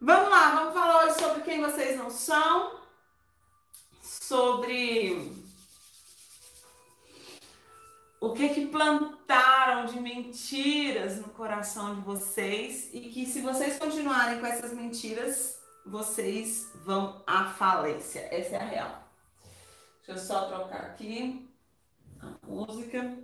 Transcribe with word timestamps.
Vamos 0.00 0.28
lá, 0.28 0.54
vamos 0.56 0.74
falar 0.74 1.04
hoje 1.04 1.20
sobre 1.20 1.42
quem 1.42 1.60
vocês 1.62 1.96
não 1.96 2.10
são, 2.10 2.80
sobre 4.02 5.32
o 8.20 8.32
que 8.32 8.48
que 8.50 8.66
plantaram 8.66 9.86
de 9.86 10.00
mentiras 10.00 11.18
no 11.18 11.28
coração 11.28 11.94
de 11.94 12.00
vocês 12.00 12.90
e 12.92 13.02
que 13.02 13.24
se 13.24 13.40
vocês 13.40 13.78
continuarem 13.78 14.40
com 14.40 14.46
essas 14.46 14.72
mentiras, 14.72 15.60
vocês 15.86 16.70
vão 16.74 17.22
à 17.26 17.50
falência. 17.50 18.20
Essa 18.32 18.56
é 18.56 18.58
a 18.58 18.64
real. 18.64 19.08
Deixa 20.06 20.20
eu 20.20 20.26
só 20.26 20.48
trocar 20.48 20.80
aqui 20.80 21.48
a 22.20 22.46
música. 22.46 23.16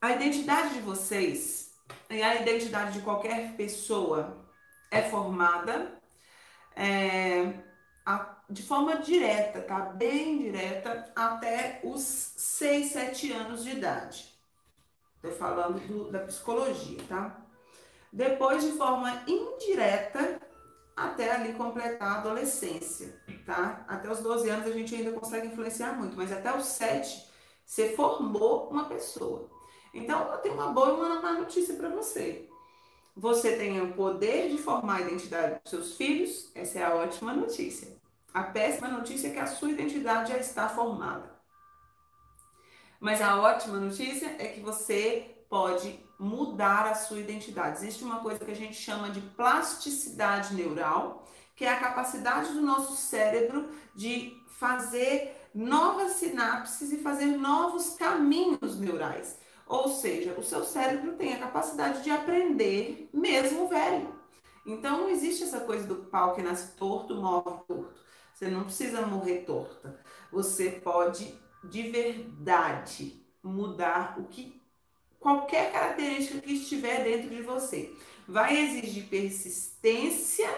A 0.00 0.12
identidade 0.12 0.74
de 0.74 0.80
vocês 0.80 1.63
e 2.10 2.22
a 2.22 2.40
identidade 2.40 2.98
de 2.98 3.04
qualquer 3.04 3.56
pessoa 3.56 4.46
é 4.90 5.02
formada 5.02 6.00
é, 6.76 7.54
a, 8.04 8.36
de 8.48 8.62
forma 8.62 8.96
direta, 8.98 9.62
tá? 9.62 9.80
Bem 9.80 10.38
direta, 10.38 11.12
até 11.14 11.80
os 11.82 12.02
6, 12.02 12.92
7 12.92 13.32
anos 13.32 13.64
de 13.64 13.70
idade. 13.70 14.34
Estou 15.16 15.32
falando 15.32 15.80
do, 15.86 16.10
da 16.10 16.20
psicologia, 16.20 16.98
tá? 17.08 17.40
Depois, 18.12 18.62
de 18.62 18.72
forma 18.72 19.24
indireta, 19.26 20.40
até 20.96 21.32
ali 21.32 21.54
completar 21.54 22.08
a 22.08 22.18
adolescência, 22.20 23.20
tá? 23.44 23.84
Até 23.88 24.10
os 24.10 24.20
12 24.20 24.48
anos 24.48 24.66
a 24.66 24.70
gente 24.70 24.94
ainda 24.94 25.12
consegue 25.12 25.48
influenciar 25.48 25.94
muito, 25.94 26.16
mas 26.16 26.30
até 26.30 26.54
os 26.56 26.66
7 26.66 27.32
você 27.64 27.96
formou 27.96 28.68
uma 28.70 28.84
pessoa. 28.84 29.50
Então, 29.94 30.32
eu 30.32 30.38
tenho 30.38 30.54
uma 30.54 30.72
boa 30.72 30.88
e 30.88 30.92
uma 30.92 31.22
má 31.22 31.32
notícia 31.34 31.74
para 31.74 31.88
você. 31.88 32.48
Você 33.16 33.56
tem 33.56 33.80
o 33.80 33.92
poder 33.92 34.50
de 34.50 34.58
formar 34.58 34.96
a 34.96 35.00
identidade 35.02 35.60
dos 35.62 35.70
seus 35.70 35.96
filhos, 35.96 36.50
essa 36.54 36.80
é 36.80 36.84
a 36.84 36.94
ótima 36.94 37.32
notícia. 37.32 37.96
A 38.32 38.42
péssima 38.42 38.88
notícia 38.88 39.28
é 39.28 39.30
que 39.30 39.38
a 39.38 39.46
sua 39.46 39.70
identidade 39.70 40.32
já 40.32 40.38
está 40.38 40.68
formada. 40.68 41.32
Mas 42.98 43.22
a 43.22 43.40
ótima 43.40 43.78
notícia 43.78 44.34
é 44.38 44.48
que 44.48 44.60
você 44.60 45.36
pode 45.48 46.00
mudar 46.18 46.88
a 46.88 46.94
sua 46.94 47.20
identidade. 47.20 47.78
Existe 47.78 48.02
uma 48.02 48.18
coisa 48.18 48.44
que 48.44 48.50
a 48.50 48.56
gente 48.56 48.74
chama 48.74 49.10
de 49.10 49.20
plasticidade 49.20 50.54
neural, 50.54 51.24
que 51.54 51.64
é 51.64 51.68
a 51.68 51.78
capacidade 51.78 52.52
do 52.52 52.60
nosso 52.60 52.96
cérebro 52.96 53.68
de 53.94 54.36
fazer 54.58 55.48
novas 55.54 56.14
sinapses 56.14 56.92
e 56.92 56.98
fazer 56.98 57.26
novos 57.26 57.90
caminhos 57.90 58.76
neurais. 58.76 59.38
Ou 59.66 59.88
seja, 59.88 60.34
o 60.38 60.42
seu 60.42 60.64
cérebro 60.64 61.12
tem 61.12 61.34
a 61.34 61.38
capacidade 61.38 62.02
de 62.02 62.10
aprender 62.10 63.08
mesmo 63.12 63.68
velho. 63.68 64.14
Então 64.66 65.02
não 65.02 65.08
existe 65.10 65.44
essa 65.44 65.60
coisa 65.60 65.86
do 65.86 65.96
pau 66.06 66.34
que 66.34 66.42
nasce 66.42 66.76
torto, 66.76 67.14
morre 67.14 67.58
torto. 67.66 67.94
Você 68.32 68.48
não 68.48 68.64
precisa 68.64 69.02
morrer 69.06 69.44
torta. 69.46 70.00
Você 70.32 70.70
pode 70.70 71.34
de 71.62 71.82
verdade 71.90 73.22
mudar 73.42 74.18
o 74.18 74.24
que 74.24 74.60
qualquer 75.20 75.72
característica 75.72 76.40
que 76.40 76.52
estiver 76.52 77.02
dentro 77.02 77.30
de 77.30 77.42
você. 77.42 77.94
Vai 78.28 78.56
exigir 78.56 79.04
persistência, 79.08 80.48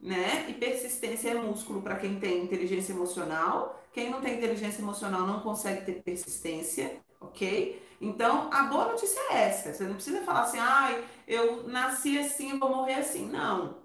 né? 0.00 0.46
E 0.48 0.54
persistência 0.54 1.30
é 1.30 1.34
músculo 1.34 1.82
para 1.82 1.96
quem 1.96 2.18
tem 2.18 2.44
inteligência 2.44 2.92
emocional. 2.92 3.82
Quem 3.92 4.10
não 4.10 4.20
tem 4.20 4.38
inteligência 4.38 4.80
emocional 4.80 5.26
não 5.26 5.40
consegue 5.40 5.84
ter 5.84 6.02
persistência, 6.02 6.98
ok? 7.20 7.82
Então, 8.04 8.50
a 8.52 8.64
boa 8.64 8.92
notícia 8.92 9.18
é 9.30 9.48
essa. 9.48 9.72
Você 9.72 9.84
não 9.84 9.94
precisa 9.94 10.22
falar 10.24 10.42
assim, 10.42 10.58
ai, 10.58 11.02
eu 11.26 11.66
nasci 11.68 12.18
assim, 12.18 12.58
vou 12.58 12.68
morrer 12.68 12.96
assim. 12.96 13.30
Não. 13.30 13.78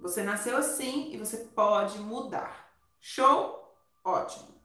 Você 0.00 0.24
nasceu 0.24 0.56
assim 0.56 1.12
e 1.12 1.16
você 1.16 1.38
pode 1.54 1.98
mudar. 2.00 2.68
Show? 3.00 3.72
Ótimo. 4.04 4.56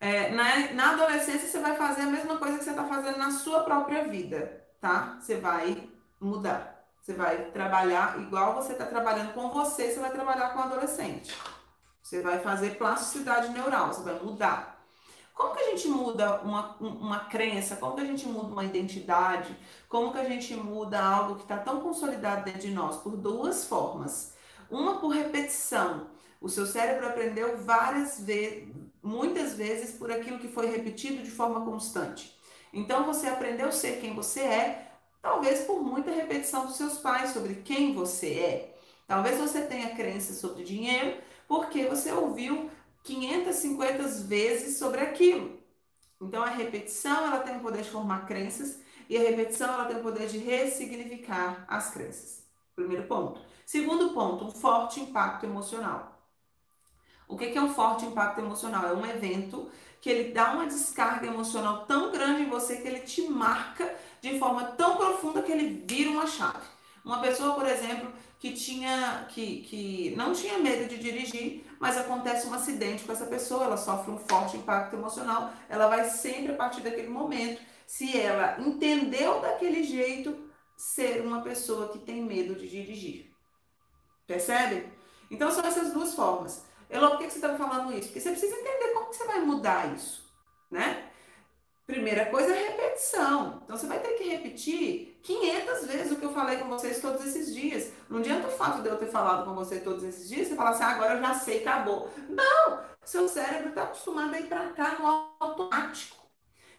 É, 0.00 0.30
na, 0.30 0.72
na 0.72 0.90
adolescência, 0.92 1.48
você 1.48 1.58
vai 1.58 1.76
fazer 1.76 2.02
a 2.02 2.06
mesma 2.06 2.38
coisa 2.38 2.58
que 2.58 2.64
você 2.64 2.70
está 2.70 2.84
fazendo 2.84 3.18
na 3.18 3.32
sua 3.32 3.64
própria 3.64 4.06
vida, 4.06 4.64
tá? 4.80 5.18
Você 5.20 5.36
vai 5.36 5.90
mudar. 6.20 6.86
Você 7.02 7.12
vai 7.12 7.50
trabalhar 7.50 8.20
igual 8.20 8.54
você 8.54 8.72
está 8.72 8.86
trabalhando 8.86 9.34
com 9.34 9.50
você, 9.50 9.90
você 9.90 9.98
vai 9.98 10.12
trabalhar 10.12 10.50
com 10.50 10.60
adolescente. 10.60 11.36
Você 12.00 12.22
vai 12.22 12.38
fazer 12.38 12.78
plasticidade 12.78 13.48
neural, 13.48 13.88
você 13.88 14.02
vai 14.02 14.14
mudar. 14.20 14.77
Como 15.38 15.54
que 15.54 15.60
a 15.60 15.70
gente 15.70 15.86
muda 15.86 16.40
uma, 16.40 16.74
uma 16.80 17.20
crença? 17.20 17.76
Como 17.76 17.94
que 17.94 18.00
a 18.00 18.04
gente 18.04 18.26
muda 18.26 18.48
uma 18.48 18.64
identidade? 18.64 19.56
Como 19.88 20.10
que 20.10 20.18
a 20.18 20.24
gente 20.24 20.52
muda 20.56 21.00
algo 21.00 21.36
que 21.36 21.42
está 21.42 21.56
tão 21.56 21.80
consolidado 21.80 22.44
dentro 22.44 22.62
de 22.62 22.72
nós? 22.72 22.96
Por 22.96 23.16
duas 23.16 23.64
formas. 23.64 24.34
Uma 24.68 24.98
por 24.98 25.10
repetição. 25.10 26.08
O 26.40 26.48
seu 26.48 26.66
cérebro 26.66 27.06
aprendeu 27.06 27.56
várias 27.58 28.18
vezes, 28.18 28.68
muitas 29.00 29.54
vezes, 29.54 29.96
por 29.96 30.10
aquilo 30.10 30.40
que 30.40 30.48
foi 30.48 30.66
repetido 30.66 31.22
de 31.22 31.30
forma 31.30 31.64
constante. 31.64 32.36
Então 32.72 33.04
você 33.04 33.28
aprendeu 33.28 33.68
a 33.68 33.72
ser 33.72 34.00
quem 34.00 34.16
você 34.16 34.40
é, 34.40 34.90
talvez 35.22 35.60
por 35.60 35.80
muita 35.80 36.10
repetição 36.10 36.66
dos 36.66 36.76
seus 36.76 36.98
pais 36.98 37.30
sobre 37.30 37.62
quem 37.64 37.94
você 37.94 38.26
é. 38.26 38.74
Talvez 39.06 39.38
você 39.38 39.62
tenha 39.62 39.94
crenças 39.94 40.38
sobre 40.38 40.64
dinheiro 40.64 41.16
porque 41.46 41.86
você 41.86 42.10
ouviu 42.12 42.68
550 43.04 44.08
vezes 44.26 44.78
sobre 44.78 45.00
aquilo. 45.00 45.58
Então 46.20 46.42
a 46.42 46.50
repetição 46.50 47.26
ela 47.26 47.40
tem 47.40 47.56
o 47.56 47.60
poder 47.60 47.82
de 47.82 47.90
formar 47.90 48.26
crenças 48.26 48.78
e 49.08 49.16
a 49.16 49.20
repetição 49.20 49.72
ela 49.72 49.86
tem 49.86 49.96
o 49.96 50.02
poder 50.02 50.28
de 50.28 50.38
ressignificar 50.38 51.64
as 51.68 51.90
crenças. 51.90 52.42
Primeiro 52.74 53.04
ponto. 53.04 53.40
Segundo 53.64 54.10
ponto, 54.10 54.44
um 54.44 54.50
forte 54.50 55.00
impacto 55.00 55.44
emocional. 55.44 56.18
O 57.28 57.36
que 57.36 57.46
é 57.46 57.60
um 57.60 57.74
forte 57.74 58.06
impacto 58.06 58.40
emocional? 58.40 58.86
É 58.86 58.94
um 58.94 59.06
evento 59.06 59.70
que 60.00 60.08
ele 60.08 60.32
dá 60.32 60.52
uma 60.52 60.66
descarga 60.66 61.26
emocional 61.26 61.84
tão 61.86 62.10
grande 62.10 62.42
em 62.42 62.48
você 62.48 62.76
que 62.76 62.88
ele 62.88 63.00
te 63.00 63.28
marca 63.28 63.94
de 64.20 64.38
forma 64.38 64.64
tão 64.72 64.96
profunda 64.96 65.42
que 65.42 65.52
ele 65.52 65.84
vira 65.86 66.10
uma 66.10 66.26
chave. 66.26 66.66
Uma 67.04 67.20
pessoa, 67.20 67.54
por 67.54 67.66
exemplo, 67.66 68.12
que 68.38 68.52
tinha 68.52 69.26
que, 69.28 69.62
que 69.62 70.14
não 70.16 70.32
tinha 70.32 70.58
medo 70.58 70.88
de 70.88 70.98
dirigir, 70.98 71.64
mas 71.80 71.96
acontece 71.96 72.46
um 72.46 72.54
acidente 72.54 73.04
com 73.04 73.12
essa 73.12 73.26
pessoa, 73.26 73.64
ela 73.64 73.76
sofre 73.76 74.10
um 74.10 74.18
forte 74.18 74.56
impacto 74.56 74.94
emocional, 74.94 75.52
ela 75.68 75.88
vai 75.88 76.04
sempre 76.08 76.52
a 76.52 76.56
partir 76.56 76.80
daquele 76.80 77.08
momento, 77.08 77.60
se 77.86 78.18
ela 78.18 78.60
entendeu 78.60 79.40
daquele 79.40 79.82
jeito, 79.82 80.48
ser 80.76 81.22
uma 81.22 81.42
pessoa 81.42 81.88
que 81.88 81.98
tem 81.98 82.22
medo 82.22 82.54
de 82.54 82.68
dirigir. 82.68 83.34
Percebe? 84.26 84.92
Então 85.30 85.50
são 85.50 85.64
essas 85.64 85.92
duas 85.92 86.14
formas. 86.14 86.64
Elô, 86.90 87.10
por 87.10 87.18
que 87.18 87.30
você 87.30 87.36
está 87.36 87.56
falando 87.56 87.92
isso? 87.92 88.08
Porque 88.08 88.20
você 88.20 88.30
precisa 88.30 88.54
entender 88.54 88.92
como 88.94 89.10
que 89.10 89.16
você 89.16 89.24
vai 89.24 89.40
mudar 89.40 89.94
isso, 89.94 90.24
né? 90.70 91.07
Primeira 91.88 92.26
coisa 92.26 92.54
é 92.54 92.68
repetição. 92.68 93.62
Então 93.64 93.74
você 93.74 93.86
vai 93.86 93.98
ter 93.98 94.12
que 94.18 94.28
repetir 94.28 95.18
500 95.22 95.86
vezes 95.86 96.12
o 96.12 96.16
que 96.16 96.26
eu 96.26 96.34
falei 96.34 96.58
com 96.58 96.68
vocês 96.68 97.00
todos 97.00 97.24
esses 97.24 97.54
dias. 97.54 97.90
Não 98.10 98.18
adianta 98.18 98.46
o 98.46 98.50
fato 98.50 98.82
de 98.82 98.90
eu 98.90 98.98
ter 98.98 99.06
falado 99.06 99.46
com 99.46 99.54
você 99.54 99.80
todos 99.80 100.04
esses 100.04 100.28
dias, 100.28 100.48
você 100.48 100.54
falar 100.54 100.70
assim, 100.70 100.82
ah, 100.82 100.90
agora 100.90 101.14
eu 101.14 101.20
já 101.22 101.32
sei, 101.32 101.62
acabou. 101.62 102.12
Não! 102.28 102.80
Seu 103.02 103.26
cérebro 103.26 103.70
está 103.70 103.84
acostumado 103.84 104.34
a 104.34 104.38
ir 104.38 104.48
para 104.48 104.66
cá 104.72 104.98
no 104.98 105.06
automático. 105.40 106.18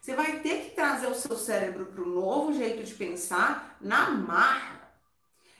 Você 0.00 0.14
vai 0.14 0.38
ter 0.38 0.66
que 0.66 0.76
trazer 0.76 1.08
o 1.08 1.14
seu 1.16 1.36
cérebro 1.36 1.86
para 1.86 2.04
o 2.04 2.08
novo 2.08 2.52
jeito 2.52 2.84
de 2.84 2.94
pensar 2.94 3.76
na 3.80 4.10
marra. 4.10 4.92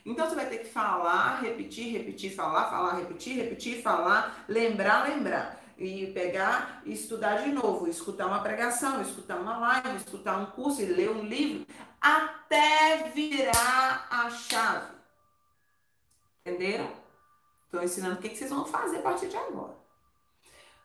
Então 0.05 0.29
você 0.29 0.35
vai 0.35 0.45
ter 0.45 0.59
que 0.59 0.69
falar, 0.69 1.41
repetir, 1.41 1.91
repetir, 1.91 2.33
falar, 2.33 2.69
falar, 2.69 2.93
repetir, 2.93 3.35
repetir, 3.35 3.81
falar, 3.81 4.45
lembrar, 4.47 5.09
lembrar 5.09 5.60
e 5.81 6.11
pegar 6.13 6.81
e 6.85 6.93
estudar 6.93 7.37
de 7.43 7.51
novo, 7.51 7.87
escutar 7.87 8.27
uma 8.27 8.41
pregação, 8.41 9.01
escutar 9.01 9.39
uma 9.39 9.57
live, 9.57 9.97
escutar 9.97 10.37
um 10.37 10.45
curso 10.47 10.81
e 10.81 10.85
ler 10.85 11.09
um 11.09 11.23
livro, 11.23 11.65
até 11.99 13.09
virar 13.09 14.07
a 14.09 14.29
chave. 14.29 14.93
Entenderam? 16.45 16.91
Estou 17.65 17.83
ensinando 17.83 18.15
o 18.15 18.21
que 18.21 18.35
vocês 18.35 18.49
vão 18.49 18.65
fazer 18.65 18.97
a 18.97 19.01
partir 19.01 19.27
de 19.27 19.37
agora. 19.37 19.75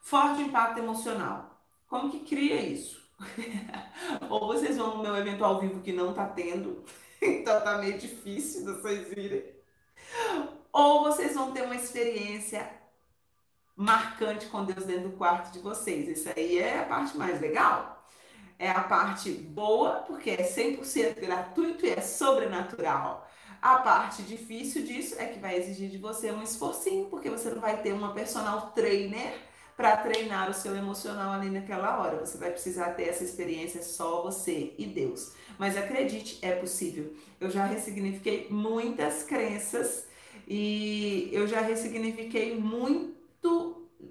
Forte 0.00 0.42
impacto 0.42 0.78
emocional. 0.78 1.60
Como 1.88 2.10
que 2.10 2.20
cria 2.20 2.60
isso? 2.62 3.04
Ou 4.30 4.46
vocês 4.46 4.76
vão 4.76 4.96
no 4.96 5.02
meu 5.02 5.16
evento 5.16 5.44
ao 5.44 5.60
vivo 5.60 5.80
que 5.80 5.92
não 5.92 6.14
tá 6.14 6.26
tendo, 6.26 6.84
então 7.20 7.60
tá 7.60 7.78
meio 7.78 7.98
difícil 7.98 8.64
de 8.64 8.72
vocês 8.72 9.12
irem. 9.12 9.44
Ou 10.72 11.04
vocês 11.04 11.34
vão 11.34 11.52
ter 11.52 11.62
uma 11.62 11.76
experiência 11.76 12.70
marcante 13.76 14.46
com 14.46 14.64
Deus 14.64 14.86
dentro 14.86 15.10
do 15.10 15.16
quarto 15.16 15.52
de 15.52 15.58
vocês. 15.58 16.08
Isso 16.08 16.28
aí 16.34 16.58
é 16.58 16.80
a 16.80 16.84
parte 16.84 17.16
mais 17.16 17.40
legal. 17.40 18.08
É 18.58 18.70
a 18.70 18.80
parte 18.80 19.30
boa, 19.30 20.04
porque 20.06 20.30
é 20.30 20.42
100% 20.42 21.20
gratuito 21.20 21.84
e 21.84 21.90
é 21.90 22.00
sobrenatural. 22.00 23.28
A 23.60 23.76
parte 23.78 24.22
difícil 24.22 24.82
disso 24.84 25.16
é 25.18 25.26
que 25.26 25.38
vai 25.38 25.56
exigir 25.56 25.90
de 25.90 25.98
você 25.98 26.30
um 26.30 26.42
esforcinho, 26.42 27.06
porque 27.06 27.28
você 27.28 27.50
não 27.50 27.60
vai 27.60 27.82
ter 27.82 27.92
uma 27.92 28.14
personal 28.14 28.70
trainer 28.70 29.34
para 29.76 29.94
treinar 29.98 30.48
o 30.48 30.54
seu 30.54 30.74
emocional 30.74 31.32
ali 31.32 31.50
naquela 31.50 32.00
hora. 32.00 32.24
Você 32.24 32.38
vai 32.38 32.50
precisar 32.50 32.92
ter 32.92 33.08
essa 33.08 33.24
experiência 33.24 33.82
só 33.82 34.22
você 34.22 34.72
e 34.78 34.86
Deus. 34.86 35.32
Mas 35.58 35.76
acredite, 35.76 36.38
é 36.40 36.52
possível. 36.52 37.12
Eu 37.38 37.50
já 37.50 37.66
ressignifiquei 37.66 38.46
muitas 38.48 39.22
crenças 39.22 40.06
e 40.48 41.28
eu 41.30 41.46
já 41.46 41.60
ressignifiquei 41.60 42.58
muito 42.58 43.15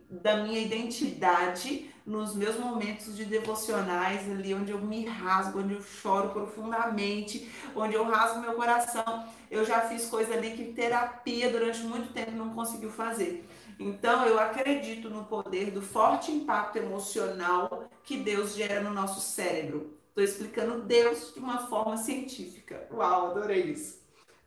da 0.09 0.37
minha 0.37 0.59
identidade 0.59 1.91
nos 2.05 2.35
meus 2.35 2.57
momentos 2.57 3.15
de 3.15 3.25
devocionais 3.25 4.29
ali, 4.29 4.53
onde 4.53 4.71
eu 4.71 4.79
me 4.79 5.05
rasgo, 5.05 5.59
onde 5.59 5.73
eu 5.73 5.81
choro 5.81 6.29
profundamente, 6.29 7.49
onde 7.75 7.95
eu 7.95 8.03
rasgo 8.03 8.41
meu 8.41 8.53
coração. 8.53 9.27
Eu 9.49 9.65
já 9.65 9.81
fiz 9.81 10.05
coisa 10.05 10.33
ali 10.33 10.51
que 10.51 10.73
terapia 10.73 11.49
durante 11.49 11.79
muito 11.79 12.13
tempo 12.13 12.31
não 12.31 12.53
conseguiu 12.53 12.91
fazer. 12.91 13.47
Então, 13.79 14.25
eu 14.25 14.39
acredito 14.39 15.09
no 15.09 15.25
poder 15.25 15.71
do 15.71 15.81
forte 15.81 16.31
impacto 16.31 16.77
emocional 16.77 17.89
que 18.03 18.17
Deus 18.17 18.55
gera 18.55 18.81
no 18.81 18.93
nosso 18.93 19.19
cérebro. 19.19 19.97
Estou 20.09 20.23
explicando 20.23 20.83
Deus 20.83 21.33
de 21.33 21.39
uma 21.39 21.67
forma 21.67 21.97
científica. 21.97 22.87
Uau, 22.91 23.31
adorei 23.31 23.63
isso. 23.63 23.99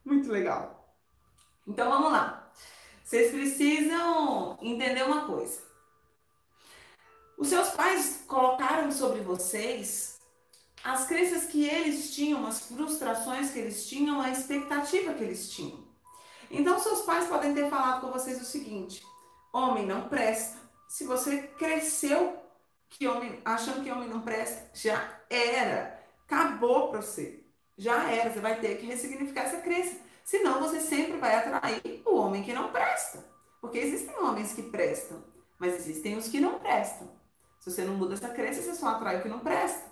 Muito 0.04 0.30
legal. 0.30 0.96
Então, 1.66 1.90
vamos 1.90 2.10
lá. 2.12 2.50
Vocês 3.08 3.30
precisam 3.30 4.58
entender 4.60 5.02
uma 5.02 5.24
coisa. 5.24 5.62
Os 7.38 7.48
seus 7.48 7.70
pais 7.70 8.22
colocaram 8.26 8.92
sobre 8.92 9.20
vocês 9.20 10.18
as 10.84 11.06
crenças 11.06 11.46
que 11.46 11.66
eles 11.66 12.14
tinham, 12.14 12.46
as 12.46 12.66
frustrações 12.66 13.50
que 13.50 13.60
eles 13.60 13.88
tinham, 13.88 14.20
a 14.20 14.30
expectativa 14.30 15.14
que 15.14 15.24
eles 15.24 15.48
tinham. 15.48 15.88
Então, 16.50 16.78
seus 16.78 17.00
pais 17.00 17.26
podem 17.26 17.54
ter 17.54 17.70
falado 17.70 18.02
com 18.02 18.12
vocês 18.12 18.42
o 18.42 18.44
seguinte: 18.44 19.02
homem 19.54 19.86
não 19.86 20.06
presta. 20.10 20.58
Se 20.86 21.04
você 21.04 21.44
cresceu 21.58 22.36
que 22.90 23.08
homem, 23.08 23.40
achando 23.42 23.82
que 23.82 23.90
homem 23.90 24.10
não 24.10 24.20
presta, 24.20 24.68
já 24.74 25.18
era. 25.30 25.98
Acabou 26.26 26.90
para 26.90 27.00
você. 27.00 27.42
Já 27.74 28.10
era. 28.10 28.30
Você 28.30 28.40
vai 28.40 28.60
ter 28.60 28.76
que 28.76 28.84
ressignificar 28.84 29.44
essa 29.44 29.62
crença. 29.62 29.96
Senão, 30.28 30.60
você 30.60 30.78
sempre 30.78 31.16
vai 31.16 31.34
atrair 31.36 32.02
o 32.04 32.16
homem 32.16 32.42
que 32.42 32.52
não 32.52 32.70
presta. 32.70 33.24
Porque 33.62 33.78
existem 33.78 34.14
homens 34.18 34.52
que 34.52 34.60
prestam, 34.60 35.24
mas 35.58 35.76
existem 35.76 36.18
os 36.18 36.28
que 36.28 36.38
não 36.38 36.58
prestam. 36.58 37.08
Se 37.58 37.70
você 37.70 37.82
não 37.82 37.94
muda 37.94 38.12
essa 38.12 38.28
crença, 38.28 38.60
você 38.60 38.74
só 38.74 38.88
atrai 38.88 39.16
o 39.16 39.22
que 39.22 39.28
não 39.30 39.38
presta. 39.38 39.90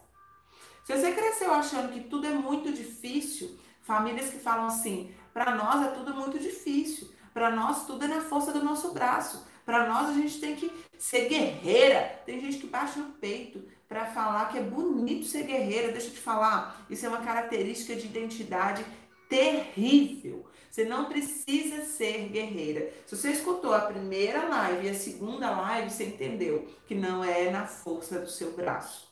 Se 0.85 0.94
você 0.94 1.12
cresceu 1.12 1.55
achando 1.55 1.91
que 1.91 2.00
tudo 2.00 2.27
é 2.27 2.33
muito 2.33 2.71
difícil, 2.71 3.59
famílias 3.81 4.29
que 4.29 4.38
falam 4.38 4.67
assim, 4.67 5.11
para 5.33 5.55
nós 5.55 5.87
é 5.87 5.91
tudo 5.93 6.12
muito 6.12 6.38
difícil, 6.38 7.09
para 7.33 7.50
nós 7.50 7.87
tudo 7.87 8.05
é 8.05 8.09
na 8.09 8.21
força 8.21 8.53
do 8.53 8.62
nosso 8.62 8.93
braço, 8.93 9.43
para 9.65 9.88
nós 9.88 10.11
a 10.11 10.12
gente 10.12 10.38
tem 10.38 10.55
que 10.55 10.71
ser 10.99 11.31
guerreira. 11.31 12.21
Tem 12.27 12.43
gente 12.43 12.59
que 12.59 12.67
baixa 12.67 13.00
no 13.00 13.12
peito 13.12 13.67
para 13.88 14.05
falar 14.05 14.50
que 14.50 14.59
é 14.59 14.62
bonito 14.62 15.25
ser 15.25 15.44
guerreira. 15.44 15.93
Deixa 15.93 16.09
eu 16.09 16.12
te 16.12 16.21
falar, 16.21 16.85
isso 16.91 17.06
é 17.06 17.09
uma 17.09 17.23
característica 17.23 17.97
de 17.97 18.05
identidade 18.05 18.85
terrível. 19.28 20.46
Você 20.70 20.84
não 20.84 21.06
precisa 21.06 21.84
ser 21.84 22.28
guerreira. 22.28 22.93
Se 23.06 23.17
você 23.17 23.31
escutou 23.31 23.73
a 23.73 23.81
primeira 23.81 24.46
live 24.46 24.87
e 24.87 24.90
a 24.90 24.94
segunda 24.94 25.50
live, 25.50 25.90
você 25.90 26.05
entendeu 26.05 26.67
que 26.87 26.94
não 26.94 27.25
é 27.25 27.50
na 27.50 27.67
força 27.67 28.19
do 28.19 28.28
seu 28.28 28.52
braço. 28.52 29.08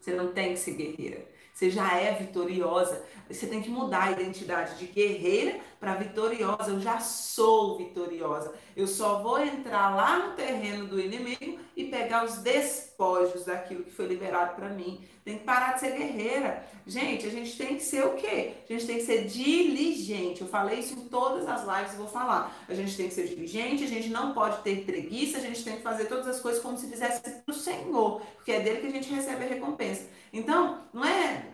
Você 0.00 0.12
não 0.12 0.32
tem 0.32 0.54
que 0.54 0.58
ser 0.58 0.72
guerreira. 0.72 1.24
Você 1.54 1.70
já 1.70 1.96
é 1.98 2.14
vitoriosa. 2.14 3.02
Você 3.28 3.46
tem 3.46 3.62
que 3.62 3.70
mudar 3.70 4.04
a 4.04 4.12
identidade 4.12 4.78
de 4.78 4.86
guerreira 4.86 5.60
para 5.78 5.94
vitoriosa. 5.94 6.70
Eu 6.70 6.80
já 6.80 6.98
sou 7.00 7.76
vitoriosa. 7.78 8.52
Eu 8.76 8.86
só 8.86 9.22
vou 9.22 9.38
entrar 9.38 9.94
lá 9.94 10.18
no 10.18 10.34
terreno 10.34 10.86
do 10.86 11.00
inimigo 11.00 11.58
e 11.76 11.84
pegar 11.84 12.24
os 12.24 12.38
despojos 12.38 13.44
daquilo 13.44 13.84
que 13.84 13.90
foi 13.90 14.06
liberado 14.06 14.54
para 14.54 14.68
mim. 14.68 15.04
Tem 15.24 15.38
que 15.38 15.44
parar 15.44 15.74
de 15.74 15.80
ser 15.80 15.96
guerreira. 15.96 16.64
Gente, 16.86 17.26
a 17.26 17.30
gente 17.30 17.56
tem 17.56 17.76
que 17.76 17.82
ser 17.82 18.04
o 18.04 18.14
quê? 18.14 18.54
A 18.68 18.72
gente 18.72 18.86
tem 18.86 18.96
que 18.96 19.04
ser 19.04 19.24
diligente. 19.24 20.42
Eu 20.42 20.48
falei 20.48 20.78
isso 20.78 20.94
em 20.94 21.08
todas 21.08 21.48
as 21.48 21.66
lives 21.66 21.94
e 21.94 21.96
vou 21.96 22.06
falar. 22.06 22.56
A 22.68 22.74
gente 22.74 22.96
tem 22.96 23.08
que 23.08 23.14
ser 23.14 23.26
diligente, 23.26 23.84
a 23.84 23.88
gente 23.88 24.08
não 24.08 24.32
pode 24.32 24.62
ter 24.62 24.84
preguiça, 24.84 25.38
a 25.38 25.40
gente 25.40 25.64
tem 25.64 25.76
que 25.76 25.82
fazer 25.82 26.04
todas 26.04 26.26
as 26.28 26.40
coisas 26.40 26.62
como 26.62 26.78
se 26.78 26.88
fizesse 26.88 27.20
para 27.20 27.42
o 27.48 27.54
Senhor, 27.54 28.20
porque 28.36 28.52
é 28.52 28.60
dele 28.60 28.80
que 28.80 28.86
a 28.86 28.90
gente 28.90 29.12
recebe 29.12 29.44
a 29.44 29.48
recompensa. 29.48 30.08
Então, 30.32 30.82
não 30.92 31.04
é 31.04 31.46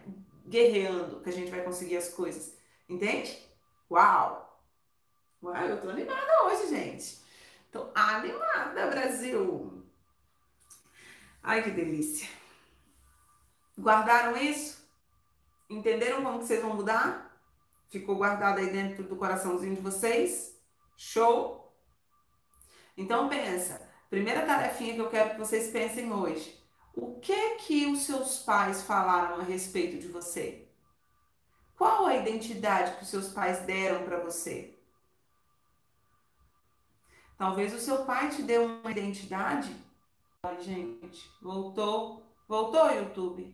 guerreando 0.47 1.21
que 1.21 1.31
a 1.31 1.33
gente 1.33 1.51
vai 1.51 1.63
conseguir 1.63 1.97
as 1.97 2.11
coisas. 2.11 2.55
Entende? 2.89 3.39
Uau! 3.93 4.59
Uau, 5.43 5.67
eu 5.67 5.79
tô 5.83 5.91
animada 5.91 6.45
hoje, 6.45 6.69
gente. 6.71 7.21
Tô 7.71 7.91
animada, 7.95 8.87
Brasil! 8.87 9.87
Ai, 11.43 11.63
que 11.63 11.71
delícia! 11.73 12.27
Guardaram 13.79 14.35
isso? 14.39 14.89
Entenderam 15.69 16.23
como 16.23 16.39
que 16.39 16.47
vocês 16.47 16.63
vão 16.63 16.75
mudar? 16.75 17.39
Ficou 17.91 18.17
guardado 18.17 18.61
aí 18.61 18.71
dentro 18.71 19.05
do 19.05 19.15
coraçãozinho 19.15 19.75
de 19.77 19.83
vocês? 19.83 20.59
Show? 20.97 21.71
Então 22.97 23.29
pensa, 23.29 23.87
primeira 24.09 24.47
tarefinha 24.47 24.95
que 24.95 25.01
eu 25.03 25.11
quero 25.11 25.33
que 25.33 25.39
vocês 25.39 25.71
pensem 25.71 26.11
hoje. 26.11 26.59
O 26.95 27.21
que 27.21 27.57
que 27.57 27.85
os 27.89 28.07
seus 28.07 28.39
pais 28.39 28.85
falaram 28.85 29.39
a 29.39 29.43
respeito 29.43 29.99
de 29.99 30.09
você? 30.09 30.62
Qual 31.83 32.07
a 32.07 32.15
identidade 32.15 32.95
que 32.95 33.03
os 33.03 33.09
seus 33.09 33.33
pais 33.33 33.59
deram 33.63 34.05
para 34.05 34.21
você? 34.21 34.79
Talvez 37.37 37.75
o 37.75 37.81
seu 37.81 38.05
pai 38.05 38.31
te 38.31 38.41
deu 38.41 38.67
uma 38.67 38.89
identidade. 38.93 39.75
Ai, 40.45 40.61
gente, 40.61 41.29
voltou. 41.43 42.23
Voltou, 42.47 42.89
YouTube. 42.89 43.53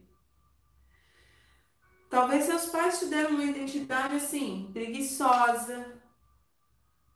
Talvez 2.10 2.44
seus 2.44 2.66
pais 2.66 2.98
te 2.98 3.06
deram 3.06 3.30
uma 3.30 3.44
identidade 3.44 4.16
assim, 4.16 4.68
preguiçosa. 4.74 5.98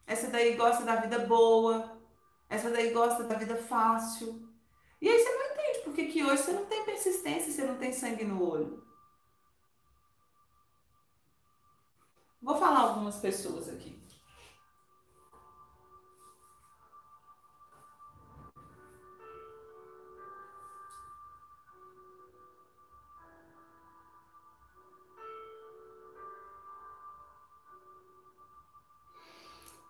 Essa 0.06 0.28
daí 0.28 0.56
gosta 0.56 0.82
da 0.82 0.96
vida 0.96 1.18
boa. 1.26 2.00
Essa 2.48 2.70
daí 2.70 2.90
gosta 2.90 3.24
da 3.24 3.34
vida 3.34 3.56
fácil. 3.56 4.48
E 4.98 5.10
aí 5.10 5.18
você 5.18 5.30
não 5.30 5.52
entende 5.52 5.78
por 5.84 5.92
que, 5.92 6.24
hoje 6.24 6.42
você 6.42 6.52
não 6.52 6.64
tem 6.64 6.86
persistência, 6.86 7.52
você 7.52 7.64
não 7.66 7.76
tem 7.76 7.92
sangue 7.92 8.24
no 8.24 8.42
olho. 8.42 8.91
Vou 12.42 12.56
falar 12.56 12.80
algumas 12.80 13.16
pessoas 13.20 13.68
aqui. 13.68 14.02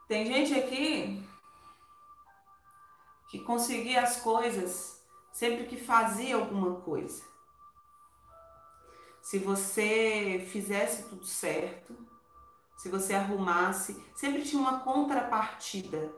Tem 0.07 0.27
gente 0.27 0.53
aqui 0.53 1.27
que 3.31 3.41
conseguia 3.41 4.03
as 4.03 4.21
coisas 4.21 5.03
sempre 5.33 5.65
que 5.65 5.79
fazia 5.79 6.37
alguma 6.37 6.83
coisa. 6.83 7.25
Se 9.23 9.39
você 9.39 10.47
fizesse 10.53 11.09
tudo 11.09 11.25
certo, 11.25 12.12
se 12.83 12.89
você 12.89 13.15
arrumasse, 13.15 14.05
sempre 14.13 14.43
tinha 14.43 14.61
uma 14.61 14.81
contrapartida. 14.81 16.13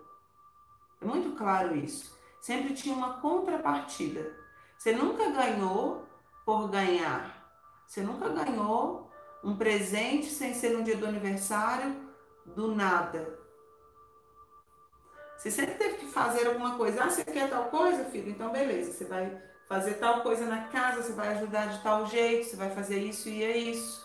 É 0.98 1.04
muito 1.04 1.36
claro 1.36 1.76
isso. 1.76 2.18
Sempre 2.40 2.72
tinha 2.72 2.96
uma 2.96 3.20
contrapartida. 3.20 4.34
Você 4.78 4.92
nunca 4.92 5.28
ganhou 5.28 6.08
por 6.42 6.68
ganhar. 6.70 7.52
Você 7.86 8.00
nunca 8.00 8.30
ganhou 8.30 9.12
um 9.42 9.54
presente 9.58 10.30
sem 10.30 10.54
ser 10.54 10.70
no 10.70 10.82
dia 10.82 10.96
do 10.96 11.06
aniversário 11.06 11.94
do 12.46 12.74
nada. 12.74 13.38
Você 15.36 15.50
sempre 15.50 15.74
teve 15.74 15.98
que 15.98 16.06
fazer 16.06 16.46
alguma 16.46 16.78
coisa. 16.78 17.04
Ah, 17.04 17.10
você 17.10 17.26
quer 17.26 17.50
tal 17.50 17.66
coisa, 17.66 18.06
filho? 18.06 18.30
Então, 18.30 18.50
beleza. 18.50 18.90
Você 18.90 19.04
vai 19.04 19.38
fazer 19.68 19.96
tal 19.96 20.22
coisa 20.22 20.46
na 20.46 20.68
casa, 20.68 21.02
você 21.02 21.12
vai 21.12 21.28
ajudar 21.36 21.66
de 21.66 21.82
tal 21.82 22.06
jeito, 22.06 22.48
você 22.48 22.56
vai 22.56 22.70
fazer 22.70 23.00
isso 23.00 23.28
e 23.28 23.44
é 23.44 23.54
isso. 23.54 24.03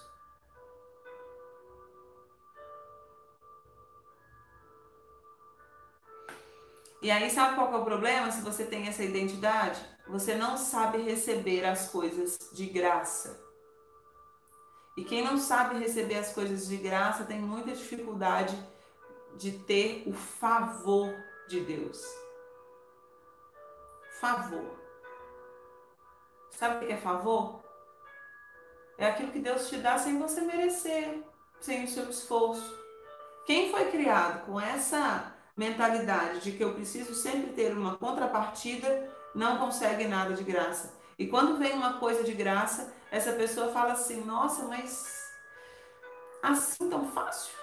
E 7.01 7.09
aí, 7.09 7.29
sabe 7.29 7.55
qual 7.55 7.71
é 7.73 7.77
o 7.77 7.85
problema 7.85 8.31
se 8.31 8.41
você 8.41 8.65
tem 8.65 8.87
essa 8.87 9.03
identidade? 9.03 9.79
Você 10.07 10.35
não 10.35 10.57
sabe 10.57 11.01
receber 11.01 11.65
as 11.65 11.89
coisas 11.89 12.37
de 12.51 12.65
graça. 12.65 13.39
E 14.97 15.05
quem 15.05 15.23
não 15.23 15.37
sabe 15.37 15.79
receber 15.79 16.15
as 16.15 16.33
coisas 16.33 16.67
de 16.67 16.75
graça 16.75 17.23
tem 17.23 17.39
muita 17.39 17.71
dificuldade 17.71 18.57
de 19.37 19.51
ter 19.59 20.03
o 20.07 20.13
favor 20.13 21.13
de 21.47 21.61
Deus. 21.61 22.03
Favor. 24.19 24.77
Sabe 26.51 26.83
o 26.83 26.87
que 26.87 26.93
é 26.93 26.97
favor? 26.97 27.63
É 28.97 29.07
aquilo 29.07 29.31
que 29.31 29.39
Deus 29.39 29.69
te 29.69 29.77
dá 29.77 29.97
sem 29.97 30.19
você 30.19 30.41
merecer, 30.41 31.23
sem 31.61 31.85
o 31.85 31.87
seu 31.87 32.09
esforço. 32.09 32.77
Quem 33.45 33.71
foi 33.71 33.89
criado 33.89 34.45
com 34.45 34.59
essa 34.59 35.33
mentalidade 35.59 36.39
de 36.39 36.53
que 36.53 36.63
eu 36.63 36.73
preciso 36.73 37.13
sempre 37.13 37.51
ter 37.51 37.73
uma 37.73 37.97
contrapartida, 37.97 39.11
não 39.35 39.57
consegue 39.57 40.07
nada 40.07 40.33
de 40.33 40.41
graça. 40.41 40.97
E 41.17 41.27
quando 41.27 41.57
vem 41.57 41.73
uma 41.73 41.99
coisa 41.99 42.23
de 42.23 42.31
graça, 42.31 42.93
essa 43.11 43.33
pessoa 43.33 43.73
fala 43.73 43.91
assim: 43.91 44.23
nossa, 44.23 44.63
mas 44.63 45.33
assim 46.41 46.89
tão 46.89 47.11
fácil? 47.11 47.53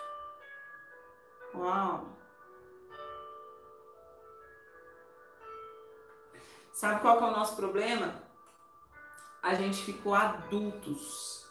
Uau! 1.54 2.06
Sabe 6.74 7.00
qual 7.00 7.18
é 7.18 7.24
o 7.24 7.30
nosso 7.30 7.56
problema? 7.56 8.22
A 9.42 9.54
gente 9.54 9.82
ficou 9.82 10.14
adultos 10.14 11.46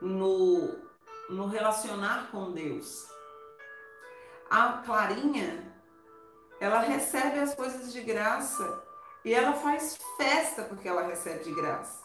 no, 0.00 0.78
no 1.28 1.48
relacionar 1.48 2.30
com 2.30 2.52
Deus. 2.52 3.17
A 4.50 4.82
Clarinha, 4.84 5.72
ela 6.58 6.80
recebe 6.80 7.38
as 7.38 7.54
coisas 7.54 7.92
de 7.92 8.00
graça 8.02 8.82
e 9.24 9.34
ela 9.34 9.52
faz 9.52 9.98
festa 10.16 10.64
porque 10.64 10.88
ela 10.88 11.06
recebe 11.06 11.44
de 11.44 11.54
graça. 11.54 12.02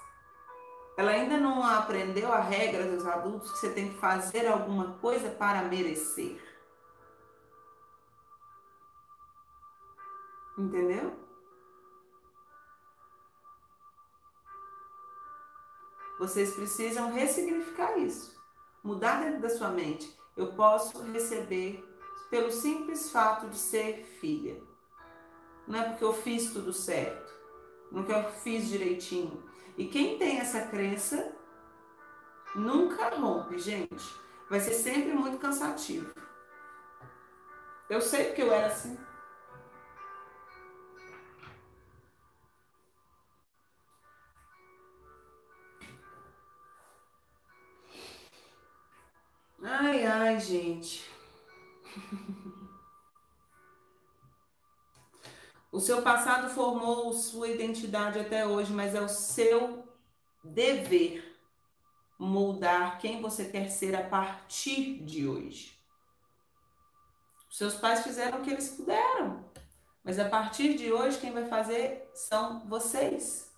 Ela 0.98 1.12
ainda 1.12 1.38
não 1.38 1.64
aprendeu 1.64 2.32
a 2.32 2.40
regra 2.40 2.86
dos 2.86 3.08
adultos 3.08 3.52
que 3.52 3.60
você 3.60 3.72
tem 3.72 3.94
que 3.94 4.00
fazer 4.00 4.46
alguma 4.46 4.94
coisa 5.00 5.30
para 5.30 5.64
merecer. 5.64 6.40
Entendeu? 10.58 11.18
Vocês 16.20 16.54
precisam 16.54 17.12
ressignificar 17.12 17.98
isso. 17.98 18.40
Mudar 18.84 19.22
dentro 19.22 19.42
da 19.42 19.50
sua 19.50 19.70
mente. 19.70 20.16
Eu 20.38 20.54
posso 20.54 21.02
receber 21.12 21.93
pelo 22.34 22.50
simples 22.50 23.12
fato 23.12 23.48
de 23.48 23.56
ser 23.56 24.06
filha. 24.20 24.60
Não 25.68 25.80
é 25.80 25.90
porque 25.90 26.04
eu 26.04 26.12
fiz 26.12 26.52
tudo 26.52 26.74
certo. 26.74 27.32
Não 27.92 28.02
é 28.02 28.06
porque 28.06 28.28
eu 28.28 28.32
fiz 28.42 28.70
direitinho 28.70 29.48
e 29.78 29.86
quem 29.86 30.18
tem 30.18 30.40
essa 30.40 30.66
crença 30.66 31.32
nunca 32.56 33.10
rompe, 33.10 33.60
gente. 33.60 34.04
Vai 34.50 34.60
ser 34.60 34.74
sempre 34.74 35.14
muito 35.14 35.38
cansativo. 35.38 36.12
Eu 37.88 38.02
sei 38.02 38.26
porque 38.26 38.42
eu 38.42 38.52
era 38.52 38.66
assim. 38.66 38.98
Ai, 49.62 50.04
ai, 50.04 50.40
gente. 50.40 51.13
O 55.74 55.80
seu 55.80 56.04
passado 56.04 56.54
formou 56.54 57.12
sua 57.14 57.48
identidade 57.48 58.20
até 58.20 58.46
hoje, 58.46 58.72
mas 58.72 58.94
é 58.94 59.02
o 59.02 59.10
seu 59.10 59.84
dever 60.44 61.36
moldar 62.20 63.00
quem 63.00 63.20
você 63.20 63.46
quer 63.46 63.70
ser 63.70 63.96
a 63.96 64.04
partir 64.04 65.04
de 65.04 65.28
hoje. 65.28 65.76
Seus 67.50 67.74
pais 67.74 68.04
fizeram 68.04 68.38
o 68.38 68.42
que 68.44 68.52
eles 68.52 68.70
puderam, 68.70 69.44
mas 70.04 70.20
a 70.20 70.30
partir 70.30 70.76
de 70.76 70.94
hoje 70.94 71.20
quem 71.20 71.32
vai 71.32 71.46
fazer 71.46 72.08
são 72.14 72.68
vocês. 72.68 73.52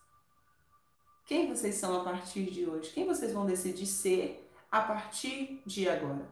Quem 1.26 1.50
vocês 1.50 1.76
são 1.76 2.00
a 2.00 2.04
partir 2.06 2.50
de 2.50 2.66
hoje? 2.66 2.92
Quem 2.92 3.06
vocês 3.06 3.34
vão 3.34 3.46
decidir 3.46 3.88
ser 3.88 4.50
a 4.72 4.82
partir 4.82 5.62
de 5.66 5.90
agora? 5.90 6.30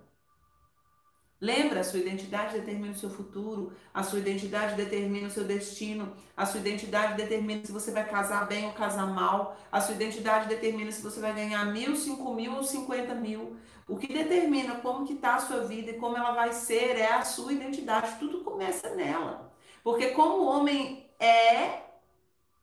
Lembra, 1.44 1.82
a 1.82 1.84
sua 1.84 2.00
identidade 2.00 2.54
determina 2.58 2.94
o 2.94 2.98
seu 2.98 3.10
futuro, 3.10 3.74
a 3.94 4.02
sua 4.02 4.20
identidade 4.20 4.76
determina 4.76 5.28
o 5.28 5.30
seu 5.30 5.44
destino, 5.44 6.14
a 6.38 6.46
sua 6.46 6.62
identidade 6.62 7.18
determina 7.18 7.66
se 7.66 7.72
você 7.74 7.92
vai 7.92 8.08
casar 8.08 8.48
bem 8.48 8.66
ou 8.66 8.72
casar 8.72 9.08
mal, 9.08 9.58
a 9.70 9.82
sua 9.82 9.94
identidade 9.94 10.48
determina 10.48 10.90
se 10.90 11.02
você 11.02 11.20
vai 11.20 11.34
ganhar 11.34 11.66
mil, 11.66 11.98
cinco 11.98 12.34
mil 12.34 12.56
ou 12.56 12.64
cinquenta 12.64 13.14
mil. 13.14 13.58
O 13.90 13.98
que 13.98 14.08
determina 14.08 14.76
como 14.76 15.06
que 15.06 15.16
está 15.16 15.36
a 15.36 15.42
sua 15.42 15.66
vida 15.66 15.92
e 15.92 15.96
como 15.96 16.16
ela 16.16 16.32
vai 16.32 16.54
ser 16.54 16.98
é 16.98 17.12
a 17.12 17.26
sua 17.26 17.52
identidade. 17.52 18.16
Tudo 18.20 18.40
começa 18.40 18.96
nela. 18.96 19.52
Porque 19.84 20.12
como 20.12 20.44
o 20.44 20.46
homem 20.46 21.10
é, 21.20 21.82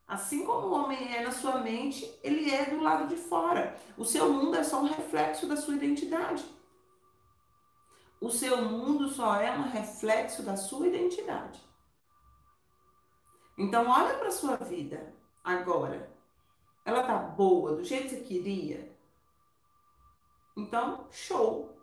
assim 0.08 0.46
como 0.46 0.68
o 0.68 0.72
homem 0.72 1.14
é 1.14 1.22
na 1.22 1.32
sua 1.32 1.58
mente, 1.58 2.10
ele 2.22 2.50
é 2.50 2.64
do 2.64 2.80
lado 2.80 3.08
de 3.08 3.16
fora. 3.16 3.76
O 3.98 4.06
seu 4.06 4.32
mundo 4.32 4.56
é 4.56 4.64
só 4.64 4.80
um 4.80 4.88
reflexo 4.88 5.46
da 5.46 5.58
sua 5.58 5.74
identidade. 5.74 6.42
O 8.20 8.30
seu 8.30 8.62
mundo 8.62 9.08
só 9.08 9.36
é 9.36 9.50
um 9.50 9.70
reflexo 9.70 10.42
da 10.42 10.56
sua 10.56 10.86
identidade. 10.88 11.60
Então, 13.56 13.88
olha 13.88 14.18
para 14.18 14.28
a 14.28 14.32
sua 14.32 14.56
vida 14.56 15.14
agora. 15.42 16.10
Ela 16.84 17.02
tá 17.02 17.16
boa, 17.18 17.76
do 17.76 17.84
jeito 17.84 18.08
que 18.08 18.16
você 18.16 18.20
queria? 18.22 18.96
Então, 20.56 21.06
show. 21.10 21.76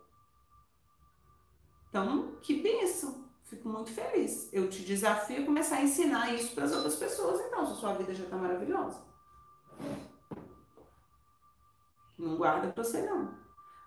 Então, 1.88 2.36
que 2.40 2.62
benção. 2.62 3.28
Fico 3.44 3.68
muito 3.68 3.90
feliz. 3.90 4.52
Eu 4.52 4.68
te 4.68 4.84
desafio 4.84 5.42
a 5.42 5.46
começar 5.46 5.76
a 5.76 5.82
ensinar 5.82 6.34
isso 6.34 6.54
para 6.54 6.64
as 6.64 6.72
outras 6.72 6.96
pessoas, 6.96 7.40
então, 7.40 7.64
se 7.66 7.72
a 7.72 7.76
sua 7.76 7.94
vida 7.94 8.14
já 8.14 8.24
está 8.24 8.36
maravilhosa. 8.36 9.02
Não 12.18 12.36
guarda 12.36 12.72
para 12.72 12.84
você, 12.84 13.02
não. 13.02 13.34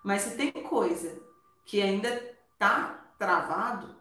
Mas 0.02 0.22
se 0.22 0.36
tem 0.36 0.50
coisa 0.50 1.22
que 1.64 1.80
ainda 1.80 2.31
tá 2.62 3.12
travado, 3.18 3.92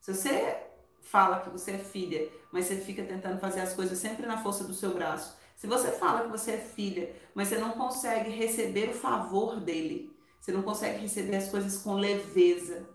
se 0.00 0.14
você 0.14 0.66
fala 1.02 1.40
que 1.40 1.50
você 1.50 1.72
é 1.72 1.78
filha, 1.78 2.32
mas 2.50 2.64
você 2.64 2.76
fica 2.76 3.04
tentando 3.04 3.38
fazer 3.38 3.60
as 3.60 3.74
coisas 3.74 3.98
sempre 3.98 4.24
na 4.24 4.42
força 4.42 4.64
do 4.64 4.72
seu 4.72 4.94
braço, 4.94 5.36
se 5.54 5.66
você 5.66 5.92
fala 5.92 6.22
que 6.22 6.28
você 6.28 6.52
é 6.52 6.58
filha, 6.58 7.14
mas 7.34 7.48
você 7.48 7.58
não 7.58 7.72
consegue 7.72 8.30
receber 8.30 8.88
o 8.88 8.94
favor 8.94 9.60
dele, 9.60 10.10
você 10.40 10.52
não 10.52 10.62
consegue 10.62 11.02
receber 11.02 11.36
as 11.36 11.50
coisas 11.50 11.82
com 11.82 11.96
leveza, 11.96 12.88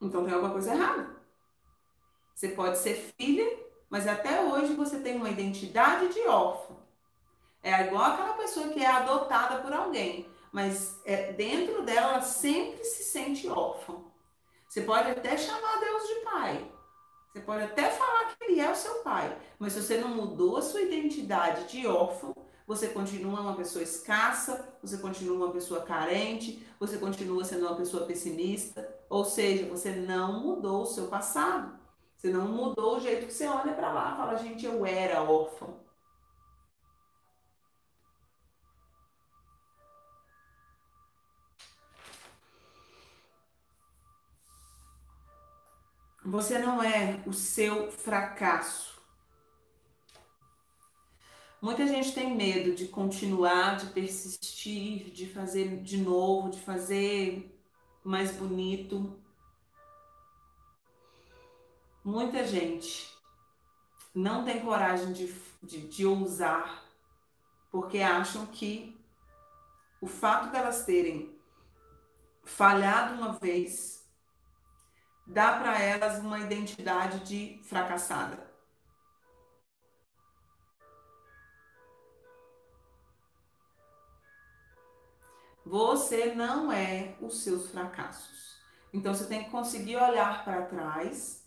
então 0.00 0.24
tem 0.24 0.32
alguma 0.32 0.52
coisa 0.52 0.72
errada. 0.72 1.10
Você 2.34 2.48
pode 2.48 2.78
ser 2.78 3.12
filha, 3.18 3.46
mas 3.90 4.06
até 4.06 4.40
hoje 4.40 4.72
você 4.72 5.00
tem 5.00 5.16
uma 5.16 5.28
identidade 5.28 6.14
de 6.14 6.20
órfã. 6.26 6.74
É 7.62 7.86
igual 7.86 8.04
aquela 8.04 8.32
pessoa 8.34 8.68
que 8.68 8.82
é 8.82 8.86
adotada 8.86 9.60
por 9.60 9.72
alguém 9.74 10.26
mas 10.52 11.00
é, 11.04 11.32
dentro 11.32 11.82
dela 11.82 12.14
ela 12.14 12.22
sempre 12.22 12.84
se 12.84 13.04
sente 13.04 13.48
órfã. 13.48 13.94
Você 14.68 14.82
pode 14.82 15.10
até 15.10 15.36
chamar 15.36 15.80
Deus 15.80 16.02
de 16.08 16.14
pai. 16.24 16.72
Você 17.32 17.40
pode 17.40 17.62
até 17.62 17.90
falar 17.90 18.34
que 18.34 18.44
ele 18.44 18.60
é 18.60 18.70
o 18.70 18.74
seu 18.74 18.96
pai, 18.96 19.36
mas 19.58 19.72
se 19.72 19.82
você 19.82 19.98
não 19.98 20.08
mudou 20.08 20.56
a 20.56 20.62
sua 20.62 20.80
identidade 20.80 21.68
de 21.68 21.86
órfão, 21.86 22.34
você 22.66 22.88
continua 22.88 23.40
uma 23.40 23.56
pessoa 23.56 23.82
escassa, 23.82 24.76
você 24.82 24.98
continua 24.98 25.36
uma 25.36 25.52
pessoa 25.52 25.82
carente, 25.82 26.66
você 26.78 26.98
continua 26.98 27.44
sendo 27.44 27.66
uma 27.66 27.76
pessoa 27.76 28.04
pessimista, 28.04 28.86
ou 29.08 29.24
seja, 29.24 29.66
você 29.66 29.92
não 29.92 30.40
mudou 30.40 30.82
o 30.82 30.86
seu 30.86 31.06
passado. 31.06 31.78
Você 32.16 32.30
não 32.30 32.48
mudou 32.48 32.96
o 32.96 33.00
jeito 33.00 33.26
que 33.26 33.32
você 33.32 33.46
olha 33.46 33.72
para 33.72 33.92
lá 33.92 34.16
fala, 34.16 34.36
gente, 34.36 34.66
eu 34.66 34.84
era 34.84 35.22
órfão. 35.22 35.87
Você 46.28 46.58
não 46.58 46.82
é 46.82 47.22
o 47.24 47.32
seu 47.32 47.90
fracasso. 47.90 49.00
Muita 51.58 51.86
gente 51.86 52.12
tem 52.12 52.36
medo 52.36 52.74
de 52.74 52.86
continuar, 52.86 53.78
de 53.78 53.86
persistir, 53.86 55.10
de 55.10 55.26
fazer 55.26 55.82
de 55.82 55.96
novo, 55.96 56.50
de 56.50 56.60
fazer 56.60 57.58
mais 58.04 58.30
bonito. 58.32 59.18
Muita 62.04 62.46
gente 62.46 63.10
não 64.14 64.44
tem 64.44 64.60
coragem 64.60 65.14
de, 65.14 65.34
de, 65.62 65.88
de 65.88 66.04
ousar, 66.04 66.84
porque 67.70 68.00
acham 68.00 68.44
que 68.44 69.00
o 69.98 70.06
fato 70.06 70.52
delas 70.52 70.84
terem 70.84 71.34
falhado 72.44 73.14
uma 73.14 73.32
vez 73.32 73.98
dá 75.28 75.58
para 75.58 75.78
elas 75.78 76.18
uma 76.20 76.40
identidade 76.40 77.20
de 77.20 77.60
fracassada. 77.62 78.48
Você 85.64 86.34
não 86.34 86.72
é 86.72 87.14
os 87.20 87.42
seus 87.42 87.70
fracassos. 87.70 88.58
Então 88.90 89.12
você 89.12 89.26
tem 89.26 89.44
que 89.44 89.50
conseguir 89.50 89.96
olhar 89.96 90.42
para 90.42 90.62
trás. 90.62 91.46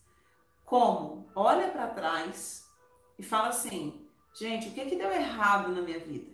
Como? 0.63 1.27
Olha 1.33 1.71
para 1.71 1.87
trás 1.87 2.69
e 3.17 3.23
fala 3.23 3.47
assim: 3.47 4.07
gente, 4.31 4.69
o 4.69 4.73
que, 4.73 4.85
que 4.85 4.95
deu 4.95 5.11
errado 5.11 5.69
na 5.69 5.81
minha 5.81 5.99
vida? 5.99 6.31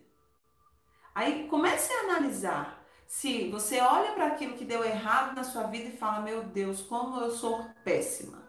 Aí 1.16 1.48
comece 1.48 1.94
a 1.94 2.00
analisar 2.01 2.76
se 3.07 3.49
você 3.49 3.79
olha 3.79 4.11
para 4.11 4.27
aquilo 4.27 4.57
que 4.57 4.65
deu 4.65 4.83
errado 4.83 5.33
na 5.33 5.43
sua 5.43 5.63
vida 5.63 5.87
e 5.87 5.97
fala: 5.97 6.19
Meu 6.19 6.43
Deus, 6.43 6.81
como 6.81 7.21
eu 7.21 7.31
sou 7.31 7.65
péssima. 7.83 8.45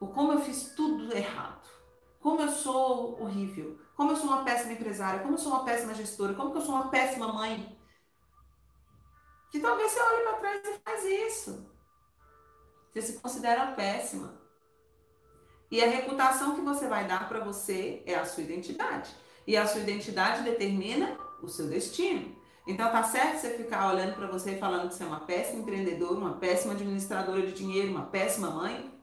Ou 0.00 0.08
como 0.08 0.32
eu 0.32 0.40
fiz 0.40 0.74
tudo 0.74 1.14
errado. 1.16 1.68
Como 2.18 2.42
eu 2.42 2.48
sou 2.48 3.22
horrível. 3.22 3.78
Como 3.96 4.12
eu 4.12 4.16
sou 4.16 4.26
uma 4.26 4.44
péssima 4.44 4.72
empresária. 4.72 5.20
Como 5.20 5.34
eu 5.34 5.38
sou 5.38 5.52
uma 5.52 5.64
péssima 5.64 5.94
gestora. 5.94 6.34
Como 6.34 6.54
eu 6.54 6.60
sou 6.60 6.74
uma 6.74 6.88
péssima 6.88 7.32
mãe. 7.32 7.78
Que 9.50 9.60
talvez 9.60 9.92
você 9.92 10.00
olhe 10.00 10.22
para 10.24 10.38
trás 10.38 10.62
e 10.64 10.78
faz 10.84 11.04
isso. 11.04 11.70
Você 12.90 13.02
se 13.02 13.20
considera 13.20 13.72
péssima. 13.72 14.40
E 15.70 15.82
a 15.84 15.88
reputação 15.88 16.56
que 16.56 16.62
você 16.62 16.88
vai 16.88 17.06
dar 17.06 17.28
para 17.28 17.44
você 17.44 18.02
é 18.06 18.16
a 18.16 18.24
sua 18.24 18.42
identidade. 18.42 19.14
E 19.46 19.56
a 19.56 19.66
sua 19.66 19.82
identidade 19.82 20.42
determina 20.42 21.16
o 21.42 21.48
seu 21.48 21.68
destino. 21.68 22.39
Então 22.70 22.88
tá 22.92 23.02
certo 23.02 23.40
você 23.40 23.56
ficar 23.56 23.92
olhando 23.92 24.14
para 24.14 24.28
você 24.28 24.52
e 24.52 24.58
falando 24.60 24.88
que 24.88 24.94
você 24.94 25.02
é 25.02 25.06
uma 25.06 25.18
péssima 25.18 25.60
empreendedora, 25.60 26.14
uma 26.14 26.34
péssima 26.34 26.72
administradora 26.72 27.44
de 27.44 27.52
dinheiro, 27.52 27.90
uma 27.90 28.06
péssima 28.06 28.48
mãe? 28.48 28.96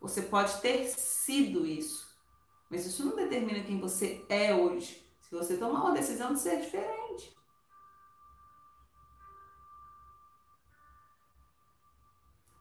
Você 0.00 0.22
pode 0.22 0.60
ter 0.60 0.86
sido 0.86 1.66
isso, 1.66 2.16
mas 2.70 2.86
isso 2.86 3.04
não 3.04 3.16
determina 3.16 3.64
quem 3.64 3.80
você 3.80 4.24
é 4.28 4.54
hoje. 4.54 5.04
Se 5.20 5.34
você 5.34 5.56
tomar 5.56 5.80
uma 5.80 5.94
decisão 5.94 6.32
de 6.32 6.38
ser 6.38 6.60
diferente. 6.60 7.36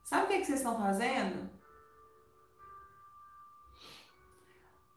Sabe 0.04 0.24
o 0.24 0.28
que, 0.28 0.34
é 0.34 0.40
que 0.40 0.46
vocês 0.46 0.58
estão 0.58 0.76
fazendo? 0.76 1.52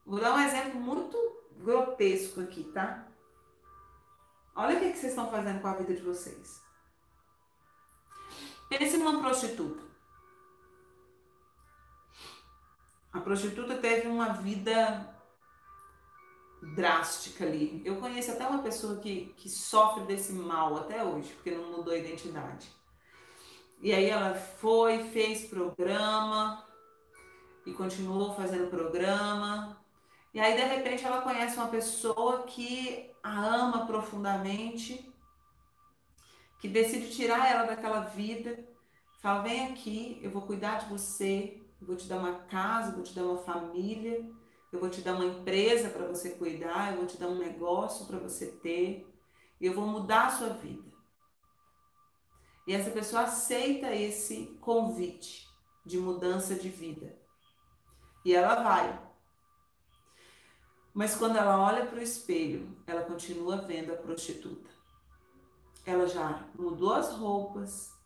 Vou 0.07 0.19
dar 0.19 0.35
um 0.35 0.41
exemplo 0.41 0.81
muito 0.81 1.19
grotesco 1.59 2.41
aqui, 2.41 2.65
tá? 2.65 3.08
Olha 4.59 4.77
o 4.77 4.81
que, 4.81 4.91
que 4.91 4.99
vocês 4.99 5.13
estão 5.13 5.31
fazendo 5.31 5.61
com 5.63 5.69
a 5.69 5.75
vida 5.75 5.95
de 5.95 6.03
vocês. 6.03 6.61
Pense 8.69 8.99
numa 8.99 9.21
prostituta. 9.21 9.85
A 13.13 13.21
prostituta 13.21 13.79
teve 13.79 14.09
uma 14.09 14.31
vida 14.33 15.17
drástica 16.75 17.45
ali. 17.45 17.81
Eu 17.85 18.01
conheço 18.01 18.33
até 18.33 18.49
uma 18.49 18.61
pessoa 18.61 18.97
que, 18.97 19.33
que 19.37 19.49
sofre 19.49 20.03
desse 20.07 20.33
mal 20.33 20.77
até 20.77 21.05
hoje, 21.05 21.33
porque 21.35 21.53
não 21.53 21.71
mudou 21.71 21.95
a 21.95 21.99
identidade. 21.99 22.69
E 23.81 23.93
aí 23.93 24.11
ela 24.11 24.35
foi, 24.35 25.05
fez 25.11 25.47
programa 25.47 26.67
e 27.65 27.73
continuou 27.73 28.35
fazendo 28.35 28.69
programa. 28.69 29.78
E 30.39 30.41
aí, 30.41 30.55
de 30.57 30.63
repente, 30.63 31.05
ela 31.05 31.21
conhece 31.21 31.57
uma 31.57 31.67
pessoa 31.67 32.45
que 32.45 33.11
a 33.25 33.45
ama 33.45 33.89
profundamente, 33.89 35.13
que 36.61 36.69
decide 36.69 37.11
tirar 37.11 37.51
ela 37.51 37.65
daquela 37.65 38.03
vida, 38.03 38.57
fala: 39.19 39.43
vem 39.43 39.67
aqui, 39.67 40.21
eu 40.23 40.31
vou 40.31 40.43
cuidar 40.43 40.79
de 40.79 40.91
você, 40.91 41.61
eu 41.81 41.89
vou 41.89 41.97
te 41.97 42.07
dar 42.07 42.19
uma 42.19 42.35
casa, 42.43 42.91
eu 42.91 42.95
vou 42.95 43.03
te 43.03 43.17
dar 43.17 43.25
uma 43.25 43.39
família, 43.39 44.25
eu 44.71 44.79
vou 44.79 44.89
te 44.89 45.01
dar 45.01 45.15
uma 45.15 45.25
empresa 45.25 45.91
para 45.91 46.07
você 46.07 46.31
cuidar, 46.31 46.93
eu 46.93 46.99
vou 46.99 47.07
te 47.07 47.17
dar 47.17 47.27
um 47.27 47.39
negócio 47.39 48.07
para 48.07 48.21
você 48.21 48.47
ter, 48.47 49.13
eu 49.61 49.75
vou 49.75 49.89
mudar 49.89 50.29
a 50.29 50.31
sua 50.31 50.51
vida. 50.51 50.89
E 52.65 52.73
essa 52.73 52.93
pessoa 52.93 53.23
aceita 53.23 53.93
esse 53.93 54.57
convite 54.61 55.49
de 55.85 55.99
mudança 55.99 56.55
de 56.55 56.69
vida. 56.69 57.19
E 58.25 58.33
ela 58.33 58.63
vai. 58.63 59.08
Mas 60.99 61.15
quando 61.15 61.37
ela 61.37 61.65
olha 61.65 61.87
para 61.87 62.01
o 62.01 62.03
espelho, 62.03 62.77
ela 62.85 63.03
continua 63.03 63.59
vendo 63.59 63.93
a 63.93 63.97
prostituta. 63.97 64.69
Ela 65.87 66.09
já 66.09 66.45
mudou 66.59 66.93
as 66.93 67.13
roupas, 67.13 67.97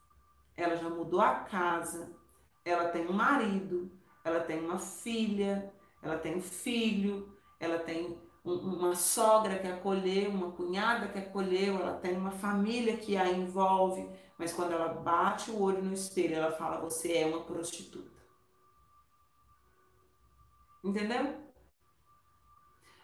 ela 0.54 0.76
já 0.76 0.90
mudou 0.90 1.22
a 1.22 1.36
casa, 1.36 2.14
ela 2.62 2.90
tem 2.90 3.08
um 3.08 3.14
marido, 3.14 3.90
ela 4.22 4.40
tem 4.40 4.60
uma 4.60 4.78
filha, 4.78 5.72
ela 6.02 6.18
tem 6.18 6.36
um 6.36 6.42
filho, 6.42 7.34
ela 7.58 7.78
tem 7.78 8.14
um, 8.44 8.52
uma 8.52 8.94
sogra 8.94 9.58
que 9.58 9.68
acolheu, 9.68 10.30
uma 10.30 10.52
cunhada 10.52 11.08
que 11.08 11.18
acolheu, 11.18 11.76
ela 11.76 11.94
tem 11.98 12.14
uma 12.14 12.32
família 12.32 12.98
que 12.98 13.16
a 13.16 13.26
envolve, 13.26 14.06
mas 14.36 14.52
quando 14.52 14.72
ela 14.72 14.88
bate 14.88 15.50
o 15.50 15.62
olho 15.62 15.82
no 15.82 15.94
espelho, 15.94 16.34
ela 16.34 16.52
fala: 16.52 16.82
Você 16.82 17.14
é 17.14 17.24
uma 17.24 17.42
prostituta. 17.42 18.20
Entendeu? 20.84 21.51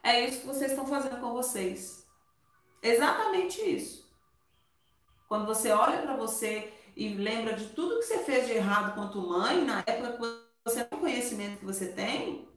É 0.09 0.25
isso 0.25 0.41
que 0.41 0.47
vocês 0.47 0.71
estão 0.71 0.87
fazendo 0.87 1.21
com 1.21 1.35
vocês. 1.35 2.03
Exatamente 2.83 3.61
isso. 3.61 4.09
Quando 5.29 5.45
você 5.45 5.71
olha 5.71 6.01
para 6.01 6.17
você 6.17 6.73
e 6.97 7.11
lembra 7.11 7.53
de 7.53 7.67
tudo 7.67 7.99
que 7.99 8.07
você 8.07 8.21
fez 8.21 8.47
de 8.47 8.55
errado 8.55 8.95
quanto 8.95 9.21
mãe, 9.21 9.63
na 9.67 9.81
época 9.87 10.13
que 10.13 10.19
você 10.65 10.83
tem 10.83 10.99
o 10.99 11.03
conhecimento 11.03 11.59
que 11.59 11.67
você 11.67 11.89
tem, 11.89 12.49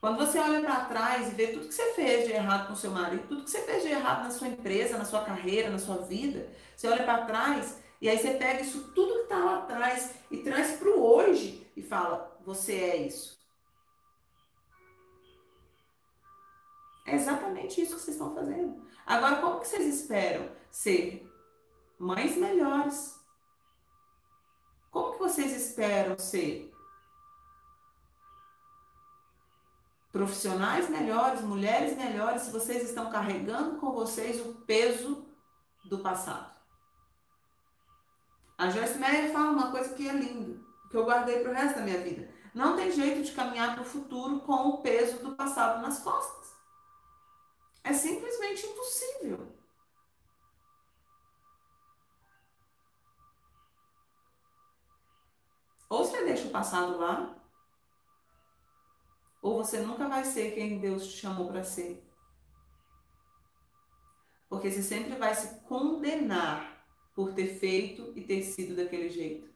quando 0.00 0.18
você 0.18 0.38
olha 0.38 0.60
para 0.60 0.84
trás 0.84 1.26
e 1.26 1.34
vê 1.34 1.48
tudo 1.48 1.66
que 1.66 1.74
você 1.74 1.94
fez 1.94 2.28
de 2.28 2.32
errado 2.32 2.68
com 2.68 2.76
seu 2.76 2.92
marido, 2.92 3.26
tudo 3.26 3.42
que 3.42 3.50
você 3.50 3.62
fez 3.62 3.82
de 3.82 3.88
errado 3.88 4.22
na 4.22 4.30
sua 4.30 4.46
empresa, 4.46 4.96
na 4.96 5.04
sua 5.04 5.24
carreira, 5.24 5.70
na 5.70 5.80
sua 5.80 5.96
vida, 5.96 6.48
você 6.76 6.86
olha 6.86 7.02
para 7.02 7.26
trás 7.26 7.82
e 8.00 8.08
aí 8.08 8.16
você 8.16 8.34
pega 8.34 8.62
isso 8.62 8.92
tudo 8.94 9.14
que 9.14 9.22
está 9.22 9.38
lá 9.38 9.58
atrás 9.58 10.14
e 10.30 10.36
traz 10.44 10.76
para 10.76 10.90
o 10.90 11.02
hoje 11.02 11.66
e 11.76 11.82
fala: 11.82 12.38
você 12.44 12.74
é 12.74 12.96
isso. 12.98 13.37
É 17.08 17.14
exatamente 17.14 17.80
isso 17.80 17.96
que 17.96 18.02
vocês 18.02 18.16
estão 18.16 18.34
fazendo. 18.34 18.82
Agora, 19.06 19.36
como 19.36 19.60
que 19.60 19.68
vocês 19.68 19.86
esperam 19.86 20.50
ser 20.70 21.26
mães 21.98 22.36
melhores? 22.36 23.18
Como 24.90 25.12
que 25.12 25.18
vocês 25.18 25.52
esperam 25.52 26.18
ser 26.18 26.70
profissionais 30.12 30.90
melhores, 30.90 31.40
mulheres 31.40 31.96
melhores, 31.96 32.42
se 32.42 32.50
vocês 32.50 32.82
estão 32.82 33.10
carregando 33.10 33.78
com 33.78 33.92
vocês 33.92 34.38
o 34.44 34.52
peso 34.66 35.26
do 35.86 36.00
passado? 36.00 36.54
A 38.58 38.68
Joyce 38.68 38.98
Meyer 38.98 39.32
fala 39.32 39.52
uma 39.52 39.70
coisa 39.70 39.94
que 39.94 40.06
é 40.06 40.12
lindo, 40.12 40.62
que 40.90 40.96
eu 40.96 41.06
guardei 41.06 41.40
para 41.40 41.52
o 41.52 41.54
resto 41.54 41.76
da 41.76 41.84
minha 41.84 42.02
vida. 42.02 42.28
Não 42.52 42.76
tem 42.76 42.92
jeito 42.92 43.22
de 43.22 43.32
caminhar 43.32 43.74
para 43.74 43.82
o 43.82 43.86
futuro 43.86 44.40
com 44.40 44.68
o 44.68 44.78
peso 44.82 45.18
do 45.20 45.36
passado 45.36 45.80
nas 45.80 46.00
costas. 46.00 46.37
É 47.84 47.92
simplesmente 47.92 48.66
impossível. 48.66 49.58
Ou 55.88 56.04
você 56.04 56.24
deixa 56.24 56.48
o 56.48 56.50
passado 56.50 56.98
lá, 56.98 57.34
ou 59.40 59.56
você 59.56 59.80
nunca 59.80 60.06
vai 60.08 60.24
ser 60.24 60.54
quem 60.54 60.78
Deus 60.78 61.06
te 61.06 61.18
chamou 61.18 61.48
para 61.48 61.64
ser. 61.64 62.04
Porque 64.48 64.70
você 64.70 64.82
sempre 64.82 65.16
vai 65.16 65.34
se 65.34 65.60
condenar 65.60 66.86
por 67.14 67.32
ter 67.32 67.58
feito 67.58 68.12
e 68.16 68.22
ter 68.22 68.42
sido 68.42 68.76
daquele 68.76 69.08
jeito. 69.08 69.48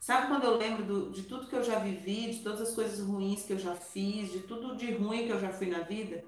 Sabe 0.00 0.26
quando 0.26 0.44
eu 0.44 0.56
lembro 0.56 0.84
do, 0.84 1.10
de 1.10 1.22
tudo 1.24 1.46
que 1.46 1.54
eu 1.54 1.62
já 1.62 1.78
vivi, 1.78 2.32
de 2.32 2.42
todas 2.42 2.60
as 2.60 2.74
coisas 2.74 2.98
ruins 3.06 3.44
que 3.44 3.52
eu 3.52 3.58
já 3.58 3.76
fiz, 3.76 4.32
de 4.32 4.40
tudo 4.40 4.76
de 4.76 4.92
ruim 4.92 5.26
que 5.26 5.32
eu 5.32 5.38
já 5.38 5.52
fui 5.52 5.68
na 5.68 5.80
vida? 5.80 6.24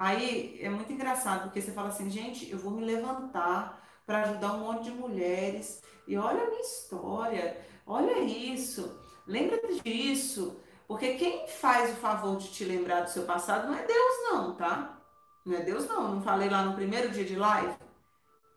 Aí 0.00 0.58
é 0.62 0.70
muito 0.70 0.90
engraçado, 0.90 1.42
porque 1.42 1.60
você 1.60 1.72
fala 1.72 1.88
assim, 1.88 2.08
gente, 2.08 2.50
eu 2.50 2.56
vou 2.56 2.72
me 2.72 2.82
levantar 2.82 3.86
para 4.06 4.22
ajudar 4.22 4.54
um 4.54 4.60
monte 4.60 4.84
de 4.84 4.92
mulheres. 4.92 5.82
E 6.08 6.16
olha 6.16 6.42
a 6.42 6.46
minha 6.48 6.62
história, 6.62 7.60
olha 7.86 8.18
isso, 8.18 8.98
lembra 9.26 9.60
disso. 9.82 10.58
Porque 10.88 11.16
quem 11.16 11.46
faz 11.46 11.90
o 11.90 11.96
favor 11.96 12.38
de 12.38 12.48
te 12.48 12.64
lembrar 12.64 13.02
do 13.02 13.10
seu 13.10 13.24
passado 13.24 13.68
não 13.68 13.74
é 13.74 13.84
Deus, 13.84 14.14
não, 14.22 14.54
tá? 14.54 14.98
Não 15.44 15.54
é 15.54 15.60
Deus, 15.60 15.86
não. 15.86 16.14
Não 16.14 16.22
falei 16.22 16.48
lá 16.48 16.62
no 16.62 16.74
primeiro 16.74 17.10
dia 17.10 17.24
de 17.26 17.36
live 17.36 17.76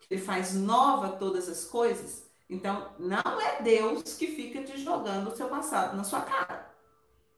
que 0.00 0.14
ele 0.14 0.22
faz 0.22 0.54
nova 0.54 1.10
todas 1.10 1.46
as 1.46 1.66
coisas? 1.66 2.24
Então, 2.48 2.90
não 2.98 3.38
é 3.38 3.60
Deus 3.60 4.16
que 4.16 4.28
fica 4.28 4.62
te 4.62 4.78
jogando 4.78 5.28
o 5.28 5.36
seu 5.36 5.48
passado 5.48 5.94
na 5.94 6.04
sua 6.04 6.22
cara. 6.22 6.74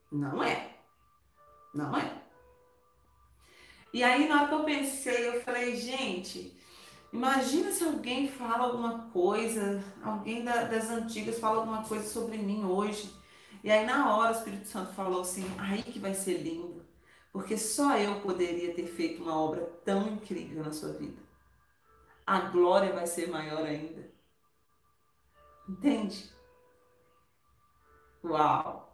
Não 0.09 0.41
é. 0.41 0.77
Não 1.73 1.95
é. 1.97 2.16
E 3.93 4.03
aí, 4.03 4.27
na 4.27 4.41
hora 4.41 4.47
que 4.47 4.53
eu 4.53 4.63
pensei, 4.63 5.27
eu 5.29 5.41
falei, 5.41 5.75
gente, 5.75 6.55
imagina 7.11 7.71
se 7.71 7.83
alguém 7.83 8.27
fala 8.27 8.65
alguma 8.65 9.09
coisa, 9.09 9.83
alguém 10.03 10.43
da, 10.43 10.63
das 10.63 10.89
antigas 10.89 11.39
fala 11.39 11.57
alguma 11.57 11.83
coisa 11.83 12.07
sobre 12.07 12.37
mim 12.37 12.65
hoje. 12.65 13.11
E 13.63 13.71
aí, 13.71 13.85
na 13.85 14.15
hora, 14.15 14.33
o 14.33 14.35
Espírito 14.37 14.67
Santo 14.67 14.93
falou 14.93 15.21
assim: 15.21 15.45
aí 15.57 15.83
que 15.83 15.99
vai 15.99 16.13
ser 16.13 16.37
lindo, 16.37 16.85
porque 17.31 17.57
só 17.57 17.97
eu 17.97 18.21
poderia 18.21 18.73
ter 18.73 18.87
feito 18.87 19.23
uma 19.23 19.39
obra 19.39 19.65
tão 19.83 20.07
incrível 20.07 20.63
na 20.63 20.71
sua 20.71 20.93
vida. 20.93 21.21
A 22.25 22.41
glória 22.41 22.93
vai 22.93 23.07
ser 23.07 23.29
maior 23.29 23.65
ainda. 23.65 24.09
Entende? 25.67 26.29
Uau! 28.23 28.87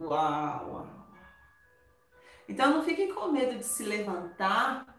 Uau! 0.00 0.70
Uau! 0.70 0.97
Então 2.48 2.72
não 2.72 2.82
fiquem 2.82 3.14
com 3.14 3.30
medo 3.30 3.58
de 3.58 3.64
se 3.64 3.84
levantar 3.84 4.98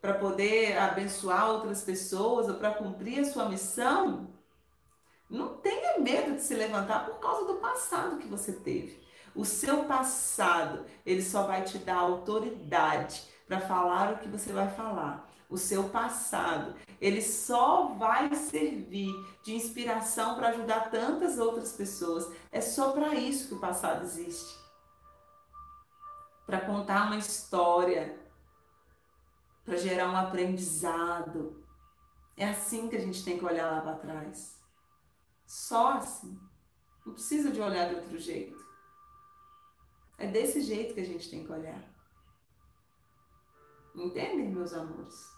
para 0.00 0.14
poder 0.14 0.78
abençoar 0.78 1.50
outras 1.50 1.82
pessoas 1.82 2.48
ou 2.48 2.54
para 2.54 2.70
cumprir 2.72 3.20
a 3.20 3.24
sua 3.24 3.48
missão, 3.48 4.28
não 5.28 5.56
tenha 5.58 5.98
medo 5.98 6.36
de 6.36 6.42
se 6.42 6.54
levantar 6.54 7.04
por 7.04 7.18
causa 7.18 7.46
do 7.46 7.58
passado 7.58 8.18
que 8.18 8.26
você 8.26 8.52
teve. 8.52 8.98
O 9.34 9.44
seu 9.44 9.84
passado, 9.84 10.86
ele 11.04 11.22
só 11.22 11.42
vai 11.42 11.62
te 11.62 11.78
dar 11.78 11.96
autoridade 11.96 13.22
para 13.46 13.60
falar 13.60 14.14
o 14.14 14.18
que 14.18 14.28
você 14.28 14.52
vai 14.52 14.70
falar. 14.70 15.28
O 15.48 15.56
seu 15.56 15.84
passado, 15.90 16.74
ele 17.00 17.22
só 17.22 17.94
vai 17.98 18.34
servir 18.34 19.12
de 19.42 19.54
inspiração 19.54 20.34
para 20.34 20.48
ajudar 20.48 20.90
tantas 20.90 21.38
outras 21.38 21.72
pessoas. 21.72 22.30
É 22.50 22.60
só 22.60 22.92
para 22.92 23.14
isso 23.14 23.48
que 23.48 23.54
o 23.54 23.60
passado 23.60 24.04
existe. 24.04 24.67
Para 26.48 26.62
contar 26.62 27.08
uma 27.08 27.18
história, 27.18 28.18
para 29.66 29.76
gerar 29.76 30.08
um 30.08 30.16
aprendizado. 30.16 31.62
É 32.38 32.48
assim 32.48 32.88
que 32.88 32.96
a 32.96 33.00
gente 33.00 33.22
tem 33.22 33.38
que 33.38 33.44
olhar 33.44 33.70
lá 33.70 33.82
para 33.82 33.98
trás. 33.98 34.58
Só 35.44 35.92
assim. 35.98 36.40
Não 37.04 37.12
precisa 37.12 37.50
de 37.50 37.60
olhar 37.60 37.90
de 37.90 37.96
outro 37.96 38.18
jeito. 38.18 38.56
É 40.16 40.26
desse 40.26 40.62
jeito 40.62 40.94
que 40.94 41.00
a 41.00 41.04
gente 41.04 41.28
tem 41.28 41.44
que 41.44 41.52
olhar. 41.52 41.84
Entendem, 43.94 44.48
meus 44.48 44.72
amores? 44.72 45.28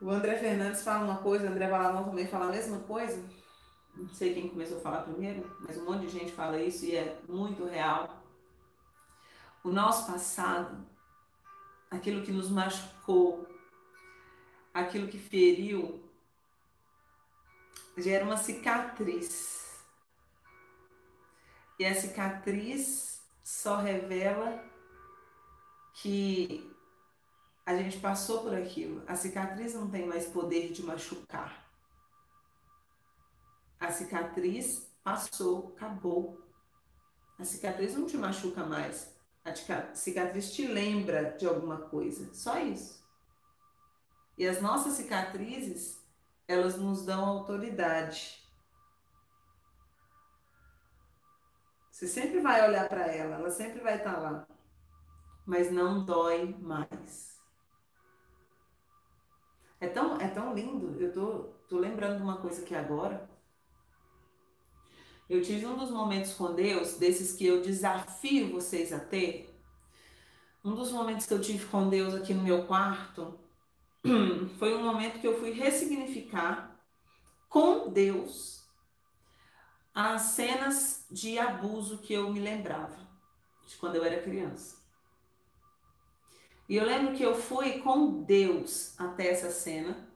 O 0.00 0.10
André 0.10 0.36
Fernandes 0.38 0.82
fala 0.82 1.04
uma 1.04 1.22
coisa, 1.22 1.46
o 1.46 1.52
André 1.52 1.68
Valadão 1.68 2.06
também 2.06 2.26
fala 2.26 2.46
a 2.46 2.50
mesma 2.50 2.80
coisa. 2.80 3.24
Não 4.00 4.08
sei 4.14 4.32
quem 4.32 4.48
começou 4.48 4.78
a 4.78 4.80
falar 4.80 5.02
primeiro, 5.02 5.54
mas 5.60 5.76
um 5.76 5.84
monte 5.84 6.06
de 6.06 6.18
gente 6.18 6.32
fala 6.32 6.60
isso 6.60 6.86
e 6.86 6.96
é 6.96 7.20
muito 7.28 7.64
real. 7.66 8.24
O 9.62 9.70
nosso 9.70 10.10
passado, 10.10 10.86
aquilo 11.90 12.22
que 12.24 12.32
nos 12.32 12.48
machucou, 12.48 13.46
aquilo 14.72 15.06
que 15.06 15.18
feriu, 15.18 16.02
gera 17.98 18.24
uma 18.24 18.38
cicatriz. 18.38 19.84
E 21.78 21.84
a 21.84 21.94
cicatriz 21.94 23.22
só 23.44 23.76
revela 23.76 24.64
que 25.94 26.74
a 27.66 27.74
gente 27.76 27.98
passou 27.98 28.42
por 28.44 28.54
aquilo. 28.54 29.02
A 29.06 29.14
cicatriz 29.14 29.74
não 29.74 29.90
tem 29.90 30.06
mais 30.06 30.26
poder 30.26 30.72
de 30.72 30.82
machucar. 30.82 31.69
A 33.80 33.90
cicatriz 33.90 34.94
passou, 35.02 35.72
acabou. 35.74 36.38
A 37.38 37.44
cicatriz 37.44 37.94
não 37.94 38.06
te 38.06 38.18
machuca 38.18 38.62
mais. 38.64 39.16
A 39.42 39.54
cicatriz 39.94 40.52
te 40.52 40.66
lembra 40.66 41.34
de 41.38 41.46
alguma 41.46 41.78
coisa. 41.78 42.32
Só 42.34 42.60
isso. 42.60 43.02
E 44.36 44.46
as 44.46 44.60
nossas 44.60 44.92
cicatrizes, 44.94 45.98
elas 46.46 46.76
nos 46.76 47.06
dão 47.06 47.24
autoridade. 47.24 48.38
Você 51.90 52.06
sempre 52.06 52.40
vai 52.40 52.66
olhar 52.68 52.88
para 52.88 53.06
ela, 53.06 53.36
ela 53.36 53.50
sempre 53.50 53.80
vai 53.80 53.96
estar 53.96 54.14
tá 54.14 54.20
lá. 54.20 54.46
Mas 55.46 55.70
não 55.70 56.04
dói 56.04 56.54
mais. 56.60 57.38
É 59.80 59.88
tão, 59.88 60.20
é 60.20 60.28
tão 60.28 60.54
lindo. 60.54 61.02
Eu 61.02 61.12
tô, 61.12 61.38
tô 61.68 61.78
lembrando 61.78 62.18
de 62.18 62.22
uma 62.22 62.38
coisa 62.38 62.62
aqui 62.62 62.74
agora. 62.74 63.29
Eu 65.30 65.40
tive 65.40 65.64
um 65.64 65.76
dos 65.76 65.92
momentos 65.92 66.32
com 66.34 66.52
Deus, 66.52 66.94
desses 66.94 67.36
que 67.36 67.46
eu 67.46 67.62
desafio 67.62 68.50
vocês 68.50 68.92
a 68.92 68.98
ter. 68.98 69.56
Um 70.64 70.74
dos 70.74 70.90
momentos 70.90 71.24
que 71.24 71.32
eu 71.32 71.40
tive 71.40 71.66
com 71.66 71.88
Deus 71.88 72.12
aqui 72.14 72.34
no 72.34 72.42
meu 72.42 72.66
quarto 72.66 73.38
foi 74.58 74.74
um 74.74 74.82
momento 74.82 75.20
que 75.20 75.26
eu 75.28 75.38
fui 75.38 75.52
ressignificar 75.52 76.76
com 77.48 77.88
Deus 77.88 78.68
as 79.94 80.22
cenas 80.22 81.06
de 81.08 81.38
abuso 81.38 81.98
que 81.98 82.12
eu 82.12 82.32
me 82.32 82.40
lembrava 82.40 82.98
de 83.68 83.76
quando 83.76 83.94
eu 83.94 84.04
era 84.04 84.20
criança. 84.20 84.84
E 86.68 86.74
eu 86.74 86.84
lembro 86.84 87.14
que 87.14 87.22
eu 87.22 87.36
fui 87.36 87.78
com 87.78 88.24
Deus 88.24 88.98
até 88.98 89.28
essa 89.28 89.52
cena. 89.52 90.08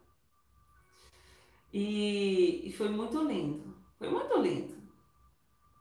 E, 1.73 2.69
e 2.69 2.73
foi 2.73 2.89
muito 2.89 3.23
lindo. 3.23 3.77
Foi 3.97 4.11
muito 4.11 4.37
lindo. 4.41 4.84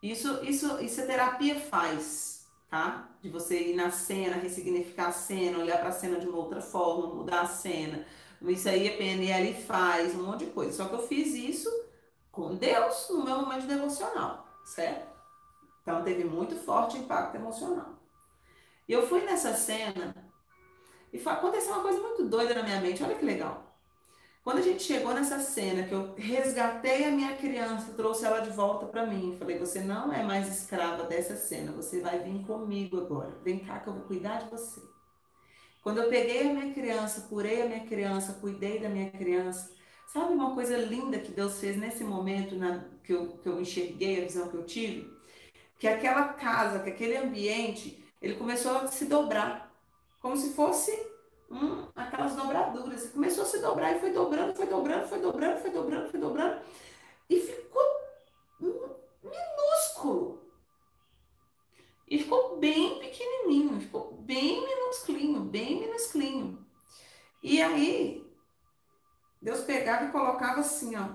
Isso, 0.04 0.44
isso, 0.44 0.82
isso 0.82 1.02
a 1.02 1.06
terapia 1.06 1.58
faz, 1.58 2.46
tá? 2.70 3.08
De 3.22 3.30
você 3.30 3.70
ir 3.70 3.74
na 3.74 3.90
cena, 3.90 4.36
ressignificar 4.36 5.08
a 5.08 5.12
cena, 5.14 5.60
olhar 5.60 5.80
para 5.80 5.88
a 5.88 5.94
cena 5.94 6.20
de 6.20 6.28
uma 6.28 6.40
outra 6.40 6.60
forma, 6.60 7.16
mudar 7.16 7.40
a 7.44 7.48
cena. 7.48 8.06
Isso 8.42 8.68
aí 8.68 8.94
a 8.94 8.98
PNL 8.98 9.54
faz, 9.64 10.14
um 10.14 10.24
monte 10.24 10.44
de 10.44 10.52
coisa. 10.52 10.74
Só 10.74 10.90
que 10.90 10.96
eu 10.96 11.08
fiz 11.08 11.34
isso 11.34 11.70
com 12.30 12.54
Deus 12.54 13.08
no 13.12 13.24
meu 13.24 13.38
momento 13.38 13.66
devocional, 13.66 14.46
certo? 14.66 15.08
Então 15.82 16.04
teve 16.04 16.26
muito 16.26 16.54
forte 16.58 16.98
impacto 16.98 17.36
emocional. 17.36 17.94
E 18.86 18.92
eu 18.92 19.08
fui 19.08 19.22
nessa 19.22 19.54
cena 19.54 20.14
e 21.14 21.18
aconteceu 21.26 21.76
uma 21.76 21.82
coisa 21.82 22.02
muito 22.02 22.26
doida 22.26 22.54
na 22.54 22.64
minha 22.64 22.82
mente. 22.82 23.02
Olha 23.02 23.16
que 23.16 23.24
legal. 23.24 23.73
Quando 24.44 24.58
a 24.58 24.62
gente 24.62 24.84
chegou 24.84 25.14
nessa 25.14 25.40
cena, 25.40 25.84
que 25.84 25.94
eu 25.94 26.14
resgatei 26.16 27.06
a 27.06 27.12
minha 27.12 27.34
criança, 27.38 27.94
trouxe 27.94 28.26
ela 28.26 28.42
de 28.42 28.50
volta 28.50 28.86
para 28.86 29.06
mim, 29.06 29.38
falei: 29.40 29.58
Você 29.58 29.80
não 29.80 30.12
é 30.12 30.22
mais 30.22 30.50
escrava 30.50 31.04
dessa 31.04 31.38
cena, 31.38 31.72
você 31.72 32.02
vai 32.02 32.20
vir 32.20 32.46
comigo 32.46 32.98
agora. 33.00 33.32
Vem 33.42 33.60
cá 33.60 33.80
que 33.80 33.88
eu 33.88 33.94
vou 33.94 34.04
cuidar 34.04 34.40
de 34.40 34.50
você. 34.50 34.82
Quando 35.82 36.00
eu 36.00 36.10
peguei 36.10 36.50
a 36.50 36.54
minha 36.54 36.74
criança, 36.74 37.22
curei 37.30 37.62
a 37.62 37.68
minha 37.68 37.86
criança, 37.86 38.38
cuidei 38.42 38.80
da 38.80 38.90
minha 38.90 39.10
criança, 39.12 39.72
sabe 40.12 40.34
uma 40.34 40.54
coisa 40.54 40.78
linda 40.78 41.20
que 41.20 41.32
Deus 41.32 41.60
fez 41.60 41.78
nesse 41.78 42.04
momento 42.04 42.56
na, 42.56 42.84
que, 43.02 43.14
eu, 43.14 43.38
que 43.38 43.48
eu 43.48 43.62
enxerguei, 43.62 44.22
a 44.22 44.26
visão 44.26 44.50
que 44.50 44.56
eu 44.56 44.66
tive? 44.66 45.10
Que 45.80 45.88
aquela 45.88 46.34
casa, 46.34 46.80
que 46.80 46.90
aquele 46.90 47.16
ambiente, 47.16 48.04
ele 48.22 48.36
começou 48.36 48.78
a 48.78 48.88
se 48.88 49.06
dobrar, 49.06 49.74
como 50.22 50.36
se 50.36 50.54
fosse 50.54 50.92
hum, 51.54 51.88
aquelas 51.96 52.36
dobraduras. 52.36 53.10
Começou 53.10 53.44
a 53.44 53.48
se 53.48 53.60
dobrar 53.60 53.96
e 53.96 54.00
foi 54.00 54.12
dobrando, 54.12 54.56
foi 54.56 54.68
dobrando, 54.68 55.08
foi 55.08 55.20
dobrando, 55.20 55.60
foi 55.60 55.72
dobrando, 55.72 56.10
foi 56.10 56.20
dobrando. 56.20 56.62
E 57.30 57.40
ficou 57.40 57.84
minúsculo. 58.60 60.42
E 62.08 62.20
ficou 62.20 62.58
bem 62.58 63.00
pequenininho, 63.00 63.80
ficou 63.80 64.14
bem 64.14 64.62
minusclinho, 64.66 65.42
bem 65.42 65.80
minusclinho. 65.80 66.66
E 67.42 67.62
aí, 67.62 68.26
Deus 69.42 69.62
pegava 69.62 70.06
e 70.06 70.12
colocava 70.12 70.60
assim, 70.62 70.96
ó. 70.96 71.10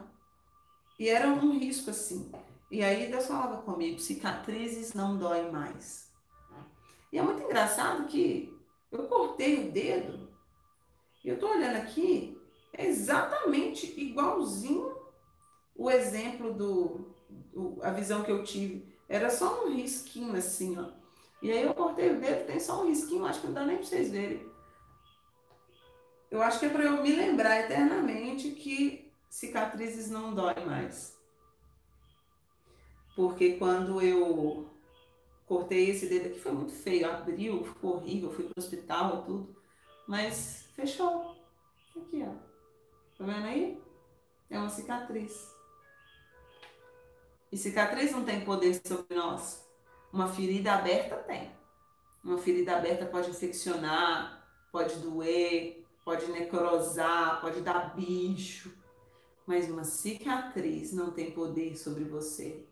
E 0.98 1.08
era 1.08 1.28
um 1.28 1.58
risco 1.58 1.90
assim. 1.90 2.32
E 2.70 2.82
aí 2.82 3.10
Deus 3.10 3.26
falava 3.26 3.62
comigo, 3.62 3.98
cicatrizes 3.98 4.92
não 4.92 5.16
doem 5.16 5.50
mais. 5.50 6.12
E 7.10 7.18
é 7.18 7.22
muito 7.22 7.42
engraçado 7.42 8.06
que 8.06 8.54
eu 8.90 9.06
cortei 9.06 9.68
o 9.68 9.72
dedo 9.72 10.27
eu 11.28 11.34
estou 11.34 11.50
olhando 11.50 11.76
aqui, 11.76 12.40
é 12.72 12.86
exatamente 12.86 13.98
igualzinho 14.00 14.96
o 15.74 15.90
exemplo 15.90 16.52
do, 16.52 17.14
do, 17.28 17.78
a 17.82 17.90
visão 17.90 18.22
que 18.22 18.30
eu 18.30 18.42
tive. 18.44 18.86
Era 19.08 19.30
só 19.30 19.64
um 19.64 19.74
risquinho 19.74 20.34
assim, 20.36 20.78
ó. 20.78 20.90
E 21.40 21.52
aí 21.52 21.62
eu 21.62 21.72
cortei 21.72 22.10
o 22.10 22.20
dedo, 22.20 22.46
tem 22.46 22.58
só 22.58 22.82
um 22.82 22.88
risquinho, 22.88 23.24
acho 23.24 23.40
que 23.40 23.46
não 23.46 23.54
dá 23.54 23.64
nem 23.64 23.76
para 23.76 23.86
vocês 23.86 24.10
verem. 24.10 24.46
Eu 26.30 26.42
acho 26.42 26.58
que 26.58 26.66
é 26.66 26.68
para 26.68 26.84
eu 26.84 27.02
me 27.02 27.14
lembrar 27.14 27.60
eternamente 27.60 28.50
que 28.50 29.10
cicatrizes 29.30 30.10
não 30.10 30.34
doem 30.34 30.66
mais. 30.66 31.16
Porque 33.14 33.54
quando 33.54 34.02
eu 34.02 34.68
cortei 35.46 35.90
esse 35.90 36.06
dedo 36.06 36.26
aqui 36.26 36.38
foi 36.38 36.52
muito 36.52 36.72
feio, 36.72 37.10
abriu, 37.10 37.64
ficou 37.64 37.96
horrível, 37.96 38.30
fui 38.30 38.44
para 38.44 38.60
o 38.60 38.62
hospital 38.62 39.20
e 39.20 39.26
tudo. 39.26 39.56
Mas 40.08 40.58
Fechou. 40.78 41.34
Aqui, 41.96 42.22
ó. 42.22 42.32
Tá 43.18 43.24
vendo 43.24 43.46
aí? 43.46 43.82
É 44.48 44.56
uma 44.56 44.68
cicatriz. 44.68 45.52
E 47.50 47.56
cicatriz 47.56 48.12
não 48.12 48.24
tem 48.24 48.44
poder 48.44 48.80
sobre 48.86 49.16
nós. 49.16 49.68
Uma 50.12 50.28
ferida 50.28 50.74
aberta 50.74 51.16
tem. 51.16 51.50
Uma 52.22 52.38
ferida 52.38 52.76
aberta 52.76 53.06
pode 53.06 53.30
infeccionar, 53.30 54.48
pode 54.70 55.00
doer, 55.00 55.84
pode 56.04 56.30
necrosar, 56.30 57.40
pode 57.40 57.60
dar 57.60 57.96
bicho. 57.96 58.72
Mas 59.44 59.68
uma 59.68 59.82
cicatriz 59.82 60.92
não 60.92 61.10
tem 61.10 61.32
poder 61.32 61.76
sobre 61.76 62.04
você. 62.04 62.64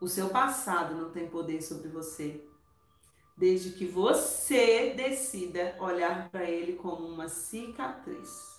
O 0.00 0.06
seu 0.06 0.28
passado 0.28 0.94
não 0.94 1.10
tem 1.10 1.28
poder 1.28 1.60
sobre 1.62 1.88
você 1.88 2.46
desde 3.36 3.70
que 3.70 3.84
você 3.84 4.94
decida 4.94 5.76
olhar 5.80 6.30
para 6.30 6.44
ele 6.44 6.74
como 6.74 7.06
uma 7.06 7.28
cicatriz 7.28 8.54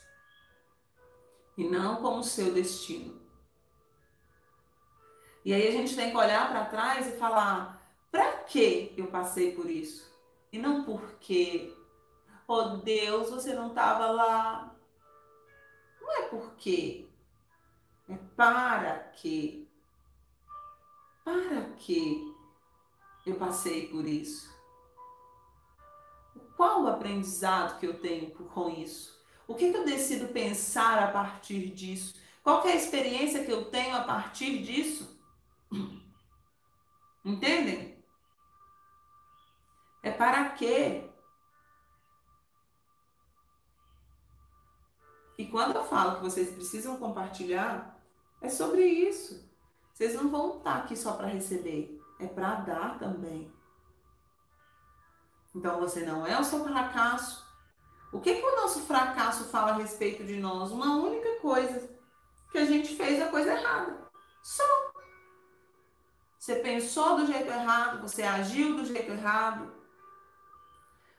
e 1.57 1.63
não 1.63 2.01
como 2.01 2.23
seu 2.23 2.53
destino. 2.53 3.21
E 5.43 5.53
aí 5.53 5.67
a 5.67 5.71
gente 5.71 5.95
tem 5.95 6.11
que 6.11 6.17
olhar 6.17 6.49
para 6.49 6.65
trás 6.65 7.07
e 7.07 7.17
falar: 7.17 7.81
para 8.11 8.37
que 8.43 8.93
eu 8.97 9.07
passei 9.07 9.55
por 9.55 9.69
isso? 9.69 10.11
E 10.51 10.57
não 10.57 10.83
porque, 10.83 11.73
oh 12.47 12.77
Deus, 12.77 13.29
você 13.29 13.53
não 13.53 13.69
estava 13.69 14.07
lá. 14.07 14.75
Não 16.01 16.11
é 16.11 16.21
porque. 16.27 17.07
É 18.09 18.17
para 18.35 18.99
que. 19.13 19.67
Para 21.23 21.61
que 21.77 22.35
eu 23.25 23.35
passei 23.35 23.87
por 23.87 24.05
isso? 24.05 24.54
Qual 26.55 26.83
o 26.83 26.87
aprendizado 26.87 27.79
que 27.79 27.85
eu 27.85 27.99
tenho 27.99 28.31
com 28.31 28.69
isso? 28.69 29.19
O 29.47 29.53
que, 29.53 29.71
que 29.71 29.77
eu 29.77 29.85
decido 29.85 30.27
pensar 30.29 30.99
a 30.99 31.11
partir 31.11 31.69
disso? 31.71 32.15
Qual 32.43 32.65
é 32.65 32.71
a 32.71 32.75
experiência 32.75 33.43
que 33.43 33.51
eu 33.51 33.65
tenho 33.65 33.95
a 33.95 34.03
partir 34.03 34.61
disso? 34.63 35.19
Entendem? 37.23 37.97
É 40.01 40.11
para 40.11 40.49
quê? 40.49 41.09
E 45.37 45.45
quando 45.47 45.75
eu 45.75 45.83
falo 45.83 46.17
que 46.17 46.23
vocês 46.23 46.49
precisam 46.51 46.97
compartilhar, 46.97 47.99
é 48.39 48.47
sobre 48.47 48.85
isso. 48.85 49.43
Vocês 49.93 50.13
não 50.13 50.29
vão 50.29 50.57
estar 50.57 50.77
aqui 50.77 50.95
só 50.95 51.13
para 51.13 51.27
receber, 51.27 52.01
é 52.19 52.27
para 52.27 52.55
dar 52.55 52.99
também. 52.99 53.51
Então 55.55 55.79
você 55.79 56.01
não 56.01 56.27
é 56.27 56.37
o 56.37 56.43
seu 56.43 56.63
fracasso. 56.65 57.45
O 58.11 58.19
que, 58.19 58.35
que 58.35 58.45
o 58.45 58.55
nosso 58.57 58.81
fracasso 58.81 59.45
fala 59.45 59.71
a 59.71 59.77
respeito 59.77 60.23
de 60.25 60.35
nós? 60.35 60.71
Uma 60.71 60.97
única 60.97 61.39
coisa: 61.39 61.89
que 62.51 62.57
a 62.57 62.65
gente 62.65 62.95
fez 62.95 63.21
a 63.21 63.29
coisa 63.29 63.53
errada. 63.53 64.05
Só. 64.43 64.63
Você 66.37 66.57
pensou 66.57 67.15
do 67.15 67.25
jeito 67.25 67.49
errado, 67.49 68.01
você 68.01 68.21
agiu 68.21 68.75
do 68.75 68.85
jeito 68.85 69.11
errado, 69.11 69.73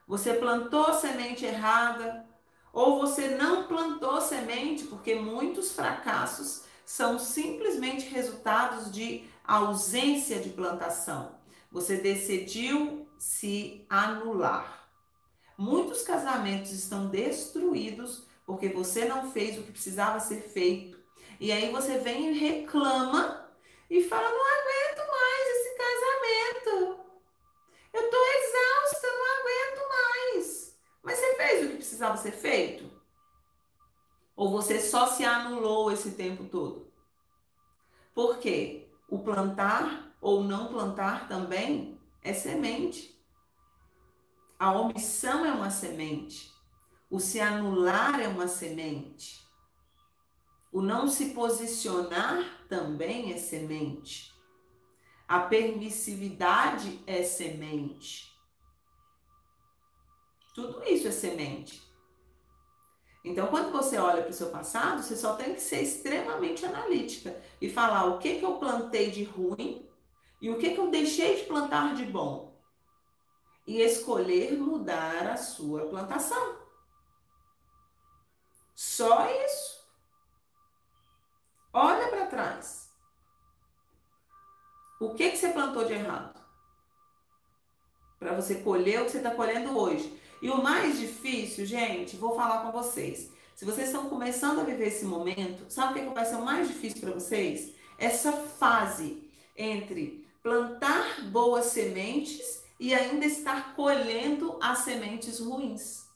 você 0.07 0.35
plantou 0.35 0.95
semente 0.95 1.45
errada, 1.45 2.25
ou 2.73 3.01
você 3.01 3.31
não 3.31 3.65
plantou 3.65 4.21
semente, 4.21 4.85
porque 4.85 5.17
muitos 5.17 5.73
fracassos 5.73 6.63
são 6.85 7.19
simplesmente 7.19 8.09
resultados 8.09 8.93
de 8.93 9.29
ausência 9.45 10.39
de 10.39 10.51
plantação. 10.51 11.35
Você 11.73 11.97
decidiu 11.97 13.06
se 13.19 13.87
anular. 13.89 14.89
Muitos 15.57 16.03
casamentos 16.03 16.71
estão 16.73 17.09
destruídos 17.09 18.27
porque 18.45 18.69
você 18.69 19.07
não 19.07 19.31
fez 19.31 19.59
o 19.59 19.63
que 19.63 19.73
precisava 19.73 20.21
ser 20.21 20.43
feito. 20.43 20.99
E 21.41 21.51
aí 21.51 21.71
você 21.71 21.99
vem 21.99 22.31
e 22.31 22.39
reclama 22.39 23.51
e 23.91 24.03
fala: 24.05 24.29
não 24.29 24.47
aguento 24.47 25.11
mais 25.11 25.49
esse 25.49 25.77
casamento. 25.77 27.01
Eu 27.93 28.11
tô 28.11 28.17
exausta, 28.17 29.09
não 29.09 29.25
aguento 29.39 29.89
mais. 29.89 30.79
Mas 31.03 31.19
você 31.19 31.35
fez 31.37 31.65
o 31.65 31.69
que 31.71 31.77
precisava 31.77 32.17
ser 32.17 32.33
feito? 32.33 32.91
Ou 34.37 34.51
você 34.51 34.81
só 34.81 35.07
se 35.07 35.25
anulou 35.25 35.91
esse 35.91 36.11
tempo 36.13 36.45
todo? 36.45 36.93
Por 38.15 38.39
quê? 38.39 38.89
O 39.09 39.19
plantar 39.21 40.15
ou 40.21 40.43
não 40.43 40.69
plantar 40.69 41.29
também 41.29 41.96
é 42.27 42.35
semente. 42.35 43.17
A 44.59 44.73
omissão 44.73 45.47
é 45.47 45.53
uma 45.53 45.71
semente. 45.71 46.53
O 47.09 47.21
se 47.21 47.41
anular 47.41 48.21
é 48.21 48.27
uma 48.27 48.49
semente. 48.49 49.47
O 50.73 50.83
não 50.83 51.07
se 51.07 51.31
posicionar 51.31 52.67
também 52.69 53.33
é 53.33 53.39
semente. 53.39 54.35
A 55.29 55.41
permissividade 55.41 57.01
é 57.07 57.23
semente. 57.23 58.37
Tudo 60.53 60.83
isso 60.85 61.07
é 61.07 61.13
semente. 61.13 61.81
Então, 63.25 63.47
quando 63.49 63.71
você 63.71 63.99
olha 63.99 64.23
para 64.23 64.31
o 64.31 64.35
seu 64.35 64.51
passado, 64.51 65.03
você 65.03 65.17
só 65.17 65.37
tem 65.37 65.55
que 65.55 65.61
ser 65.61 65.83
extremamente 65.83 66.65
analítica 66.65 67.41
e 67.61 67.71
falar 67.71 68.07
o 68.07 68.19
que, 68.19 68.39
que 68.39 68.45
eu 68.45 68.55
plantei 68.55 69.11
de 69.11 69.23
ruim 69.23 69.86
e 70.47 70.51
o 70.51 70.59
que, 70.59 70.71
que 70.71 70.79
eu 70.79 70.93
deixei 70.93 71.35
de 71.35 71.43
plantar 71.43 71.97
de 71.97 72.07
bom. 72.07 72.57
E 73.67 73.81
escolher 73.81 74.57
mudar 74.57 75.27
a 75.27 75.37
sua 75.37 75.89
plantação. 75.89 76.59
Só 78.73 79.29
isso. 79.45 79.85
Olha 81.73 82.07
para 82.11 82.27
trás. 82.27 82.93
O 85.01 85.15
que, 85.15 85.33
que 85.33 85.37
você 85.37 85.49
plantou 85.49 85.85
de 85.85 85.95
errado? 85.95 86.41
Para 88.17 88.33
você 88.33 88.63
colher 88.63 89.03
o 89.03 89.07
que 89.07 89.11
você 89.11 89.17
está 89.17 89.33
colhendo 89.33 89.77
hoje. 89.77 90.17
E 90.41 90.49
o 90.49 90.63
mais 90.63 91.01
difícil, 91.01 91.67
gente, 91.67 92.17
vou 92.17 92.37
falar 92.37 92.63
com 92.63 92.71
vocês. 92.71 93.33
Se 93.57 93.65
vocês 93.65 93.89
estão 93.89 94.09
começando 94.09 94.61
a 94.61 94.65
viver 94.65 94.87
esse 94.87 95.05
momento, 95.05 95.69
sabe 95.69 95.91
o 95.91 95.95
que, 95.95 96.09
que 96.09 96.15
vai 96.15 96.25
ser 96.25 96.37
o 96.37 96.45
mais 96.45 96.69
difícil 96.69 97.01
para 97.01 97.11
vocês? 97.11 97.75
Essa 97.99 98.31
fase 98.31 99.29
entre 99.57 100.25
plantar 100.47 101.23
boas 101.23 101.65
sementes 101.65 102.63
e 102.79 102.95
ainda 102.95 103.27
estar 103.27 103.75
colhendo 103.75 104.57
as 104.63 104.79
sementes 104.79 105.41
ruins. 105.41 106.07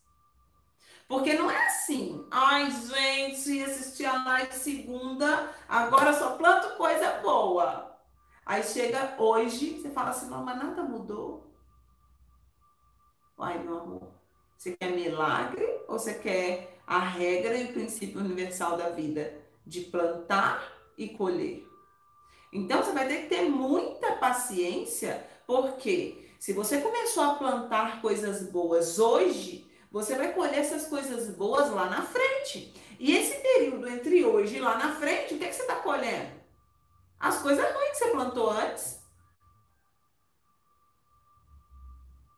Porque 1.08 1.34
não 1.34 1.50
é 1.50 1.66
assim, 1.66 2.24
ai 2.30 2.70
gente, 2.70 3.60
assisti 3.64 4.06
a 4.06 4.22
live 4.22 4.54
segunda, 4.54 5.52
agora 5.68 6.12
só 6.12 6.36
planto 6.36 6.76
coisa 6.76 7.18
boa. 7.18 7.98
Aí 8.46 8.62
chega 8.62 9.16
hoje, 9.18 9.80
você 9.80 9.90
fala 9.90 10.10
assim, 10.10 10.30
não, 10.30 10.44
mas 10.44 10.56
nada 10.56 10.84
mudou. 10.84 11.52
Ai, 13.36 13.58
meu 13.58 13.80
amor, 13.80 14.12
você 14.56 14.76
quer 14.76 14.92
milagre 14.92 15.66
ou 15.88 15.98
você 15.98 16.14
quer 16.14 16.78
a 16.86 17.00
regra 17.00 17.56
e 17.56 17.64
o 17.64 17.72
princípio 17.72 18.20
universal 18.20 18.76
da 18.76 18.90
vida 18.90 19.34
de 19.66 19.80
plantar 19.80 20.62
e 20.96 21.08
colher? 21.08 21.69
Então 22.52 22.82
você 22.82 22.92
vai 22.92 23.06
ter 23.06 23.22
que 23.22 23.28
ter 23.28 23.42
muita 23.42 24.16
paciência, 24.16 25.24
porque 25.46 26.30
se 26.38 26.52
você 26.52 26.80
começou 26.80 27.22
a 27.22 27.34
plantar 27.34 28.00
coisas 28.00 28.50
boas 28.50 28.98
hoje, 28.98 29.70
você 29.90 30.16
vai 30.16 30.32
colher 30.32 30.58
essas 30.58 30.86
coisas 30.86 31.28
boas 31.36 31.70
lá 31.70 31.86
na 31.86 32.02
frente. 32.02 32.74
E 32.98 33.16
esse 33.16 33.38
período 33.40 33.88
entre 33.88 34.24
hoje 34.24 34.56
e 34.56 34.60
lá 34.60 34.78
na 34.78 34.94
frente, 34.94 35.34
o 35.34 35.38
que, 35.38 35.44
é 35.44 35.48
que 35.48 35.54
você 35.54 35.62
está 35.62 35.76
colhendo? 35.76 36.40
As 37.18 37.42
coisas 37.42 37.64
ruins 37.64 37.90
que 37.90 37.96
você 37.96 38.10
plantou 38.10 38.50
antes. 38.50 39.00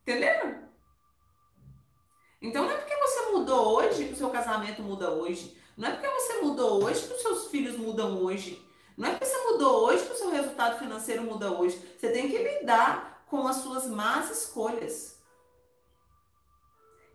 Entenderam? 0.02 0.68
Então 2.40 2.64
não 2.64 2.72
é 2.72 2.76
porque 2.76 2.96
você 2.96 3.30
mudou 3.30 3.76
hoje 3.76 4.06
que 4.06 4.12
o 4.14 4.16
seu 4.16 4.30
casamento 4.30 4.82
muda 4.82 5.10
hoje. 5.10 5.56
Não 5.76 5.88
é 5.88 5.92
porque 5.92 6.08
você 6.08 6.40
mudou 6.40 6.84
hoje 6.84 7.06
que 7.06 7.14
os 7.14 7.22
seus 7.22 7.46
filhos 7.48 7.76
mudam 7.76 8.22
hoje. 8.22 8.60
Não 8.96 9.08
é 9.08 9.12
porque 9.12 9.26
você 9.26 9.52
mudou 9.52 9.86
hoje 9.86 10.04
que 10.04 10.12
o 10.12 10.16
seu 10.16 10.30
resultado 10.30 10.78
financeiro 10.78 11.22
muda 11.22 11.50
hoje. 11.50 11.76
Você 11.98 12.10
tem 12.10 12.30
que 12.30 12.38
lidar 12.38 13.24
com 13.26 13.46
as 13.46 13.56
suas 13.56 13.86
más 13.86 14.30
escolhas. 14.30 15.18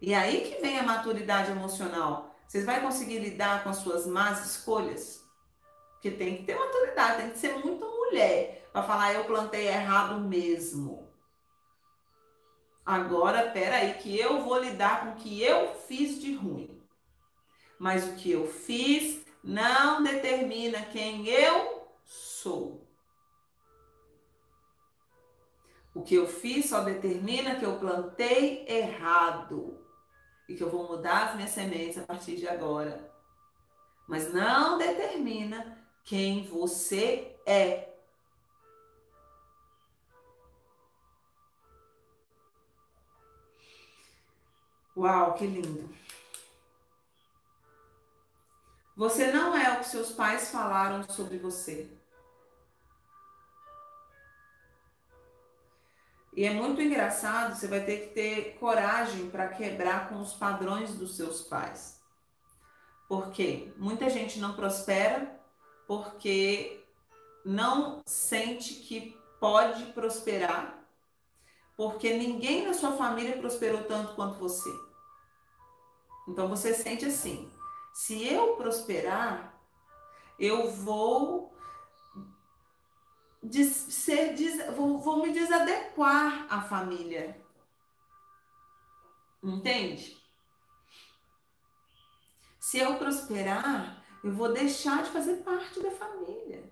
E 0.02 0.14
aí 0.14 0.50
que 0.50 0.62
vem 0.62 0.80
a 0.80 0.84
maturidade 0.84 1.52
emocional. 1.52 2.36
Vocês 2.48 2.66
vão 2.66 2.80
conseguir 2.82 3.20
lidar 3.20 3.64
com 3.64 3.70
as 3.70 3.78
suas 3.78 4.06
más 4.06 4.46
escolhas? 4.46 5.24
Porque 5.94 6.12
tem 6.12 6.38
que 6.38 6.44
ter 6.44 6.58
maturidade, 6.58 7.22
tem 7.22 7.32
que 7.32 7.38
ser 7.38 7.58
muito 7.58 7.86
mulher 7.86 8.70
para 8.72 8.84
falar 8.84 9.14
eu 9.14 9.26
plantei 9.26 9.68
errado 9.68 10.20
mesmo. 10.22 11.08
Agora, 12.86 13.52
peraí, 13.52 13.96
que 13.96 14.18
eu 14.18 14.42
vou 14.44 14.60
lidar 14.60 15.02
com 15.02 15.10
o 15.12 15.16
que 15.16 15.42
eu 15.44 15.76
fiz 15.88 16.22
de 16.22 16.36
ruim. 16.36 16.82
Mas 17.78 18.08
o 18.08 18.16
que 18.16 18.32
eu 18.32 18.48
fiz 18.48 19.26
não 19.44 20.04
determina 20.04 20.82
quem 20.84 21.28
eu 21.28 21.88
sou. 22.04 22.88
O 25.94 26.04
que 26.04 26.16
eu 26.16 26.28
fiz 26.28 26.70
só 26.70 26.84
determina 26.84 27.56
que 27.56 27.66
eu 27.66 27.80
plantei 27.80 28.66
errado 28.68 29.84
e 30.48 30.56
que 30.56 30.62
eu 30.62 30.70
vou 30.70 30.88
mudar 30.88 31.30
as 31.30 31.36
minhas 31.36 31.52
sementes 31.52 31.98
a 31.98 32.06
partir 32.06 32.36
de 32.36 32.48
agora. 32.48 33.12
Mas 34.08 34.32
não 34.32 34.78
determina 34.78 35.78
quem 36.04 36.48
você 36.48 37.36
é. 37.46 37.90
Uau, 44.96 45.34
que 45.34 45.46
lindo. 45.46 45.90
Você 48.98 49.32
não 49.32 49.56
é 49.56 49.74
o 49.74 49.80
que 49.80 49.86
seus 49.86 50.12
pais 50.12 50.50
falaram 50.50 51.08
sobre 51.08 51.38
você. 51.38 51.88
E 56.36 56.44
é 56.44 56.50
muito 56.52 56.82
engraçado, 56.82 57.56
você 57.56 57.68
vai 57.68 57.86
ter 57.86 58.08
que 58.08 58.14
ter 58.16 58.58
coragem 58.60 59.30
para 59.30 59.50
quebrar 59.50 60.10
com 60.10 60.20
os 60.20 60.34
padrões 60.34 60.96
dos 60.96 61.16
seus 61.16 61.44
pais. 61.44 62.02
Porque 63.08 63.72
muita 63.78 64.10
gente 64.10 64.40
não 64.40 64.56
prospera 64.56 65.40
porque 65.88 66.84
não 67.46 68.02
sente 68.06 68.74
que 68.76 69.16
pode 69.40 69.86
prosperar, 69.94 70.84
porque 71.76 72.18
ninguém 72.18 72.66
na 72.66 72.74
sua 72.74 72.94
família 72.94 73.38
prosperou 73.38 73.84
tanto 73.84 74.16
quanto 74.16 74.40
você. 74.40 74.70
Então 76.28 76.48
você 76.48 76.74
sente 76.74 77.06
assim: 77.06 77.50
se 77.98 78.32
eu 78.32 78.56
prosperar, 78.58 79.60
eu 80.38 80.70
vou 80.70 81.52
ser, 83.52 84.36
vou, 84.76 85.00
vou 85.00 85.24
me 85.24 85.34
desadequar 85.34 86.46
à 86.48 86.62
família. 86.62 87.44
Entende? 89.44 90.16
Se 92.60 92.78
eu 92.78 93.00
prosperar, 93.00 94.06
eu 94.24 94.32
vou 94.32 94.54
deixar 94.54 95.04
de 95.04 95.10
fazer 95.10 95.38
parte 95.38 95.82
da 95.82 95.90
família. 95.90 96.72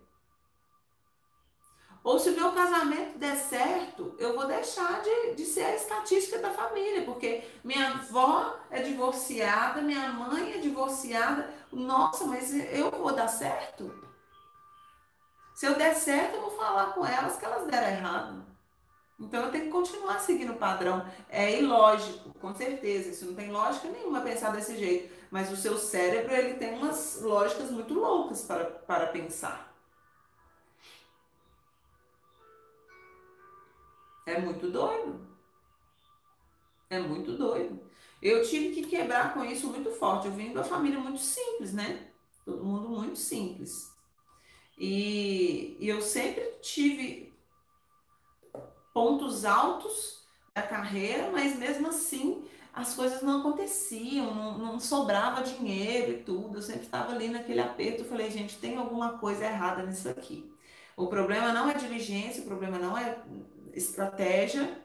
Ou 2.05 2.19
se 2.19 2.29
o 2.29 2.35
meu 2.35 2.51
casamento 2.51 3.17
der 3.17 3.35
certo, 3.35 4.13
eu 4.19 4.35
vou 4.35 4.45
deixar 4.45 5.01
de, 5.01 5.33
de 5.33 5.43
ser 5.43 5.63
a 5.63 5.75
estatística 5.75 6.37
da 6.37 6.51
família, 6.51 7.03
porque 7.03 7.43
minha 7.63 7.93
avó 7.93 8.59
é 8.69 8.83
divorciada, 8.83 9.81
minha 9.81 10.09
mãe 10.09 10.53
é 10.53 10.59
divorciada. 10.59 11.49
Nossa, 11.71 12.25
mas 12.25 12.53
eu 12.53 12.91
vou 12.91 13.11
dar 13.11 13.27
certo? 13.27 13.91
Se 15.55 15.65
eu 15.65 15.73
der 15.73 15.95
certo, 15.95 16.35
eu 16.35 16.41
vou 16.41 16.51
falar 16.51 16.93
com 16.93 17.03
elas 17.03 17.37
que 17.37 17.45
elas 17.45 17.65
deram 17.65 17.87
errado. 17.87 18.45
Então 19.19 19.41
eu 19.43 19.51
tenho 19.51 19.63
que 19.65 19.71
continuar 19.71 20.19
seguindo 20.19 20.53
o 20.53 20.57
padrão. 20.57 21.03
É 21.27 21.57
ilógico, 21.57 22.35
com 22.39 22.53
certeza. 22.53 23.09
Isso 23.09 23.25
não 23.25 23.33
tem 23.33 23.49
lógica 23.49 23.87
nenhuma 23.87 24.21
pensar 24.21 24.51
desse 24.51 24.77
jeito. 24.77 25.11
Mas 25.31 25.51
o 25.51 25.57
seu 25.57 25.75
cérebro 25.75 26.35
ele 26.35 26.53
tem 26.53 26.75
umas 26.75 27.19
lógicas 27.23 27.71
muito 27.71 27.95
loucas 27.95 28.43
para, 28.43 28.65
para 28.65 29.07
pensar. 29.07 29.64
É 34.25 34.39
muito 34.39 34.69
doido. 34.69 35.27
É 36.89 36.99
muito 36.99 37.33
doido. 37.33 37.79
Eu 38.21 38.43
tive 38.43 38.73
que 38.73 38.87
quebrar 38.87 39.33
com 39.33 39.43
isso 39.43 39.67
muito 39.67 39.91
forte. 39.91 40.27
Eu 40.27 40.33
vim 40.33 40.49
de 40.49 40.55
uma 40.55 40.63
família 40.63 40.99
muito 40.99 41.19
simples, 41.19 41.73
né? 41.73 42.07
Todo 42.43 42.63
mundo 42.63 42.89
muito 42.89 43.19
simples. 43.19 43.93
E, 44.77 45.77
e 45.79 45.87
eu 45.87 46.01
sempre 46.01 46.43
tive 46.61 47.33
pontos 48.93 49.45
altos 49.45 50.25
da 50.53 50.61
carreira, 50.61 51.29
mas 51.31 51.57
mesmo 51.57 51.87
assim 51.87 52.45
as 52.73 52.93
coisas 52.93 53.21
não 53.21 53.39
aconteciam, 53.39 54.35
não, 54.35 54.57
não, 54.57 54.79
sobrava 54.79 55.43
dinheiro 55.43 56.11
e 56.11 56.23
tudo. 56.23 56.57
Eu 56.57 56.61
sempre 56.61 56.85
estava 56.85 57.13
ali 57.13 57.29
naquele 57.29 57.61
aperto. 57.61 58.01
Eu 58.01 58.09
falei, 58.09 58.29
gente, 58.29 58.57
tem 58.57 58.75
alguma 58.75 59.17
coisa 59.17 59.45
errada 59.45 59.83
nisso 59.83 60.09
aqui. 60.09 60.51
O 60.97 61.07
problema 61.07 61.53
não 61.53 61.69
é 61.69 61.73
diligência, 61.73 62.43
o 62.43 62.45
problema 62.45 62.77
não 62.77 62.97
é 62.97 63.17
estratégia, 63.75 64.81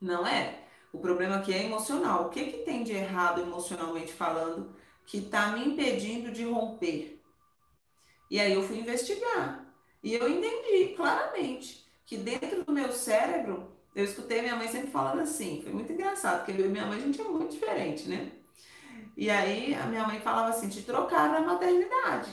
não 0.00 0.26
é. 0.26 0.64
O 0.92 0.98
problema 0.98 1.36
aqui 1.36 1.52
é 1.52 1.64
emocional. 1.64 2.26
O 2.26 2.28
que, 2.30 2.44
que 2.46 2.58
tem 2.58 2.82
de 2.82 2.92
errado 2.92 3.40
emocionalmente 3.40 4.12
falando 4.12 4.74
que 5.06 5.18
está 5.18 5.52
me 5.52 5.64
impedindo 5.64 6.30
de 6.30 6.44
romper? 6.44 7.22
E 8.30 8.40
aí 8.40 8.52
eu 8.52 8.62
fui 8.62 8.78
investigar. 8.78 9.66
E 10.02 10.14
eu 10.14 10.28
entendi 10.28 10.94
claramente 10.94 11.86
que 12.04 12.16
dentro 12.16 12.64
do 12.64 12.72
meu 12.72 12.92
cérebro, 12.92 13.76
eu 13.94 14.04
escutei 14.04 14.40
minha 14.40 14.56
mãe 14.56 14.68
sempre 14.68 14.90
falando 14.90 15.20
assim. 15.20 15.60
Foi 15.62 15.72
muito 15.72 15.92
engraçado, 15.92 16.44
porque 16.44 16.60
eu 16.60 16.70
minha 16.70 16.86
mãe 16.86 16.98
a 16.98 17.02
gente 17.02 17.20
é 17.20 17.24
muito 17.24 17.52
diferente, 17.52 18.08
né? 18.08 18.32
E 19.16 19.28
aí 19.30 19.74
a 19.74 19.86
minha 19.86 20.06
mãe 20.06 20.20
falava 20.20 20.50
assim: 20.50 20.68
te 20.68 20.82
trocaram 20.82 21.32
na 21.32 21.40
maternidade. 21.40 22.30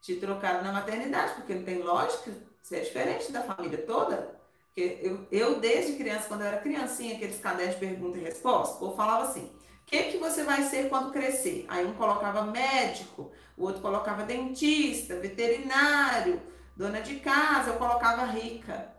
Te 0.00 0.16
trocaram 0.16 0.62
na 0.62 0.72
maternidade, 0.72 1.34
porque 1.34 1.54
não 1.54 1.64
tem 1.64 1.82
lógica 1.82 2.30
você 2.64 2.76
é 2.76 2.80
diferente 2.80 3.30
da 3.30 3.42
família 3.42 3.76
toda. 3.76 4.40
Porque 4.68 4.98
eu, 5.02 5.28
eu, 5.30 5.60
desde 5.60 5.98
criança, 5.98 6.26
quando 6.26 6.40
eu 6.40 6.46
era 6.46 6.62
criancinha, 6.62 7.14
aqueles 7.14 7.38
cadernos 7.38 7.74
de 7.74 7.80
pergunta 7.80 8.16
e 8.16 8.22
resposta, 8.22 8.78
povo 8.78 8.96
falava 8.96 9.24
assim: 9.24 9.44
o 9.44 9.84
que, 9.84 10.04
que 10.04 10.16
você 10.16 10.44
vai 10.44 10.62
ser 10.62 10.88
quando 10.88 11.12
crescer? 11.12 11.66
Aí 11.68 11.84
um 11.84 11.92
colocava 11.92 12.42
médico, 12.42 13.30
o 13.54 13.64
outro 13.64 13.82
colocava 13.82 14.22
dentista, 14.22 15.20
veterinário, 15.20 16.40
dona 16.74 17.02
de 17.02 17.16
casa, 17.16 17.72
eu 17.72 17.76
colocava 17.76 18.24
rica. 18.24 18.94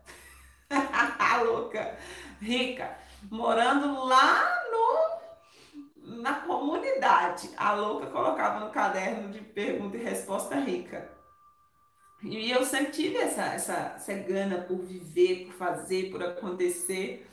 louca, 1.44 1.98
rica, 2.40 2.98
morando 3.32 4.06
lá 4.06 4.64
no, 4.72 6.22
na 6.22 6.36
comunidade. 6.36 7.50
A 7.58 7.74
louca 7.74 8.06
colocava 8.06 8.60
no 8.60 8.70
caderno 8.70 9.32
de 9.32 9.42
pergunta 9.42 9.98
e 9.98 10.04
resposta 10.04 10.56
rica. 10.56 11.15
E 12.26 12.50
eu 12.50 12.66
sempre 12.66 12.92
tive 12.92 13.18
essa, 13.18 13.44
essa, 13.44 13.74
essa 13.96 14.14
gana 14.14 14.62
por 14.64 14.78
viver, 14.78 15.46
por 15.46 15.54
fazer, 15.54 16.10
por 16.10 16.24
acontecer. 16.24 17.30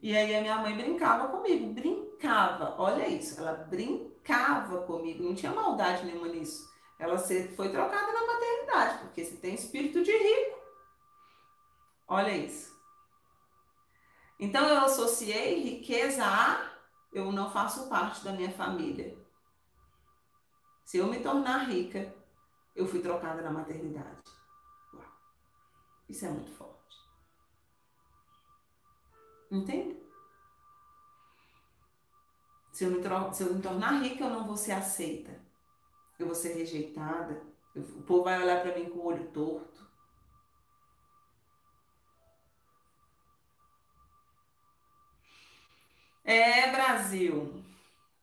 E 0.00 0.16
aí 0.16 0.34
a 0.36 0.40
minha 0.40 0.58
mãe 0.58 0.76
brincava 0.76 1.26
comigo, 1.28 1.72
brincava, 1.72 2.76
olha 2.78 3.08
isso, 3.08 3.40
ela 3.40 3.52
brincava 3.52 4.82
comigo, 4.82 5.24
não 5.24 5.34
tinha 5.34 5.50
maldade 5.50 6.06
nenhuma 6.06 6.28
nisso. 6.28 6.68
Ela 7.00 7.18
foi 7.18 7.68
trocada 7.68 8.12
na 8.12 8.26
maternidade, 8.26 8.98
porque 8.98 9.24
você 9.24 9.36
tem 9.36 9.54
espírito 9.54 10.04
de 10.04 10.12
rico. 10.12 10.58
Olha 12.06 12.30
isso. 12.30 12.72
Então 14.38 14.68
eu 14.68 14.78
associei 14.82 15.62
riqueza 15.62 16.24
a 16.24 16.70
eu 17.12 17.32
não 17.32 17.50
faço 17.50 17.88
parte 17.88 18.22
da 18.22 18.32
minha 18.32 18.52
família. 18.52 19.16
Se 20.84 20.98
eu 20.98 21.08
me 21.08 21.18
tornar 21.20 21.68
rica, 21.68 22.14
eu 22.74 22.86
fui 22.86 23.00
trocada 23.00 23.42
na 23.42 23.50
maternidade. 23.50 24.22
Uau. 24.94 25.04
Isso 26.08 26.26
é 26.26 26.30
muito 26.30 26.52
forte. 26.52 26.96
Entende? 29.50 29.96
Se 32.72 32.84
eu, 32.84 32.90
me 32.90 33.34
se 33.34 33.42
eu 33.42 33.54
me 33.54 33.60
tornar 33.60 34.00
rica, 34.02 34.24
eu 34.24 34.30
não 34.30 34.46
vou 34.46 34.56
ser 34.56 34.72
aceita. 34.72 35.32
Eu 36.18 36.26
vou 36.26 36.34
ser 36.34 36.54
rejeitada. 36.54 37.42
Eu, 37.74 37.82
o 37.82 38.02
povo 38.02 38.24
vai 38.24 38.40
olhar 38.40 38.62
para 38.62 38.78
mim 38.78 38.88
com 38.88 39.00
o 39.00 39.06
olho 39.06 39.26
torto. 39.32 39.86
É, 46.24 46.70
Brasil. 46.70 47.64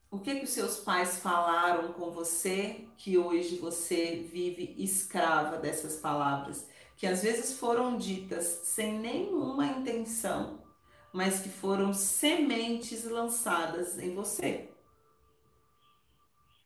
O 0.10 0.20
que, 0.20 0.36
que 0.36 0.46
os 0.46 0.52
seus 0.52 0.80
pais 0.80 1.18
falaram 1.18 1.92
com 1.94 2.12
você 2.12 2.88
que 2.98 3.18
hoje 3.18 3.58
você 3.58 4.28
vive 4.32 4.76
escrava 4.78 5.58
dessas 5.58 5.98
palavras? 5.98 6.68
Que 6.96 7.08
às 7.08 7.22
vezes 7.22 7.58
foram 7.60 7.98
ditas 7.98 8.46
sem 8.64 8.98
nenhuma 8.98 9.68
intenção, 9.68 10.64
mas 11.12 11.40
que 11.40 11.50
foram 11.50 11.94
sementes 11.94 13.04
lançadas 13.04 14.00
em 14.00 14.16
você. 14.16 14.70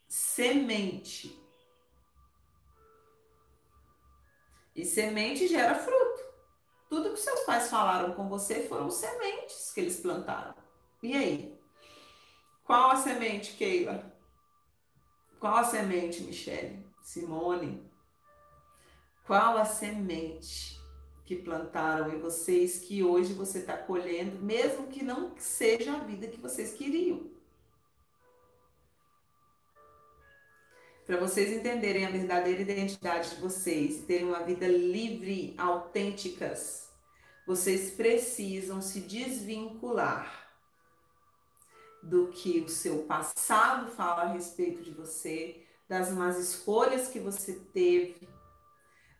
Semente. 0.08 1.40
E 4.76 4.86
semente 4.86 5.48
gera 5.48 5.76
fruto. 5.76 6.20
Tudo 6.90 7.12
que 7.12 7.20
seus 7.20 7.42
pais 7.42 7.70
falaram 7.70 8.14
com 8.14 8.30
você 8.30 8.68
foram 8.68 8.90
sementes 8.90 9.72
que 9.74 9.80
eles 9.82 10.00
plantaram. 10.00 10.56
E 11.04 11.16
aí? 11.16 11.59
Qual 12.70 12.92
a 12.92 12.98
semente, 12.98 13.54
Keila? 13.54 14.16
Qual 15.40 15.56
a 15.56 15.64
semente, 15.64 16.22
Michele? 16.22 16.86
Simone? 17.02 17.84
Qual 19.26 19.58
a 19.58 19.66
semente 19.66 20.80
que 21.26 21.36
plantaram 21.36 22.14
em 22.14 22.20
vocês 22.20 22.78
que 22.78 23.04
hoje 23.04 23.34
você 23.34 23.58
está 23.58 23.76
colhendo, 23.76 24.38
mesmo 24.38 24.86
que 24.86 25.04
não 25.04 25.34
seja 25.40 25.96
a 25.96 26.00
vida 26.02 26.28
que 26.28 26.40
vocês 26.40 26.72
queriam? 26.76 27.32
Para 31.08 31.18
vocês 31.18 31.52
entenderem 31.52 32.06
a 32.06 32.12
verdadeira 32.12 32.62
identidade 32.62 33.32
de 33.32 33.42
vocês 33.42 34.02
e 34.02 34.04
terem 34.04 34.28
uma 34.28 34.44
vida 34.44 34.68
livre, 34.68 35.56
autênticas, 35.58 36.88
vocês 37.48 37.90
precisam 37.90 38.80
se 38.80 39.00
desvincular 39.00 40.39
do 42.02 42.28
que 42.28 42.62
o 42.62 42.70
seu 42.70 43.00
passado 43.00 43.92
fala 43.92 44.24
a 44.24 44.34
respeito 44.34 44.82
de 44.82 44.92
você, 44.92 45.64
das 45.88 46.12
más 46.12 46.38
escolhas 46.38 47.08
que 47.08 47.20
você 47.20 47.54
teve, 47.74 48.28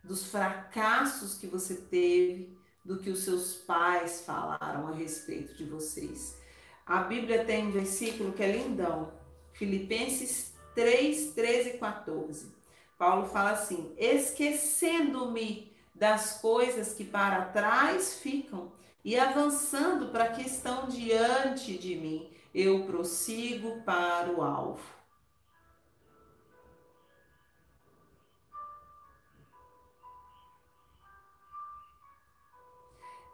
dos 0.02 0.26
fracassos 0.26 1.34
que 1.34 1.46
você 1.46 1.74
teve, 1.74 2.56
do 2.84 2.98
que 2.98 3.10
os 3.10 3.20
seus 3.20 3.54
pais 3.54 4.22
falaram 4.22 4.88
a 4.88 4.92
respeito 4.92 5.54
de 5.54 5.64
vocês. 5.64 6.38
A 6.86 7.02
Bíblia 7.02 7.44
tem 7.44 7.66
um 7.66 7.70
versículo 7.70 8.32
que 8.32 8.42
é 8.42 8.50
lindão, 8.50 9.12
Filipenses 9.52 10.54
3, 10.74 11.32
13 11.34 11.68
e 11.70 11.78
14. 11.78 12.52
Paulo 12.96 13.26
fala 13.28 13.50
assim: 13.50 13.94
esquecendo-me 13.98 15.70
das 15.94 16.40
coisas 16.40 16.94
que 16.94 17.04
para 17.04 17.44
trás 17.46 18.14
ficam 18.14 18.72
e 19.04 19.18
avançando 19.18 20.08
para 20.08 20.28
que 20.28 20.42
estão 20.42 20.88
diante 20.88 21.76
de 21.76 21.96
mim 21.96 22.30
eu 22.54 22.84
prossigo 22.84 23.82
para 23.82 24.30
o 24.32 24.42
alvo. 24.42 25.00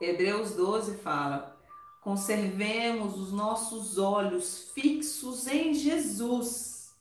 Hebreus 0.00 0.52
12 0.52 0.98
fala: 0.98 1.58
conservemos 2.02 3.18
os 3.18 3.32
nossos 3.32 3.98
olhos 3.98 4.70
fixos 4.72 5.46
em 5.46 5.72
Jesus, 5.72 6.94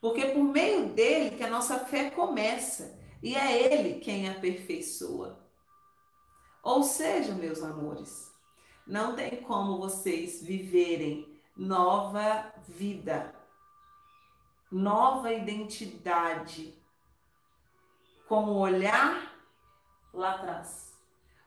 porque 0.00 0.26
por 0.26 0.44
meio 0.44 0.90
dele 0.90 1.36
que 1.36 1.42
a 1.42 1.50
nossa 1.50 1.78
fé 1.80 2.10
começa 2.10 2.98
e 3.22 3.34
é 3.34 3.72
ele 3.72 4.00
quem 4.00 4.28
aperfeiçoa. 4.28 5.42
Ou 6.62 6.82
seja, 6.82 7.34
meus 7.34 7.62
amores, 7.62 8.32
não 8.86 9.16
tem 9.16 9.42
como 9.42 9.78
vocês 9.78 10.42
viverem 10.42 11.33
nova 11.56 12.52
vida, 12.66 13.34
nova 14.70 15.32
identidade, 15.32 16.74
com 18.28 18.44
o 18.44 18.58
olhar 18.58 19.34
lá 20.12 20.34
atrás. 20.34 20.92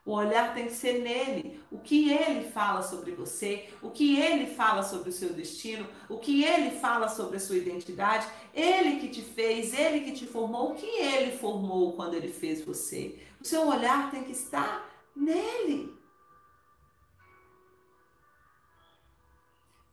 O 0.05 0.13
olhar 0.13 0.53
tem 0.53 0.67
que 0.67 0.71
ser 0.71 1.01
nele. 1.01 1.61
O 1.69 1.79
que 1.79 2.13
ele 2.13 2.49
fala 2.49 2.81
sobre 2.81 3.11
você, 3.11 3.69
o 3.81 3.91
que 3.91 4.17
ele 4.17 4.47
fala 4.55 4.81
sobre 4.81 5.09
o 5.09 5.11
seu 5.11 5.33
destino, 5.33 5.85
o 6.07 6.17
que 6.17 6.45
ele 6.45 6.79
fala 6.79 7.09
sobre 7.09 7.35
a 7.35 7.39
sua 7.41 7.57
identidade, 7.57 8.25
ele 8.53 9.01
que 9.01 9.09
te 9.09 9.21
fez, 9.21 9.77
ele 9.77 9.99
que 9.99 10.13
te 10.13 10.25
formou, 10.25 10.71
o 10.71 10.75
que 10.75 10.85
ele 10.85 11.37
formou 11.37 11.91
quando 11.91 12.13
ele 12.13 12.31
fez 12.31 12.63
você. 12.63 13.19
O 13.41 13.45
seu 13.45 13.67
olhar 13.67 14.09
tem 14.09 14.23
que 14.23 14.31
estar 14.31 14.89
nele. 15.13 15.96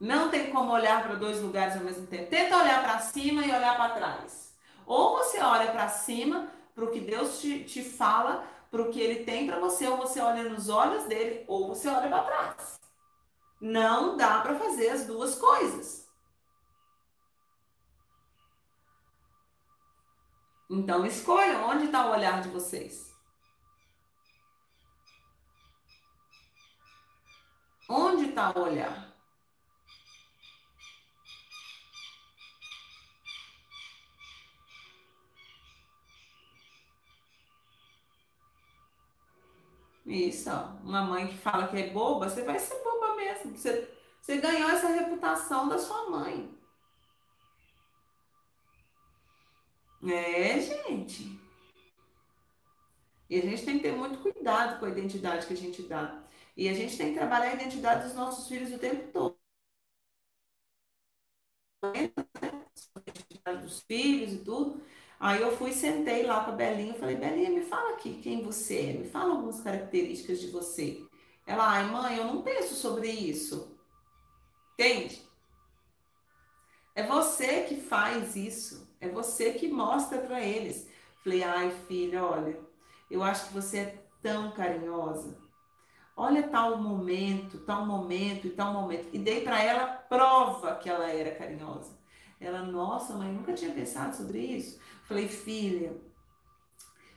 Não 0.00 0.30
tem 0.30 0.50
como 0.50 0.72
olhar 0.72 1.02
para 1.02 1.14
dois 1.14 1.40
lugares 1.40 1.76
ao 1.76 1.82
mesmo 1.82 2.06
tempo. 2.06 2.28
Tenta 2.28 2.56
olhar 2.56 2.82
para 2.82 2.98
cima 2.98 3.42
e 3.44 3.50
olhar 3.50 3.76
para 3.76 3.94
trás. 3.94 4.54
Ou 4.86 5.18
você 5.18 5.40
olha 5.40 5.70
para 5.72 5.88
cima, 5.88 6.48
para 6.74 6.84
o 6.84 6.90
que 6.90 7.00
Deus 7.00 7.40
te, 7.40 7.64
te 7.64 7.82
fala, 7.82 8.46
para 8.70 8.82
o 8.82 8.90
que 8.90 9.00
Ele 9.00 9.24
tem 9.24 9.46
para 9.46 9.58
você, 9.58 9.86
ou 9.86 9.96
você 9.96 10.20
olha 10.20 10.48
nos 10.48 10.68
olhos 10.68 11.04
dele, 11.04 11.44
ou 11.46 11.68
você 11.68 11.88
olha 11.88 12.08
para 12.08 12.24
trás. 12.24 12.80
Não 13.60 14.16
dá 14.16 14.40
para 14.40 14.56
fazer 14.56 14.90
as 14.90 15.06
duas 15.06 15.36
coisas. 15.36 16.04
Então 20.68 21.06
escolham 21.06 21.68
onde 21.68 21.84
está 21.84 22.06
o 22.06 22.10
olhar 22.10 22.42
de 22.42 22.48
vocês. 22.48 23.14
Onde 27.88 28.30
está 28.30 28.50
o 28.50 28.62
olhar? 28.62 29.13
Isso, 40.06 40.50
ó. 40.50 40.76
Uma 40.82 41.02
mãe 41.02 41.26
que 41.28 41.38
fala 41.38 41.68
que 41.68 41.76
é 41.76 41.90
boba, 41.90 42.28
você 42.28 42.42
vai 42.42 42.58
ser 42.58 42.82
boba 42.82 43.16
mesmo. 43.16 43.56
Você, 43.56 43.88
você 44.20 44.38
ganhou 44.38 44.70
essa 44.70 44.88
reputação 44.88 45.68
da 45.68 45.78
sua 45.78 46.10
mãe. 46.10 46.54
É, 50.02 50.60
gente. 50.60 51.40
E 53.28 53.38
a 53.38 53.42
gente 53.42 53.64
tem 53.64 53.76
que 53.78 53.82
ter 53.82 53.92
muito 53.96 54.18
cuidado 54.20 54.78
com 54.78 54.86
a 54.86 54.90
identidade 54.90 55.46
que 55.46 55.54
a 55.54 55.56
gente 55.56 55.82
dá. 55.82 56.22
E 56.56 56.68
a 56.68 56.74
gente 56.74 56.96
tem 56.96 57.12
que 57.12 57.18
trabalhar 57.18 57.50
a 57.50 57.54
identidade 57.54 58.04
dos 58.04 58.14
nossos 58.14 58.46
filhos 58.46 58.72
o 58.72 58.78
tempo 58.78 59.10
todo. 59.12 59.38
A 61.82 61.98
identidade 63.08 63.62
dos 63.62 63.80
filhos 63.82 64.32
e 64.34 64.38
tudo. 64.44 64.82
Aí 65.24 65.40
eu 65.40 65.56
fui, 65.56 65.72
sentei 65.72 66.26
lá 66.26 66.44
com 66.44 66.50
a 66.50 66.54
Belinha 66.54 66.92
falei, 66.96 67.16
Belinha, 67.16 67.48
me 67.48 67.62
fala 67.62 67.94
aqui 67.94 68.20
quem 68.22 68.42
você 68.42 68.90
é, 68.90 68.92
me 68.92 69.08
fala 69.08 69.30
algumas 69.30 69.58
características 69.62 70.38
de 70.38 70.48
você. 70.48 71.02
Ela, 71.46 71.66
ai 71.66 71.86
mãe, 71.86 72.18
eu 72.18 72.26
não 72.26 72.42
penso 72.42 72.74
sobre 72.74 73.08
isso. 73.08 73.74
Entende? 74.74 75.26
É 76.94 77.06
você 77.06 77.62
que 77.62 77.76
faz 77.76 78.36
isso, 78.36 78.86
é 79.00 79.08
você 79.08 79.54
que 79.54 79.66
mostra 79.66 80.18
para 80.18 80.42
eles. 80.42 80.86
Falei, 81.22 81.42
ai 81.42 81.70
filha, 81.88 82.22
olha, 82.22 82.60
eu 83.10 83.22
acho 83.22 83.48
que 83.48 83.54
você 83.54 83.78
é 83.78 84.04
tão 84.20 84.50
carinhosa. 84.50 85.38
Olha 86.14 86.48
tal 86.48 86.76
momento, 86.76 87.60
tal 87.60 87.86
momento 87.86 88.46
e 88.46 88.50
tal 88.50 88.74
momento. 88.74 89.08
E 89.10 89.18
dei 89.18 89.40
para 89.40 89.62
ela 89.62 89.86
prova 89.86 90.74
que 90.74 90.90
ela 90.90 91.08
era 91.08 91.34
carinhosa. 91.34 92.04
Ela, 92.38 92.60
nossa, 92.60 93.14
mãe, 93.14 93.32
nunca 93.32 93.54
tinha 93.54 93.72
pensado 93.72 94.14
sobre 94.14 94.38
isso. 94.38 94.78
Falei, 95.04 95.28
filha, 95.28 95.94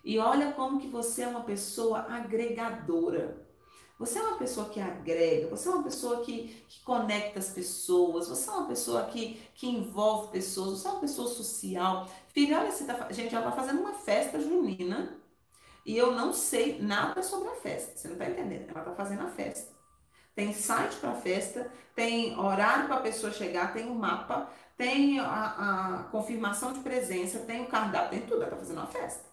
e 0.04 0.20
olha 0.20 0.54
como 0.54 0.80
que 0.80 0.88
você 0.88 1.24
é 1.24 1.28
uma 1.28 1.44
pessoa 1.44 2.00
agregadora. 2.00 3.46
Você 4.00 4.20
é 4.20 4.22
uma 4.22 4.38
pessoa 4.38 4.70
que 4.70 4.80
agrega, 4.80 5.48
você 5.48 5.68
é 5.68 5.72
uma 5.72 5.84
pessoa 5.84 6.24
que, 6.24 6.64
que 6.70 6.84
conecta 6.84 7.40
as 7.40 7.50
pessoas, 7.50 8.30
você 8.30 8.48
é 8.48 8.54
uma 8.54 8.68
pessoa 8.68 9.06
que, 9.06 9.42
que 9.56 9.68
envolve 9.68 10.32
pessoas, 10.32 10.80
você 10.80 10.88
é 10.88 10.92
uma 10.92 11.00
pessoa 11.02 11.28
social. 11.28 12.08
Filha, 12.30 12.60
olha, 12.60 12.72
você 12.72 12.86
tá, 12.86 13.12
gente, 13.12 13.34
ela 13.36 13.50
está 13.50 13.60
fazendo 13.60 13.82
uma 13.82 13.94
festa 13.94 14.40
junina 14.40 15.18
e 15.84 15.98
eu 15.98 16.12
não 16.12 16.32
sei 16.32 16.80
nada 16.80 17.24
sobre 17.24 17.50
a 17.50 17.56
festa. 17.56 17.98
Você 17.98 18.08
não 18.08 18.16
está 18.16 18.30
entendendo? 18.30 18.70
Ela 18.70 18.80
está 18.80 18.94
fazendo 18.94 19.24
a 19.24 19.30
festa. 19.30 19.76
Tem 20.36 20.54
site 20.54 20.98
para 20.98 21.16
festa, 21.16 21.72
tem 21.96 22.40
horário 22.40 22.86
para 22.86 22.98
a 22.98 23.02
pessoa 23.02 23.34
chegar, 23.34 23.74
tem 23.74 23.88
um 23.88 23.96
mapa, 23.96 24.50
tem 24.78 25.20
a, 25.20 25.26
a, 25.26 26.04
confirmação 26.12 26.72
de 26.72 26.80
presença, 26.82 27.40
tem 27.40 27.64
o 27.64 27.68
cardápio, 27.68 28.12
tem 28.12 28.22
tudo. 28.22 28.44
Ela 28.44 28.46
está 28.46 28.58
fazendo 28.58 28.78
uma 28.78 28.88
festa. 28.88 29.26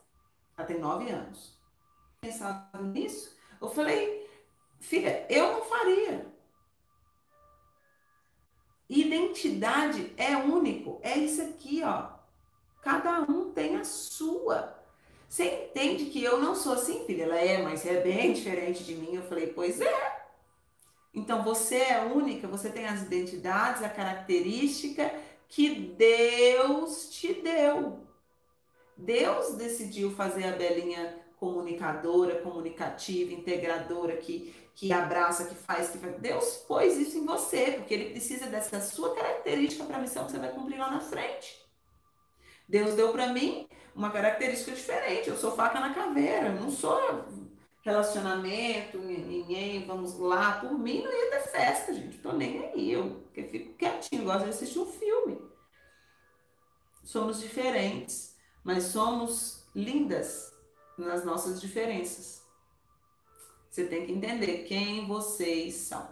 Ela 0.57 0.67
tem 0.67 0.79
nove 0.79 1.11
anos. 1.11 1.59
Pensado 2.21 2.83
nisso, 2.85 3.37
eu 3.61 3.69
falei, 3.69 4.27
filha, 4.81 5.27
eu 5.29 5.53
não 5.53 5.65
faria. 5.65 6.33
Identidade 8.89 10.13
é 10.17 10.35
único, 10.37 10.99
é 11.03 11.19
isso 11.19 11.43
aqui, 11.43 11.83
ó. 11.85 12.15
Cada 12.81 13.21
um 13.21 13.53
tem 13.53 13.77
a 13.77 13.85
sua. 13.85 14.75
Você 15.29 15.69
entende 15.69 16.07
que 16.07 16.23
eu 16.23 16.41
não 16.41 16.55
sou 16.55 16.75
assim, 16.75 17.05
filha? 17.07 17.25
Ela 17.25 17.39
é, 17.39 17.63
mas 17.63 17.85
é 17.85 18.01
bem 18.01 18.33
diferente 18.33 18.85
de 18.85 18.95
mim. 18.95 19.15
Eu 19.15 19.23
falei, 19.25 19.49
pois 19.49 19.81
é. 19.81 20.25
Então 21.13 21.43
você 21.43 21.77
é 21.77 22.05
única, 22.05 22.49
você 22.49 22.71
tem 22.71 22.87
as 22.87 23.03
identidades, 23.03 23.83
a 23.83 23.89
característica 23.89 25.13
que 25.49 25.71
Deus 25.97 27.11
te 27.11 27.35
deu. 27.35 28.01
Deus 28.97 29.55
decidiu 29.55 30.11
fazer 30.13 30.45
a 30.45 30.53
Belinha 30.53 31.25
comunicadora, 31.37 32.41
comunicativa, 32.41 33.33
integradora, 33.33 34.17
que, 34.17 34.55
que 34.75 34.93
abraça, 34.93 35.47
que 35.47 35.55
faz, 35.55 35.91
que 35.91 35.99
faz. 35.99 36.19
Deus 36.19 36.57
pôs 36.69 36.97
isso 36.97 37.19
em 37.19 37.27
você, 37.27 37.73
porque 37.73 37.93
Ele 37.93 38.11
precisa 38.11 38.47
dessa 38.47 38.81
sua 38.81 39.15
característica 39.15 39.85
para 39.85 39.99
a 39.99 40.01
missão 40.01 40.25
que 40.25 40.33
você 40.33 40.39
vai 40.39 40.53
cumprir 40.53 40.79
lá 40.79 40.91
na 40.91 41.01
frente. 41.01 41.63
Deus 42.69 42.95
deu 42.95 43.13
para 43.13 43.27
mim 43.29 43.69
uma 43.95 44.11
característica 44.11 44.73
diferente. 44.73 45.29
Eu 45.29 45.37
sou 45.37 45.55
faca 45.55 45.79
na 45.79 45.93
caveira, 45.93 46.51
não 46.51 46.71
sou 46.71 46.99
relacionamento, 47.85 48.99
ninguém, 48.99 49.85
vamos 49.85 50.18
lá. 50.18 50.59
Por 50.59 50.72
mim, 50.78 51.03
não 51.03 51.12
ia 51.12 51.30
ter 51.30 51.49
festa, 51.51 51.93
gente. 51.93 52.18
Tô 52.18 52.32
nem 52.32 52.64
aí. 52.64 52.91
Eu 52.91 53.11
porque 53.24 53.45
fico 53.45 53.74
quietinho, 53.74 54.24
gosto 54.24 54.45
de 54.45 54.51
assistir 54.51 54.78
um 54.78 54.87
filme. 54.87 55.39
Somos 57.05 57.41
diferentes, 57.41 58.35
mas 58.64 58.85
somos 58.85 59.66
lindas 59.74 60.53
nas 60.97 61.24
nossas 61.24 61.61
diferenças. 61.61 62.43
Você 63.70 63.85
tem 63.85 64.07
que 64.07 64.12
entender 64.12 64.64
quem 64.64 65.07
vocês 65.07 65.74
são. 65.74 66.09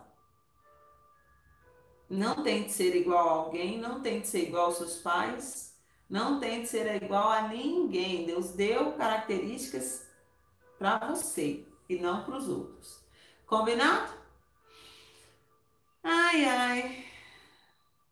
Não 2.10 2.42
tente 2.42 2.72
ser 2.72 2.94
igual 2.94 3.28
a 3.28 3.32
alguém, 3.32 3.78
não 3.78 4.02
tente 4.02 4.28
ser 4.28 4.42
igual 4.42 4.66
aos 4.66 4.76
seus 4.76 4.96
pais, 4.96 5.74
não 6.10 6.38
tente 6.38 6.68
ser 6.68 7.02
igual 7.02 7.30
a 7.30 7.48
ninguém. 7.48 8.26
Deus 8.26 8.50
deu 8.50 8.92
características 8.92 10.11
para 10.82 10.98
você 10.98 11.64
e 11.88 11.96
não 12.00 12.24
para 12.24 12.36
os 12.36 12.48
outros. 12.48 12.98
Combinado? 13.46 14.12
Ai, 16.02 16.44
ai. 16.44 17.04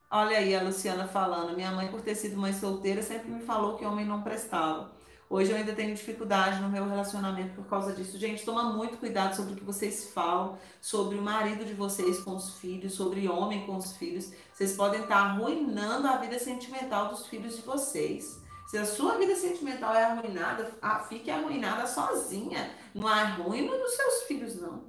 Olha 0.09 0.39
aí 0.39 0.55
a 0.55 0.63
Luciana 0.63 1.09
falando. 1.09 1.57
Minha 1.57 1.73
mãe, 1.73 1.89
por 1.89 2.01
ter 2.01 2.15
sido 2.15 2.37
mãe 2.37 2.53
solteira, 2.53 3.03
sempre 3.03 3.29
me 3.29 3.43
falou 3.43 3.77
que 3.77 3.85
homem 3.85 4.07
não 4.07 4.23
prestava. 4.23 4.93
Hoje 5.29 5.51
eu 5.51 5.57
ainda 5.57 5.73
tenho 5.73 5.95
dificuldade 5.97 6.61
no 6.61 6.69
meu 6.69 6.89
relacionamento 6.89 7.55
por 7.57 7.67
causa 7.67 7.93
disso. 7.93 8.17
Gente, 8.19 8.45
toma 8.45 8.63
muito 8.63 8.99
cuidado 8.99 9.35
sobre 9.35 9.55
o 9.55 9.57
que 9.57 9.65
vocês 9.65 10.11
falam, 10.11 10.57
sobre 10.81 11.19
o 11.19 11.23
marido 11.23 11.65
de 11.65 11.75
vocês 11.75 12.21
com 12.21 12.37
os 12.37 12.59
filhos, 12.59 12.95
sobre 12.95 13.29
homem 13.29 13.67
com 13.67 13.77
os 13.77 13.97
filhos. 13.97 14.33
Vocês 14.53 14.77
podem 14.77 15.01
estar 15.01 15.17
arruinando 15.17 16.07
a 16.07 16.19
vida 16.19 16.39
sentimental 16.39 17.09
dos 17.09 17.27
filhos 17.27 17.57
de 17.57 17.63
vocês. 17.63 18.40
Se 18.71 18.79
a 18.79 18.85
sua 18.85 19.19
vida 19.19 19.35
sentimental 19.35 19.93
é 19.97 20.05
arruinada, 20.05 20.71
fique 21.09 21.29
arruinada 21.29 21.89
sozinha. 21.89 22.71
Não 22.95 23.09
arruina 23.09 23.77
dos 23.77 23.97
seus 23.97 24.23
filhos, 24.29 24.61
não. 24.61 24.85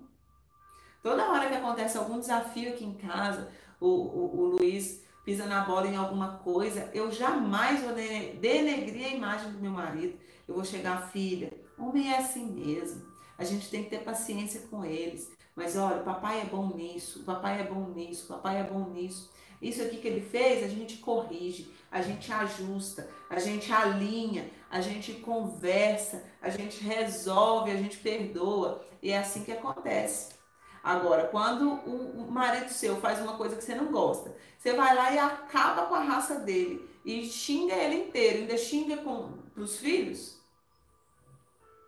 Toda 1.02 1.28
hora 1.32 1.48
que 1.48 1.56
acontece 1.56 1.98
algum 1.98 2.20
desafio 2.20 2.70
aqui 2.70 2.86
em 2.86 2.94
casa, 2.94 3.52
o, 3.80 3.88
o, 3.88 4.40
o 4.40 4.46
Luiz 4.50 5.02
pisa 5.26 5.48
na 5.48 5.62
bola 5.62 5.88
em 5.88 5.96
alguma 5.96 6.38
coisa, 6.44 6.92
eu 6.94 7.12
jamais 7.12 7.82
vou 7.82 7.96
denegrir 7.96 9.08
a 9.08 9.16
imagem 9.16 9.52
do 9.52 9.58
meu 9.58 9.72
marido. 9.72 10.16
Eu 10.48 10.54
vou 10.54 10.64
chegar, 10.64 11.10
filha, 11.10 11.52
homem 11.76 12.14
é 12.14 12.20
assim 12.20 12.52
mesmo. 12.52 13.02
A 13.36 13.44
gente 13.44 13.68
tem 13.68 13.84
que 13.84 13.90
ter 13.90 14.04
paciência 14.04 14.62
com 14.70 14.86
eles. 14.86 15.32
Mas 15.56 15.76
olha, 15.76 16.02
o 16.02 16.04
papai 16.04 16.42
é 16.42 16.46
bom 16.46 16.68
nisso, 16.76 17.22
o 17.22 17.24
papai 17.24 17.62
é 17.62 17.64
bom 17.64 17.90
nisso, 17.90 18.26
o 18.26 18.36
papai 18.36 18.60
é 18.60 18.64
bom 18.64 18.92
nisso. 18.92 19.32
Isso 19.60 19.82
aqui 19.82 19.98
que 19.98 20.08
ele 20.08 20.22
fez, 20.22 20.64
a 20.64 20.68
gente 20.68 20.98
corrige, 20.98 21.72
a 21.92 22.02
gente 22.02 22.32
ajusta, 22.32 23.10
a 23.32 23.40
gente 23.40 23.72
alinha, 23.72 24.52
a 24.70 24.82
gente 24.82 25.14
conversa, 25.14 26.22
a 26.42 26.50
gente 26.50 26.84
resolve, 26.84 27.72
a 27.72 27.78
gente 27.78 27.98
perdoa. 27.98 28.86
E 29.02 29.10
é 29.10 29.18
assim 29.18 29.46
que 29.46 29.54
acontece. 29.54 30.36
Agora, 30.84 31.28
quando 31.28 31.72
o 31.72 32.30
marido 32.30 32.70
seu 32.70 33.00
faz 33.00 33.22
uma 33.22 33.38
coisa 33.38 33.56
que 33.56 33.64
você 33.64 33.74
não 33.74 33.90
gosta, 33.92 34.36
você 34.58 34.74
vai 34.74 34.94
lá 34.94 35.14
e 35.14 35.18
acaba 35.18 35.86
com 35.86 35.96
a 35.96 36.02
raça 36.02 36.40
dele 36.40 36.90
e 37.06 37.26
xinga 37.26 37.74
ele 37.74 38.08
inteiro, 38.08 38.40
ainda 38.40 38.58
xinga 38.58 38.98
para 38.98 39.64
os 39.64 39.78
filhos, 39.78 40.42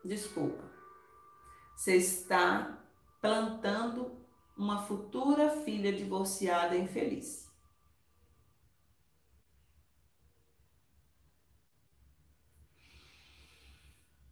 desculpa. 0.06 0.64
Você 1.76 1.98
está 1.98 2.78
plantando 3.20 4.12
uma 4.56 4.84
futura 4.84 5.50
filha 5.50 5.92
divorciada 5.92 6.78
infeliz. 6.78 7.43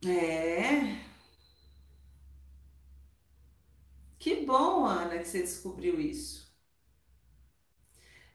É. 0.05 0.97
Que 4.17 4.45
bom, 4.45 4.85
Ana, 4.85 5.17
que 5.19 5.25
você 5.27 5.41
descobriu 5.41 5.99
isso. 5.99 6.51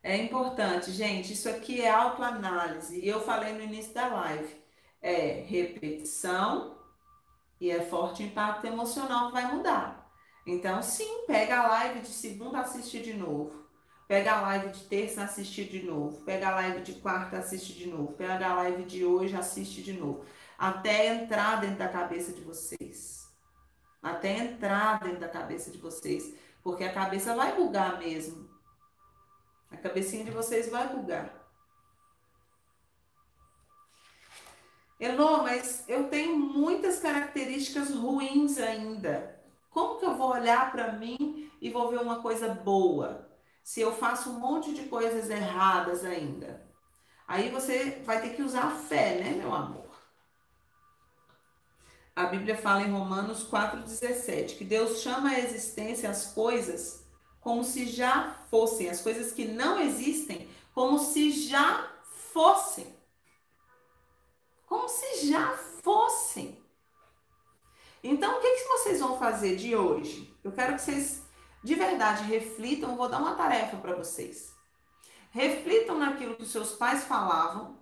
É 0.02 0.16
importante, 0.16 0.92
gente. 0.92 1.32
Isso 1.32 1.48
aqui 1.48 1.80
é 1.80 1.90
autoanálise. 1.90 3.00
E 3.00 3.08
eu 3.08 3.20
falei 3.20 3.52
no 3.54 3.62
início 3.62 3.92
da 3.94 4.06
live. 4.08 4.54
É 5.00 5.44
repetição 5.46 6.78
e 7.60 7.70
é 7.70 7.80
forte 7.82 8.22
impacto 8.22 8.66
emocional 8.66 9.28
que 9.28 9.34
vai 9.34 9.52
mudar. 9.52 10.10
Então, 10.46 10.82
sim, 10.82 11.24
pega 11.26 11.60
a 11.60 11.68
live 11.68 12.00
de 12.00 12.08
segunda, 12.08 12.60
assiste 12.60 13.00
de 13.02 13.14
novo. 13.14 13.66
Pega 14.08 14.34
a 14.34 14.40
live 14.42 14.70
de 14.70 14.84
terça, 14.84 15.24
assiste 15.24 15.64
de 15.64 15.82
novo. 15.82 16.22
Pega 16.24 16.48
a 16.48 16.54
live 16.54 16.82
de 16.82 16.94
quarta, 16.94 17.38
assiste 17.38 17.74
de 17.74 17.88
novo. 17.88 18.12
Pega 18.12 18.48
a 18.48 18.54
live 18.54 18.84
de 18.84 19.04
hoje, 19.04 19.36
assiste 19.36 19.82
de 19.82 19.92
novo 19.92 20.24
até 20.58 21.08
entrar 21.08 21.60
dentro 21.60 21.76
da 21.76 21.88
cabeça 21.88 22.32
de 22.32 22.40
vocês. 22.40 23.28
Até 24.02 24.38
entrar 24.38 25.00
dentro 25.00 25.20
da 25.20 25.28
cabeça 25.28 25.70
de 25.70 25.78
vocês. 25.78 26.34
Porque 26.62 26.84
a 26.84 26.92
cabeça 26.92 27.34
vai 27.34 27.54
bugar 27.54 27.98
mesmo. 27.98 28.48
A 29.70 29.76
cabecinha 29.76 30.24
de 30.24 30.30
vocês 30.30 30.68
vai 30.70 30.88
bugar. 30.88 31.46
Elô, 34.98 35.42
mas 35.42 35.84
eu 35.86 36.08
tenho 36.08 36.38
muitas 36.38 36.98
características 36.98 37.90
ruins 37.90 38.58
ainda. 38.58 39.38
Como 39.68 39.98
que 39.98 40.06
eu 40.06 40.16
vou 40.16 40.30
olhar 40.30 40.72
para 40.72 40.92
mim 40.92 41.50
e 41.60 41.68
vou 41.68 41.90
ver 41.90 42.00
uma 42.00 42.22
coisa 42.22 42.48
boa? 42.48 43.30
Se 43.62 43.80
eu 43.80 43.92
faço 43.92 44.30
um 44.30 44.40
monte 44.40 44.72
de 44.72 44.84
coisas 44.84 45.28
erradas 45.28 46.04
ainda. 46.04 46.66
Aí 47.28 47.50
você 47.50 48.02
vai 48.06 48.22
ter 48.22 48.30
que 48.30 48.42
usar 48.42 48.68
a 48.68 48.70
fé, 48.70 49.20
né, 49.20 49.30
meu 49.32 49.52
amor? 49.52 49.85
A 52.16 52.24
Bíblia 52.24 52.56
fala 52.56 52.80
em 52.80 52.90
Romanos 52.90 53.46
4,17 53.46 54.56
que 54.56 54.64
Deus 54.64 55.02
chama 55.02 55.28
à 55.28 55.38
existência 55.38 56.08
as 56.08 56.32
coisas 56.32 57.04
como 57.40 57.62
se 57.62 57.86
já 57.86 58.34
fossem, 58.50 58.88
as 58.88 59.02
coisas 59.02 59.32
que 59.32 59.44
não 59.44 59.78
existem, 59.78 60.48
como 60.74 60.98
se 60.98 61.30
já 61.30 61.88
fossem. 62.32 62.96
Como 64.66 64.88
se 64.88 65.28
já 65.28 65.56
fossem. 65.82 66.58
Então, 68.02 68.38
o 68.38 68.40
que, 68.40 68.50
que 68.50 68.64
vocês 68.64 68.98
vão 68.98 69.18
fazer 69.18 69.54
de 69.56 69.76
hoje? 69.76 70.34
Eu 70.42 70.50
quero 70.52 70.74
que 70.74 70.82
vocês 70.82 71.22
de 71.62 71.74
verdade 71.74 72.24
reflitam, 72.24 72.96
vou 72.96 73.08
dar 73.08 73.18
uma 73.18 73.34
tarefa 73.34 73.76
para 73.76 73.94
vocês. 73.94 74.54
Reflitam 75.30 75.98
naquilo 75.98 76.34
que 76.34 76.46
seus 76.46 76.72
pais 76.72 77.04
falavam, 77.04 77.76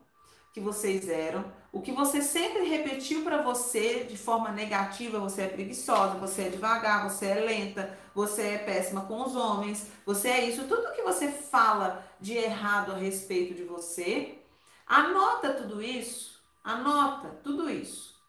que 0.53 0.61
vocês 0.61 1.09
eram, 1.09 1.51
o 1.75 1.83
que 1.83 1.91
você 1.91 2.23
sempre 2.23 2.69
repetiu 2.69 3.25
para 3.25 3.43
você 3.43 4.05
de 4.05 4.17
forma 4.17 4.53
negativa, 4.53 5.19
você 5.19 5.43
é 5.43 5.49
preguiçosa, 5.49 6.15
você 6.15 6.43
é 6.43 6.49
devagar, 6.49 7.11
você 7.11 7.27
é 7.27 7.35
lenta, 7.35 7.99
você 8.15 8.43
é 8.43 8.59
péssima 8.59 9.07
com 9.07 9.25
os 9.25 9.35
homens, 9.35 9.91
você 10.07 10.29
é 10.29 10.49
isso, 10.49 10.69
tudo 10.69 10.95
que 10.95 11.03
você 11.03 11.33
fala 11.33 12.07
de 12.21 12.35
errado 12.35 12.93
a 12.93 12.97
respeito 12.97 13.55
de 13.55 13.65
você, 13.65 14.39
anota 14.87 15.53
tudo 15.53 15.83
isso, 15.83 16.41
anota 16.63 17.41
tudo 17.43 17.69
isso. 17.69 18.23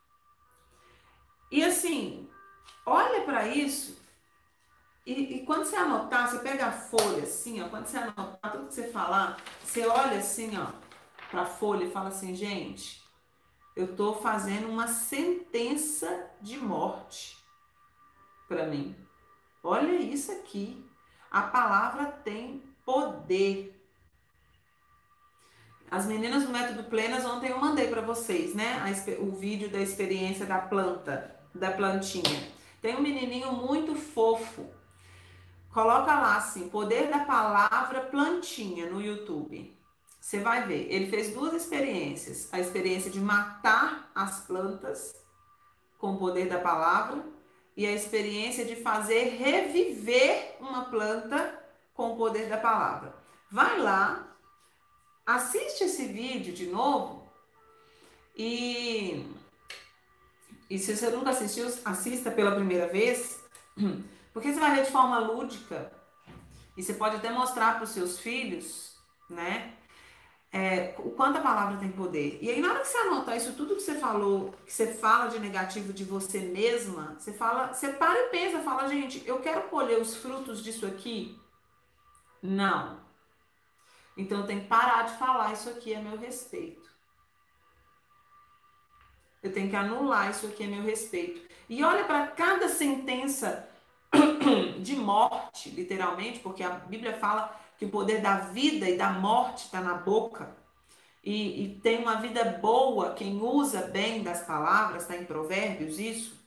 E 1.51 1.63
assim, 1.63 2.27
olha 2.83 3.25
para 3.25 3.47
isso 3.47 3.95
e, 5.05 5.35
e, 5.35 5.45
quando 5.45 5.65
você 5.65 5.75
anotar, 5.75 6.27
você 6.27 6.39
pega 6.39 6.65
a 6.65 6.71
folha 6.71 7.21
assim, 7.21 7.61
ó, 7.61 7.69
quando 7.69 7.85
você 7.85 7.97
anotar 7.97 8.51
tudo 8.51 8.69
que 8.69 8.73
você 8.73 8.87
falar, 8.87 9.37
você 9.63 9.85
olha 9.85 10.17
assim, 10.17 10.57
ó, 10.57 10.65
para 11.29 11.43
a 11.43 11.45
folha 11.45 11.83
e 11.83 11.91
fala 11.91 12.09
assim, 12.09 12.33
gente, 12.33 13.04
eu 13.76 13.86
estou 13.86 14.15
fazendo 14.15 14.69
uma 14.69 14.88
sentença 14.88 16.30
de 16.41 16.57
morte 16.57 17.38
para 18.47 18.65
mim. 18.65 18.95
Olha 19.61 19.93
isso 19.95 20.32
aqui. 20.32 20.84
A 21.30 21.41
palavra 21.41 22.05
tem 22.05 22.63
poder. 22.86 23.76
As 25.91 26.05
meninas 26.05 26.43
do 26.43 26.49
método 26.49 26.84
Plenas 26.86 27.26
ontem 27.26 27.49
eu 27.49 27.59
mandei 27.59 27.88
para 27.88 28.01
vocês, 28.01 28.55
né? 28.55 28.82
o 29.19 29.32
vídeo 29.32 29.69
da 29.69 29.80
experiência 29.80 30.45
da 30.45 30.59
planta, 30.59 31.36
da 31.53 31.71
plantinha. 31.71 32.49
Tem 32.82 32.95
um 32.95 33.01
menininho 33.01 33.51
muito 33.51 33.95
fofo. 33.95 34.69
Coloca 35.73 36.17
lá 36.17 36.38
assim, 36.38 36.69
poder 36.69 37.09
da 37.09 37.26
palavra 37.26 38.01
plantinha 38.01 38.89
no 38.89 39.01
YouTube. 39.01 39.74
Você 40.26 40.39
vai 40.39 40.65
ver, 40.65 40.88
ele 40.91 41.07
fez 41.07 41.36
duas 41.36 41.53
experiências: 41.53 42.51
a 42.51 42.59
experiência 42.59 43.11
de 43.11 43.19
matar 43.19 44.09
as 44.15 44.39
plantas 44.39 45.15
com 45.99 46.13
o 46.13 46.17
poder 46.17 46.49
da 46.49 46.57
palavra 46.57 47.23
e 47.78 47.86
a 47.86 47.91
experiência 47.91 48.65
de 48.65 48.76
fazer 48.76 49.36
reviver 49.38 50.55
uma 50.59 50.86
planta 50.86 51.63
com 51.93 52.13
o 52.13 52.17
poder 52.17 52.49
da 52.49 52.57
palavra. 52.57 53.15
Vai 53.51 53.80
lá, 53.80 54.36
assiste 55.28 55.84
esse 55.84 56.07
vídeo 56.07 56.55
de 56.55 56.65
novo 56.65 57.30
e, 58.36 59.32
e 60.67 60.80
se 60.80 60.97
você 60.97 61.11
nunca 61.11 61.30
assistiu, 61.30 61.71
assista 61.86 62.32
pela 62.32 62.55
primeira 62.55 62.88
vez, 62.88 63.43
porque 64.34 64.51
você 64.51 64.59
vai 64.59 64.76
ver 64.76 64.86
de 64.86 64.91
forma 64.91 65.19
lúdica 65.19 65.93
e 66.76 66.82
você 66.82 66.95
pode 66.95 67.17
até 67.17 67.30
mostrar 67.30 67.76
para 67.76 67.84
os 67.84 67.91
seus 67.91 68.17
filhos, 68.17 68.97
né? 69.30 69.76
É, 70.55 70.95
o 70.99 71.11
quanto 71.11 71.37
a 71.37 71.41
palavra 71.41 71.75
tem 71.75 71.91
poder. 71.91 72.39
E 72.41 72.49
aí, 72.49 72.61
na 72.61 72.69
hora 72.69 72.79
que 72.79 72.87
você 72.87 72.97
anotar 72.99 73.35
isso 73.35 73.51
tudo 73.57 73.75
que 73.75 73.81
você 73.81 73.95
falou, 73.95 74.53
que 74.65 74.71
você 74.71 74.93
fala 74.93 75.27
de 75.27 75.37
negativo 75.37 75.91
de 75.91 76.05
você 76.05 76.39
mesma, 76.39 77.13
você 77.19 77.33
fala, 77.33 77.73
você 77.73 77.89
para 77.89 78.17
e 78.17 78.29
pensa, 78.29 78.61
fala, 78.61 78.87
gente, 78.87 79.21
eu 79.27 79.41
quero 79.41 79.63
colher 79.63 79.99
os 79.99 80.15
frutos 80.15 80.63
disso 80.63 80.85
aqui? 80.85 81.37
Não. 82.41 82.97
Então 84.15 84.39
eu 84.39 84.47
tenho 84.47 84.61
que 84.61 84.67
parar 84.67 85.03
de 85.03 85.17
falar 85.17 85.51
isso 85.51 85.67
aqui 85.67 85.93
a 85.93 85.99
meu 85.99 86.17
respeito. 86.17 86.89
Eu 89.43 89.51
tenho 89.51 89.69
que 89.69 89.75
anular 89.75 90.31
isso 90.31 90.45
aqui 90.45 90.63
a 90.63 90.67
meu 90.67 90.83
respeito. 90.83 91.41
E 91.67 91.83
olha 91.83 92.05
para 92.05 92.27
cada 92.27 92.69
sentença 92.69 93.67
de 94.79 94.95
morte, 94.95 95.69
literalmente, 95.69 96.39
porque 96.39 96.63
a 96.63 96.69
Bíblia 96.69 97.17
fala 97.17 97.64
que 97.78 97.86
o 97.86 97.89
poder 97.89 98.21
da 98.21 98.38
vida 98.38 98.89
e 98.89 98.97
da 98.97 99.09
morte 99.09 99.65
está 99.65 99.82
na 99.82 99.95
boca. 99.95 100.55
E, 101.23 101.63
e, 101.63 101.80
tem 101.80 101.99
uma 101.99 102.15
vida 102.15 102.43
boa, 102.43 103.13
quem 103.13 103.41
usa 103.41 103.88
bem 103.88 104.21
das 104.21 104.43
palavras, 104.43 105.01
está 105.01 105.17
em 105.17 105.26
Provérbios 105.26 105.99
isso. 105.99 106.39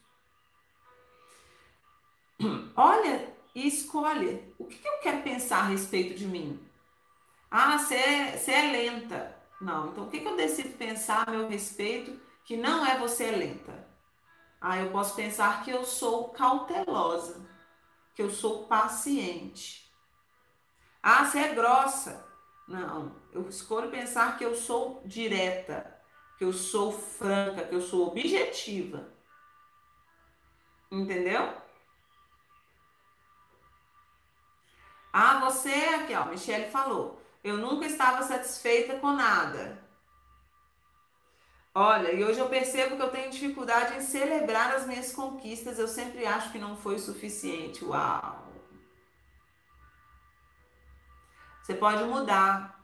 Olha 2.75 3.33
e 3.53 3.67
escolhe 3.67 4.53
o 4.57 4.65
que, 4.65 4.77
que, 4.77 4.87
eu 4.87 4.99
quero 4.99 5.21
pensar 5.21 5.59
a 5.59 5.67
respeito 5.67 6.17
de 6.17 6.25
mim. 6.25 6.59
Ah, 7.51 7.77
você 7.77 7.95
é, 7.95 8.43
é 8.47 8.71
lenta. 8.71 9.35
Não, 9.59 9.89
então 9.89 10.05
o 10.05 10.09
que, 10.09 10.21
que 10.21 10.27
eu 10.27 10.37
decido 10.37 10.77
pensar 10.77 11.27
a 11.27 11.31
meu 11.31 11.49
respeito 11.49 12.17
que 12.45 12.55
não 12.55 12.85
é 12.85 12.97
você 12.97 13.25
é 13.25 13.31
lenta? 13.31 13.87
Ah, 14.61 14.77
eu 14.79 14.91
posso 14.91 15.13
pensar 15.13 15.63
que 15.63 15.71
eu 15.71 15.83
sou 15.83 16.29
cautelosa, 16.29 17.45
que 18.15 18.21
eu 18.21 18.29
sou 18.29 18.65
paciente 18.65 19.88
ah, 21.01 21.25
você 21.25 21.39
é 21.39 21.53
grossa. 21.53 22.25
Não, 22.67 23.15
eu 23.33 23.47
escolho 23.49 23.89
pensar 23.89 24.37
que 24.37 24.45
eu 24.45 24.55
sou 24.55 25.01
direta, 25.05 25.99
que 26.37 26.43
eu 26.43 26.53
sou 26.53 26.91
franca, 26.91 27.65
que 27.65 27.73
eu 27.73 27.81
sou 27.81 28.07
objetiva. 28.07 29.07
Entendeu? 30.91 31.53
Ah, 35.11 35.39
você 35.39 35.71
aqui, 35.71 36.13
ó, 36.13 36.25
Michelle 36.25 36.69
falou. 36.69 37.21
Eu 37.43 37.57
nunca 37.57 37.85
estava 37.85 38.23
satisfeita 38.23 38.99
com 38.99 39.13
nada. 39.13 39.79
Olha, 41.73 42.11
e 42.11 42.23
hoje 42.23 42.39
eu 42.39 42.49
percebo 42.49 42.97
que 42.97 43.01
eu 43.01 43.11
tenho 43.11 43.31
dificuldade 43.31 43.97
em 43.97 44.01
celebrar 44.01 44.73
as 44.75 44.85
minhas 44.85 45.11
conquistas. 45.13 45.79
Eu 45.79 45.87
sempre 45.87 46.25
acho 46.25 46.51
que 46.51 46.59
não 46.59 46.75
foi 46.75 46.99
suficiente. 46.99 47.85
Uau! 47.85 48.48
Você 51.69 51.75
pode 51.75 52.03
mudar. 52.05 52.83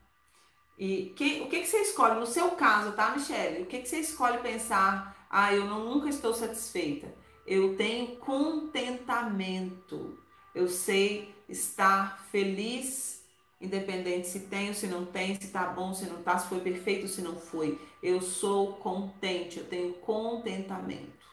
E 0.77 1.11
que, 1.15 1.41
o 1.41 1.49
que, 1.49 1.61
que 1.61 1.65
você 1.65 1.79
escolhe? 1.79 2.19
No 2.19 2.27
seu 2.27 2.51
caso, 2.51 2.91
tá, 2.91 3.09
Michelle? 3.09 3.63
O 3.63 3.65
que, 3.65 3.79
que 3.79 3.89
você 3.89 3.97
escolhe 3.97 4.37
pensar? 4.37 5.25
Ah, 5.27 5.51
eu 5.51 5.65
não, 5.65 5.85
nunca 5.85 6.07
estou 6.07 6.35
satisfeita. 6.35 7.11
Eu 7.47 7.75
tenho 7.75 8.17
contentamento. 8.17 10.19
Eu 10.53 10.67
sei 10.67 11.33
estar 11.49 12.27
feliz 12.31 13.25
Independente 13.59 14.27
se 14.27 14.47
ou 14.67 14.73
se 14.75 14.85
não 14.85 15.05
tem, 15.05 15.33
se 15.33 15.47
tá 15.47 15.65
bom, 15.65 15.91
se 15.91 16.05
não 16.05 16.21
tá, 16.21 16.37
se 16.37 16.47
foi 16.47 16.59
perfeito 16.59 17.07
se 17.07 17.23
não 17.23 17.37
foi. 17.37 17.81
Eu 18.03 18.21
sou 18.21 18.73
contente, 18.73 19.57
eu 19.57 19.65
tenho 19.65 19.93
contentamento. 19.93 21.25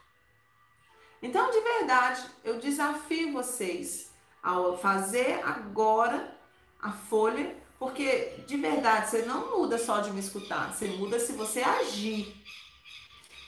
Então, 1.20 1.50
de 1.50 1.60
verdade, 1.60 2.24
eu 2.42 2.58
desafio 2.58 3.32
vocês 3.32 4.10
a 4.42 4.72
fazer 4.78 5.42
agora 5.44 6.40
a 6.82 6.90
folha, 6.90 7.56
porque 7.78 8.42
de 8.46 8.56
verdade 8.56 9.08
você 9.08 9.22
não 9.22 9.56
muda 9.56 9.78
só 9.78 10.00
de 10.00 10.10
me 10.10 10.20
escutar, 10.20 10.74
você 10.74 10.88
muda 10.88 11.18
se 11.18 11.32
você 11.32 11.62
agir. 11.62 12.36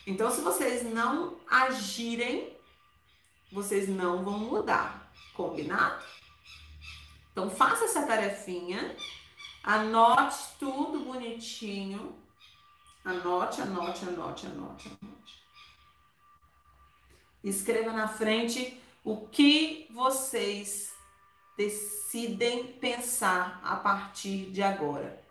Então, 0.06 0.30
se 0.30 0.40
vocês 0.40 0.82
não 0.84 1.36
agirem, 1.50 2.56
vocês 3.50 3.88
não 3.88 4.22
vão 4.22 4.38
mudar. 4.38 5.10
Combinado? 5.34 6.04
Então, 7.32 7.50
faça 7.50 7.86
essa 7.86 8.06
tarefinha, 8.06 8.96
anote 9.62 10.36
tudo 10.58 11.00
bonitinho. 11.00 12.14
Anote, 13.04 13.60
anote, 13.60 14.04
anote, 14.06 14.46
anote, 14.46 14.88
anote. 14.88 15.38
Escreva 17.42 17.92
na 17.92 18.08
frente 18.08 18.80
o 19.04 19.26
que 19.28 19.86
vocês 19.90 20.93
decidem 21.56 22.64
pensar 22.80 23.60
a 23.62 23.76
partir 23.76 24.50
de 24.50 24.62
agora. 24.62 25.22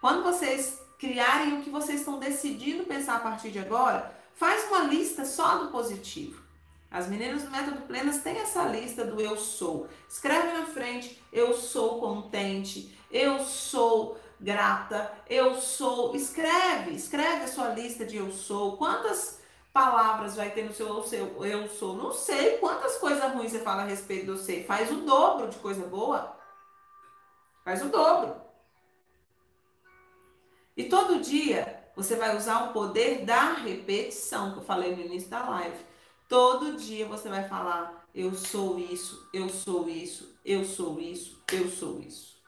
Quando 0.00 0.22
vocês 0.22 0.80
criarem 0.98 1.58
o 1.58 1.62
que 1.62 1.70
vocês 1.70 2.00
estão 2.00 2.18
decidindo 2.18 2.84
pensar 2.84 3.16
a 3.16 3.20
partir 3.20 3.50
de 3.50 3.58
agora, 3.58 4.14
faz 4.34 4.68
uma 4.68 4.80
lista 4.80 5.24
só 5.24 5.58
do 5.58 5.70
positivo. 5.70 6.42
As 6.90 7.08
meninas 7.08 7.42
do 7.42 7.50
Método 7.50 7.82
Plenas 7.82 8.22
têm 8.22 8.36
essa 8.38 8.64
lista 8.64 9.04
do 9.04 9.20
eu 9.20 9.36
sou. 9.36 9.88
Escreve 10.08 10.58
na 10.58 10.66
frente, 10.66 11.22
eu 11.32 11.54
sou 11.54 12.00
contente, 12.00 12.94
eu 13.10 13.38
sou 13.44 14.18
grata, 14.40 15.12
eu 15.28 15.54
sou. 15.54 16.16
Escreve, 16.16 16.92
escreve 16.92 17.44
a 17.44 17.48
sua 17.48 17.68
lista 17.68 18.04
de 18.04 18.16
eu 18.16 18.32
sou. 18.32 18.76
Quantas 18.76 19.39
palavras 19.72 20.36
vai 20.36 20.50
ter 20.50 20.64
no 20.64 20.72
seu, 20.72 21.02
seu 21.02 21.44
eu 21.44 21.68
sou? 21.68 21.96
Não 21.96 22.12
sei. 22.12 22.58
Quantas 22.58 22.96
coisas 22.96 23.32
ruins 23.32 23.52
você 23.52 23.60
fala 23.60 23.82
a 23.82 23.86
respeito 23.86 24.26
do 24.26 24.36
você? 24.36 24.64
Faz 24.64 24.90
o 24.90 25.02
dobro 25.02 25.48
de 25.48 25.58
coisa 25.58 25.86
boa. 25.86 26.36
Faz 27.64 27.82
o 27.82 27.88
dobro. 27.88 28.34
E 30.76 30.84
todo 30.84 31.20
dia 31.20 31.90
você 31.94 32.16
vai 32.16 32.36
usar 32.36 32.64
o 32.64 32.72
poder 32.72 33.24
da 33.24 33.52
repetição, 33.52 34.52
que 34.52 34.58
eu 34.58 34.64
falei 34.64 34.94
no 34.94 35.02
início 35.02 35.28
da 35.28 35.48
live. 35.48 35.84
Todo 36.28 36.76
dia 36.76 37.06
você 37.06 37.28
vai 37.28 37.48
falar: 37.48 38.06
eu 38.14 38.34
sou 38.34 38.78
isso, 38.78 39.28
eu 39.32 39.48
sou 39.48 39.88
isso, 39.88 40.38
eu 40.44 40.64
sou 40.64 41.00
isso, 41.00 41.42
eu 41.52 41.68
sou 41.68 42.00
isso. 42.00 42.40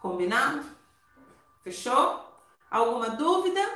Combinado? 0.00 0.64
Fechou? 1.62 2.25
Alguma 2.76 3.08
dúvida? 3.08 3.66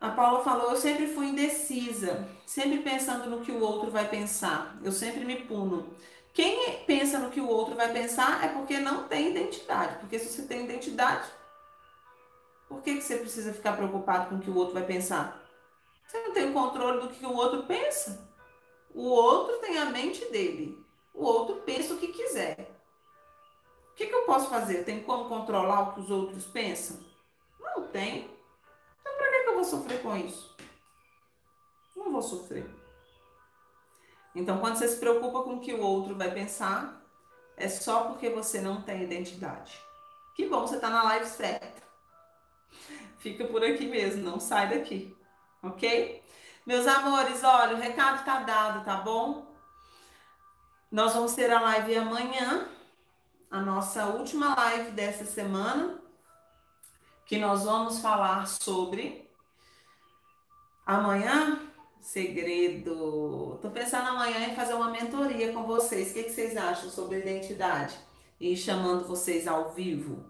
A 0.00 0.10
Paula 0.10 0.42
falou: 0.42 0.72
eu 0.72 0.76
sempre 0.76 1.06
fui 1.06 1.28
indecisa, 1.28 2.28
sempre 2.44 2.78
pensando 2.78 3.30
no 3.30 3.40
que 3.40 3.52
o 3.52 3.60
outro 3.60 3.88
vai 3.88 4.08
pensar. 4.08 4.76
Eu 4.82 4.90
sempre 4.90 5.24
me 5.24 5.36
puno. 5.36 5.94
Quem 6.32 6.82
pensa 6.84 7.20
no 7.20 7.30
que 7.30 7.40
o 7.40 7.48
outro 7.48 7.76
vai 7.76 7.92
pensar 7.92 8.44
é 8.44 8.48
porque 8.48 8.80
não 8.80 9.06
tem 9.06 9.30
identidade. 9.30 9.98
Porque 10.00 10.18
se 10.18 10.28
você 10.28 10.42
tem 10.42 10.64
identidade, 10.64 11.28
por 12.68 12.82
que, 12.82 12.96
que 12.96 13.02
você 13.02 13.18
precisa 13.18 13.52
ficar 13.52 13.76
preocupado 13.76 14.28
com 14.28 14.34
o 14.34 14.40
que 14.40 14.50
o 14.50 14.56
outro 14.56 14.74
vai 14.74 14.84
pensar? 14.84 15.40
Você 16.08 16.20
não 16.20 16.32
tem 16.32 16.50
o 16.50 16.52
controle 16.52 17.00
do 17.00 17.10
que 17.10 17.24
o 17.24 17.32
outro 17.32 17.62
pensa. 17.62 18.28
O 18.92 19.04
outro 19.04 19.58
tem 19.58 19.78
a 19.78 19.84
mente 19.84 20.24
dele. 20.32 20.84
O 21.14 21.24
outro 21.24 21.62
pensa 21.64 21.94
o 21.94 21.98
que 21.98 22.08
quiser. 22.08 22.74
O 23.94 23.96
que, 23.96 24.06
que 24.06 24.14
eu 24.14 24.22
posso 24.22 24.50
fazer? 24.50 24.82
Tem 24.82 25.04
como 25.04 25.28
controlar 25.28 25.82
o 25.82 25.94
que 25.94 26.00
os 26.00 26.10
outros 26.10 26.44
pensam? 26.46 26.98
Não 27.60 27.86
tem. 27.86 28.28
Então, 29.00 29.16
para 29.16 29.30
que, 29.30 29.48
eu 29.48 29.54
vou 29.54 29.64
sofrer 29.64 30.02
com 30.02 30.16
isso? 30.16 30.56
Não 31.94 32.10
vou 32.10 32.20
sofrer. 32.20 32.68
Então, 34.34 34.58
quando 34.58 34.74
você 34.74 34.88
se 34.88 34.98
preocupa 34.98 35.44
com 35.44 35.54
o 35.54 35.60
que 35.60 35.72
o 35.72 35.80
outro 35.80 36.16
vai 36.16 36.28
pensar, 36.34 37.00
é 37.56 37.68
só 37.68 38.08
porque 38.08 38.28
você 38.28 38.60
não 38.60 38.82
tem 38.82 39.04
identidade. 39.04 39.80
Que 40.34 40.48
bom, 40.48 40.66
você 40.66 40.74
está 40.74 40.90
na 40.90 41.04
live 41.04 41.26
certa. 41.26 41.84
Fica 43.18 43.44
por 43.44 43.62
aqui 43.62 43.86
mesmo, 43.86 44.24
não 44.24 44.40
sai 44.40 44.70
daqui, 44.70 45.16
ok? 45.62 46.20
Meus 46.66 46.84
amores, 46.88 47.44
olha, 47.44 47.76
o 47.76 47.80
recado 47.80 48.24
tá 48.24 48.40
dado, 48.40 48.84
tá 48.84 48.96
bom? 48.96 49.54
Nós 50.90 51.14
vamos 51.14 51.34
ter 51.34 51.48
a 51.52 51.60
live 51.60 51.96
amanhã, 51.96 52.68
a 53.54 53.60
nossa 53.60 54.06
última 54.06 54.52
live 54.52 54.90
dessa 54.90 55.24
semana, 55.24 56.00
que 57.24 57.38
nós 57.38 57.62
vamos 57.62 58.00
falar 58.00 58.48
sobre 58.48 59.30
amanhã, 60.84 61.60
segredo. 62.00 63.56
Tô 63.62 63.70
pensando 63.70 64.08
amanhã 64.08 64.48
em 64.48 64.56
fazer 64.56 64.74
uma 64.74 64.90
mentoria 64.90 65.52
com 65.52 65.62
vocês. 65.62 66.10
O 66.10 66.14
que, 66.14 66.24
que 66.24 66.32
vocês 66.32 66.56
acham 66.56 66.90
sobre 66.90 67.20
identidade? 67.20 67.94
E 68.40 68.56
chamando 68.56 69.06
vocês 69.06 69.46
ao 69.46 69.70
vivo. 69.70 70.28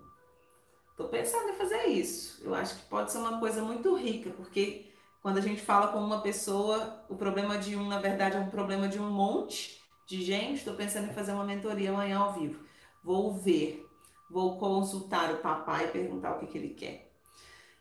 Estou 0.91 1.09
pensando 1.09 1.49
em 1.49 1.55
fazer 1.55 1.87
isso. 1.87 2.45
Eu 2.45 2.55
acho 2.55 2.77
que 2.77 2.83
pode 2.91 3.11
ser 3.11 3.18
uma 3.18 3.41
coisa 3.41 3.62
muito 3.62 3.97
rica, 3.97 4.29
porque 4.37 4.93
quando 5.22 5.39
a 5.39 5.41
gente 5.41 5.62
fala 5.62 5.89
com 5.89 5.99
uma 5.99 6.20
pessoa, 6.20 7.03
o 7.09 7.16
problema 7.16 7.57
de 7.57 7.75
um, 7.75 7.89
na 7.89 7.99
verdade, 7.99 8.37
é 8.37 8.41
um 8.41 8.51
problema 8.51 8.87
de 8.87 8.99
um 9.01 9.09
monte 9.09 9.83
de 10.07 10.22
gente. 10.22 10.59
Estou 10.59 10.75
pensando 10.75 11.11
em 11.11 11.14
fazer 11.14 11.33
uma 11.33 11.45
mentoria 11.45 11.89
amanhã 11.89 12.18
ao 12.18 12.35
vivo. 12.35 12.64
Vou 13.05 13.35
ver, 13.35 13.87
vou 14.31 14.59
consultar 14.59 15.31
o 15.35 15.39
papai 15.39 15.85
e 15.85 15.89
perguntar 15.89 16.33
o 16.33 16.39
que, 16.39 16.47
que 16.47 16.57
ele 16.57 16.71
quer. 16.71 17.13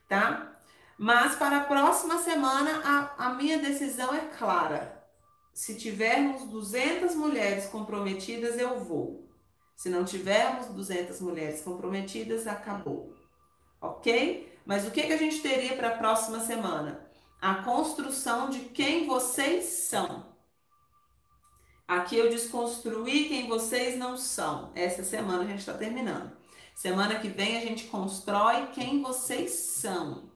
Tá? 0.07 0.53
Mas 0.97 1.35
para 1.35 1.57
a 1.57 1.63
próxima 1.63 2.17
semana, 2.19 2.81
a, 2.83 3.27
a 3.27 3.33
minha 3.33 3.57
decisão 3.57 4.13
é 4.13 4.19
clara. 4.37 5.01
Se 5.53 5.77
tivermos 5.77 6.43
200 6.43 7.15
mulheres 7.15 7.67
comprometidas, 7.67 8.59
eu 8.59 8.79
vou. 8.79 9.29
Se 9.75 9.89
não 9.89 10.03
tivermos 10.03 10.67
200 10.67 11.21
mulheres 11.21 11.61
comprometidas, 11.61 12.45
acabou. 12.45 13.15
Ok? 13.79 14.51
Mas 14.65 14.85
o 14.85 14.91
que, 14.91 15.03
que 15.03 15.13
a 15.13 15.17
gente 15.17 15.41
teria 15.41 15.75
para 15.75 15.89
a 15.89 15.97
próxima 15.97 16.39
semana? 16.41 17.07
A 17.41 17.55
construção 17.55 18.49
de 18.49 18.59
quem 18.59 19.07
vocês 19.07 19.65
são. 19.65 20.32
Aqui 21.87 22.17
eu 22.17 22.29
desconstruí 22.29 23.27
quem 23.27 23.47
vocês 23.47 23.97
não 23.97 24.17
são. 24.17 24.71
Essa 24.73 25.03
semana 25.03 25.43
a 25.43 25.47
gente 25.47 25.59
está 25.59 25.73
terminando. 25.73 26.31
Semana 26.73 27.19
que 27.19 27.27
vem 27.27 27.57
a 27.57 27.61
gente 27.61 27.85
constrói 27.85 28.67
quem 28.67 29.01
vocês 29.01 29.51
são. 29.51 30.31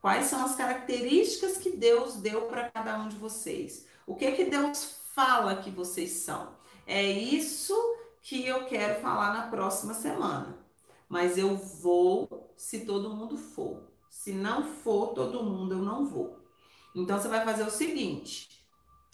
Quais 0.00 0.26
são 0.26 0.44
as 0.44 0.54
características 0.54 1.56
que 1.56 1.70
Deus 1.70 2.16
deu 2.16 2.42
para 2.42 2.70
cada 2.70 2.98
um 2.98 3.08
de 3.08 3.16
vocês? 3.16 3.86
O 4.06 4.14
que 4.14 4.30
que 4.32 4.44
Deus 4.44 5.00
fala 5.14 5.56
que 5.56 5.70
vocês 5.70 6.10
são? 6.10 6.54
É 6.86 7.02
isso 7.02 7.74
que 8.20 8.46
eu 8.46 8.66
quero 8.66 9.00
falar 9.00 9.32
na 9.32 9.48
próxima 9.48 9.94
semana. 9.94 10.58
Mas 11.08 11.38
eu 11.38 11.56
vou 11.56 12.52
se 12.56 12.84
todo 12.84 13.14
mundo 13.14 13.36
for. 13.36 13.88
Se 14.10 14.32
não 14.32 14.62
for 14.62 15.14
todo 15.14 15.42
mundo, 15.42 15.74
eu 15.74 15.82
não 15.82 16.04
vou. 16.04 16.38
Então 16.94 17.18
você 17.18 17.28
vai 17.28 17.44
fazer 17.44 17.62
o 17.62 17.70
seguinte: 17.70 18.63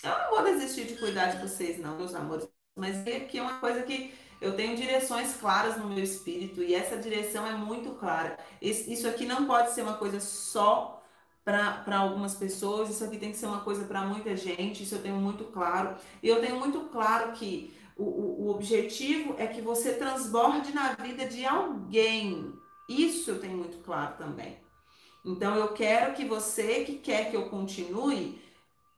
eu 0.03 0.18
não 0.18 0.30
vou 0.30 0.44
desistir 0.44 0.84
de 0.84 0.96
cuidar 0.96 1.26
de 1.26 1.46
vocês, 1.46 1.78
não, 1.78 1.96
meus 1.96 2.14
amores. 2.14 2.48
Mas 2.76 3.07
aqui 3.07 3.38
é 3.38 3.42
uma 3.42 3.59
coisa 3.59 3.82
que 3.82 4.14
eu 4.40 4.57
tenho 4.57 4.76
direções 4.76 5.36
claras 5.36 5.76
no 5.76 5.88
meu 5.88 6.03
espírito 6.03 6.62
e 6.62 6.74
essa 6.74 6.96
direção 6.96 7.46
é 7.46 7.53
muito 7.53 7.90
clara. 7.90 8.38
Isso 8.61 9.07
aqui 9.07 9.26
não 9.26 9.46
pode 9.46 9.72
ser 9.72 9.82
uma 9.82 9.94
coisa 9.94 10.18
só 10.18 11.03
para 11.44 11.98
algumas 11.98 12.34
pessoas, 12.34 12.90
isso 12.90 13.05
aqui 13.05 13.18
tem 13.18 13.32
que 13.32 13.36
ser 13.36 13.46
uma 13.46 13.61
coisa 13.61 13.84
para 13.84 14.03
muita 14.03 14.36
gente, 14.36 14.82
isso 14.82 14.94
eu 14.94 15.03
tenho 15.03 15.16
muito 15.16 15.44
claro. 15.44 15.96
E 16.22 16.28
eu 16.28 16.40
tenho 16.40 16.59
muito 16.59 16.80
claro 16.88 17.32
que 17.32 17.74
o, 17.96 18.05
o, 18.05 18.46
o 18.46 18.51
objetivo 18.51 19.34
é 19.38 19.46
que 19.46 19.61
você 19.61 19.94
transborde 19.94 20.72
na 20.72 20.94
vida 20.94 21.26
de 21.26 21.44
alguém. 21.44 22.53
Isso 22.88 23.30
eu 23.30 23.40
tenho 23.40 23.59
muito 23.59 23.78
claro 23.78 24.16
também. 24.16 24.59
Então 25.24 25.55
eu 25.55 25.68
quero 25.74 26.14
que 26.14 26.24
você 26.24 26.84
que 26.84 26.94
quer 26.94 27.30
que 27.30 27.36
eu 27.36 27.51
continue, 27.51 28.39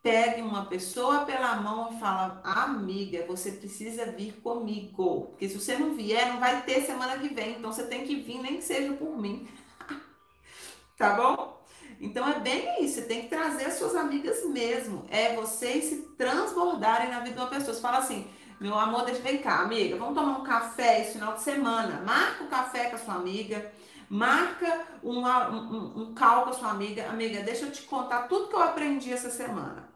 pegue 0.02 0.42
uma 0.42 0.64
pessoa 0.66 1.24
pela 1.24 1.56
mão 1.56 1.92
e 1.92 2.00
fala: 2.00 2.40
"Amiga, 2.44 3.24
você 3.26 3.52
precisa 3.52 4.06
vir 4.12 4.32
comigo". 4.42 5.28
Porque 5.30 5.48
se 5.48 5.58
você 5.58 5.76
não 5.76 5.94
vier, 5.94 6.32
não 6.32 6.40
vai 6.40 6.62
ter 6.62 6.82
semana 6.82 7.18
que 7.18 7.32
vem. 7.32 7.58
Então 7.58 7.72
você 7.72 7.86
tem 7.86 8.04
que 8.04 8.16
vir 8.16 8.38
nem 8.42 8.56
que 8.56 8.64
seja 8.64 8.92
por 8.94 9.16
mim. 9.16 9.48
tá 10.98 11.14
bom? 11.14 11.62
Então 12.00 12.28
é 12.28 12.40
bem 12.40 12.84
isso, 12.84 12.96
você 12.96 13.02
tem 13.02 13.22
que 13.22 13.28
trazer 13.28 13.66
as 13.66 13.74
suas 13.74 13.94
amigas 13.94 14.44
mesmo. 14.46 15.06
É 15.08 15.36
vocês 15.36 15.84
se 15.84 15.96
transbordarem 16.18 17.10
na 17.10 17.20
vida 17.20 17.36
de 17.36 17.40
uma 17.40 17.48
pessoa. 17.48 17.74
Você 17.74 17.80
fala 17.80 17.98
assim: 17.98 18.26
"Meu 18.60 18.78
amor, 18.78 19.04
deixa 19.04 19.22
vem 19.22 19.38
cá, 19.38 19.60
amiga, 19.60 19.96
vamos 19.96 20.14
tomar 20.14 20.38
um 20.38 20.44
café 20.44 21.02
esse 21.02 21.12
final 21.12 21.34
de 21.34 21.42
semana. 21.42 22.02
Marca 22.04 22.42
o 22.42 22.46
um 22.46 22.50
café 22.50 22.90
com 22.90 22.96
a 22.96 22.98
sua 22.98 23.14
amiga 23.14 23.72
Marca 24.12 24.88
uma, 25.02 25.48
um, 25.48 26.02
um 26.02 26.14
call 26.14 26.44
com 26.44 26.50
a 26.50 26.52
sua 26.52 26.68
amiga. 26.68 27.08
Amiga, 27.08 27.40
deixa 27.40 27.64
eu 27.64 27.72
te 27.72 27.80
contar 27.80 28.28
tudo 28.28 28.48
que 28.48 28.54
eu 28.54 28.62
aprendi 28.62 29.10
essa 29.10 29.30
semana. 29.30 29.88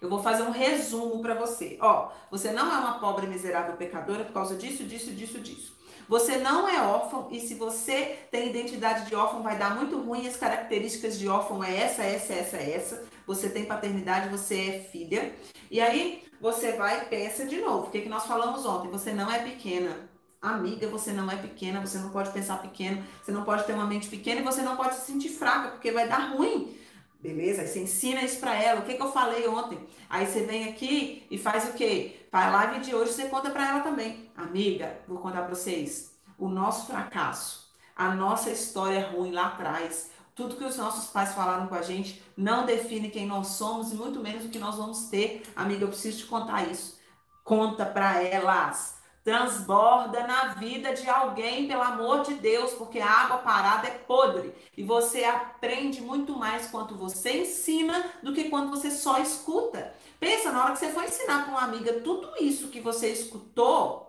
Eu 0.00 0.08
vou 0.08 0.22
fazer 0.22 0.42
um 0.42 0.50
resumo 0.50 1.20
para 1.20 1.34
você. 1.34 1.76
Ó, 1.80 2.10
você 2.30 2.52
não 2.52 2.72
é 2.72 2.78
uma 2.78 2.98
pobre 2.98 3.26
miserável 3.26 3.76
pecadora 3.76 4.24
por 4.24 4.32
causa 4.32 4.56
disso, 4.56 4.84
disso, 4.84 5.10
disso, 5.10 5.40
disso. 5.40 5.78
Você 6.08 6.38
não 6.38 6.66
é 6.66 6.80
órfão 6.80 7.28
e 7.30 7.38
se 7.38 7.54
você 7.54 8.18
tem 8.30 8.48
identidade 8.48 9.06
de 9.06 9.14
órfão 9.14 9.42
vai 9.42 9.58
dar 9.58 9.76
muito 9.76 9.98
ruim. 10.00 10.26
As 10.26 10.36
características 10.36 11.18
de 11.18 11.28
órfão 11.28 11.62
é 11.62 11.76
essa, 11.76 12.02
essa, 12.02 12.32
essa, 12.32 12.56
essa. 12.56 13.04
Você 13.26 13.50
tem 13.50 13.66
paternidade, 13.66 14.30
você 14.30 14.54
é 14.54 14.88
filha. 14.90 15.34
E 15.70 15.80
aí 15.80 16.24
você 16.40 16.72
vai 16.72 17.02
e 17.02 17.04
pensa 17.06 17.44
de 17.44 17.60
novo. 17.60 17.88
O 17.88 17.90
que, 17.90 18.00
que 18.00 18.08
nós 18.08 18.24
falamos 18.24 18.64
ontem? 18.64 18.90
Você 18.90 19.12
não 19.12 19.30
é 19.30 19.40
pequena. 19.40 20.08
Amiga, 20.40 20.88
você 20.88 21.12
não 21.12 21.30
é 21.30 21.36
pequena, 21.36 21.80
você 21.80 21.98
não 21.98 22.10
pode 22.10 22.30
pensar 22.30 22.62
pequeno, 22.62 23.04
você 23.20 23.32
não 23.32 23.42
pode 23.42 23.64
ter 23.64 23.72
uma 23.72 23.86
mente 23.86 24.08
pequena 24.08 24.40
e 24.40 24.44
você 24.44 24.62
não 24.62 24.76
pode 24.76 24.94
se 24.94 25.06
sentir 25.06 25.30
fraca, 25.30 25.70
porque 25.70 25.90
vai 25.90 26.08
dar 26.08 26.30
ruim. 26.30 26.76
Beleza? 27.20 27.62
Aí 27.62 27.68
você 27.68 27.80
ensina 27.80 28.22
isso 28.22 28.38
para 28.38 28.54
ela. 28.54 28.80
O 28.80 28.84
que, 28.84 28.94
que 28.94 29.02
eu 29.02 29.12
falei 29.12 29.46
ontem? 29.48 29.78
Aí 30.08 30.26
você 30.26 30.44
vem 30.44 30.68
aqui 30.68 31.26
e 31.30 31.36
faz 31.36 31.68
o 31.68 31.72
quê? 31.72 32.26
Faz 32.30 32.52
live 32.52 32.80
de 32.80 32.94
hoje, 32.94 33.12
você 33.12 33.28
conta 33.28 33.50
para 33.50 33.68
ela 33.68 33.80
também. 33.80 34.30
Amiga, 34.36 35.00
vou 35.08 35.18
contar 35.18 35.42
para 35.42 35.54
vocês. 35.54 36.16
O 36.38 36.48
nosso 36.48 36.86
fracasso, 36.86 37.72
a 37.96 38.14
nossa 38.14 38.50
história 38.50 39.10
ruim 39.10 39.32
lá 39.32 39.48
atrás, 39.48 40.10
tudo 40.34 40.54
que 40.54 40.64
os 40.64 40.76
nossos 40.76 41.10
pais 41.10 41.34
falaram 41.34 41.66
com 41.66 41.74
a 41.74 41.82
gente 41.82 42.22
não 42.36 42.64
define 42.64 43.10
quem 43.10 43.26
nós 43.26 43.48
somos 43.48 43.90
e 43.92 43.96
muito 43.96 44.20
menos 44.20 44.44
o 44.44 44.48
que 44.48 44.58
nós 44.58 44.76
vamos 44.76 45.08
ter. 45.08 45.42
Amiga, 45.56 45.82
eu 45.82 45.88
preciso 45.88 46.18
te 46.18 46.26
contar 46.26 46.70
isso. 46.70 47.00
Conta 47.42 47.84
para 47.84 48.22
elas 48.22 48.97
transborda 49.24 50.26
na 50.26 50.54
vida 50.54 50.94
de 50.94 51.08
alguém, 51.08 51.68
pelo 51.68 51.82
amor 51.82 52.22
de 52.22 52.34
Deus, 52.34 52.72
porque 52.72 52.98
a 52.98 53.10
água 53.10 53.38
parada 53.38 53.86
é 53.88 53.90
podre. 53.90 54.54
E 54.76 54.82
você 54.82 55.24
aprende 55.24 56.00
muito 56.00 56.36
mais 56.36 56.68
quando 56.70 56.96
você 56.96 57.42
ensina 57.42 58.10
do 58.22 58.32
que 58.32 58.48
quando 58.48 58.70
você 58.70 58.90
só 58.90 59.18
escuta. 59.18 59.92
Pensa, 60.18 60.50
na 60.50 60.64
hora 60.64 60.72
que 60.72 60.78
você 60.78 60.90
for 60.90 61.04
ensinar 61.04 61.44
para 61.44 61.52
uma 61.52 61.62
amiga 61.62 62.00
tudo 62.00 62.32
isso 62.40 62.68
que 62.68 62.80
você 62.80 63.12
escutou, 63.12 64.08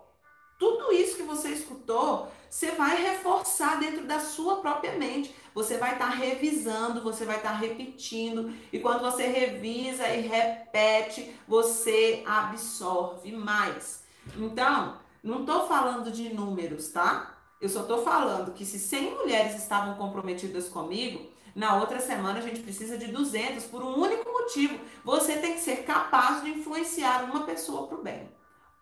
tudo 0.58 0.92
isso 0.92 1.16
que 1.16 1.22
você 1.22 1.50
escutou, 1.50 2.28
você 2.50 2.72
vai 2.72 3.00
reforçar 3.00 3.78
dentro 3.78 4.04
da 4.04 4.20
sua 4.20 4.56
própria 4.56 4.92
mente. 4.98 5.34
Você 5.54 5.78
vai 5.78 5.92
estar 5.92 6.10
tá 6.10 6.14
revisando, 6.14 7.02
você 7.02 7.24
vai 7.24 7.36
estar 7.36 7.52
tá 7.52 7.56
repetindo. 7.56 8.52
E 8.72 8.78
quando 8.78 9.00
você 9.00 9.26
revisa 9.26 10.08
e 10.08 10.20
repete, 10.20 11.34
você 11.46 12.22
absorve 12.26 13.32
mais. 13.32 14.04
Então, 14.36 14.98
não 15.22 15.40
estou 15.40 15.66
falando 15.66 16.10
de 16.10 16.32
números, 16.32 16.88
tá? 16.88 17.36
Eu 17.60 17.68
só 17.68 17.82
estou 17.82 18.02
falando 18.02 18.52
que 18.52 18.64
se 18.64 18.78
100 18.78 19.16
mulheres 19.16 19.54
estavam 19.54 19.94
comprometidas 19.96 20.68
comigo, 20.68 21.30
na 21.54 21.76
outra 21.76 22.00
semana 22.00 22.38
a 22.38 22.42
gente 22.42 22.60
precisa 22.60 22.96
de 22.96 23.08
200 23.08 23.64
por 23.64 23.82
um 23.82 24.00
único 24.00 24.30
motivo. 24.32 24.80
Você 25.04 25.36
tem 25.36 25.54
que 25.54 25.60
ser 25.60 25.84
capaz 25.84 26.42
de 26.42 26.50
influenciar 26.50 27.24
uma 27.24 27.44
pessoa 27.44 27.86
para 27.86 27.98
o 27.98 28.02
bem. 28.02 28.30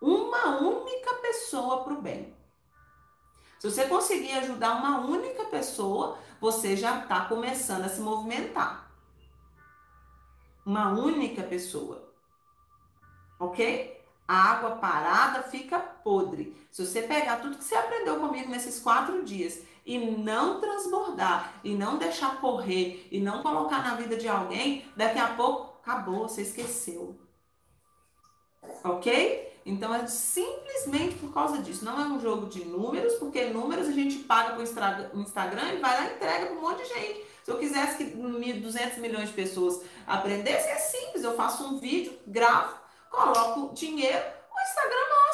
Uma 0.00 0.60
única 0.60 1.14
pessoa 1.14 1.82
para 1.82 1.94
o 1.94 2.00
bem. 2.00 2.36
Se 3.58 3.68
você 3.68 3.86
conseguir 3.86 4.32
ajudar 4.32 4.76
uma 4.76 5.00
única 5.00 5.44
pessoa, 5.46 6.16
você 6.40 6.76
já 6.76 7.00
está 7.00 7.24
começando 7.24 7.84
a 7.84 7.88
se 7.88 8.00
movimentar. 8.00 8.88
Uma 10.64 10.92
única 10.92 11.42
pessoa. 11.42 12.12
Ok? 13.40 13.98
a 14.28 14.50
água 14.52 14.72
parada 14.72 15.42
fica 15.44 15.78
podre. 16.08 16.56
Se 16.72 16.86
você 16.86 17.02
pegar 17.02 17.36
tudo 17.36 17.58
que 17.58 17.64
você 17.64 17.74
aprendeu 17.74 18.18
comigo 18.18 18.50
nesses 18.50 18.80
quatro 18.80 19.22
dias 19.22 19.60
e 19.84 19.98
não 19.98 20.58
transbordar, 20.58 21.60
e 21.62 21.74
não 21.74 21.98
deixar 21.98 22.40
correr, 22.40 23.06
e 23.12 23.20
não 23.20 23.42
colocar 23.42 23.82
na 23.82 23.94
vida 23.94 24.16
de 24.16 24.26
alguém, 24.26 24.86
daqui 24.96 25.18
a 25.18 25.28
pouco 25.28 25.78
acabou, 25.82 26.26
você 26.26 26.40
esqueceu. 26.40 27.14
Ok? 28.82 29.60
Então 29.66 29.94
é 29.94 30.06
simplesmente 30.06 31.16
por 31.16 31.30
causa 31.34 31.58
disso. 31.58 31.84
Não 31.84 32.00
é 32.00 32.04
um 32.06 32.18
jogo 32.18 32.46
de 32.46 32.64
números, 32.64 33.14
porque 33.16 33.44
números 33.44 33.86
a 33.86 33.92
gente 33.92 34.20
paga 34.20 34.52
para 34.52 34.60
o 35.14 35.20
Instagram 35.20 35.74
e 35.74 35.76
vai 35.78 35.94
lá 35.94 36.08
e 36.08 36.14
entrega 36.14 36.46
para 36.46 36.56
um 36.56 36.62
monte 36.62 36.84
de 36.84 36.88
gente. 36.88 37.26
Se 37.44 37.50
eu 37.50 37.58
quisesse 37.58 37.98
que 37.98 38.04
200 38.04 38.96
milhões 38.96 39.28
de 39.28 39.34
pessoas 39.34 39.82
aprendessem, 40.06 40.70
é 40.70 40.76
simples. 40.76 41.22
Eu 41.22 41.36
faço 41.36 41.64
um 41.64 41.78
vídeo, 41.78 42.18
gravo, 42.26 42.78
coloco 43.10 43.74
dinheiro, 43.74 44.24
o 44.54 44.60
Instagram 44.60 45.04
mostra. 45.10 45.27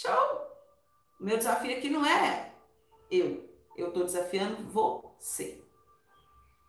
Show! 0.00 0.46
Meu 1.20 1.36
desafio 1.36 1.76
aqui 1.76 1.90
não 1.90 2.06
é 2.06 2.54
eu. 3.10 3.46
Eu 3.76 3.88
estou 3.88 4.04
desafiando 4.04 4.56
você. 4.70 5.62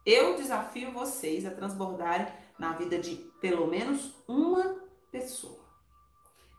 Eu 0.06 0.36
desafio 0.36 0.92
vocês 0.92 1.46
a 1.46 1.52
transbordarem 1.52 2.28
na 2.60 2.74
vida 2.74 3.00
de 3.00 3.16
pelo 3.40 3.68
menos 3.68 4.14
uma 4.28 4.82
pessoa. 5.10 5.62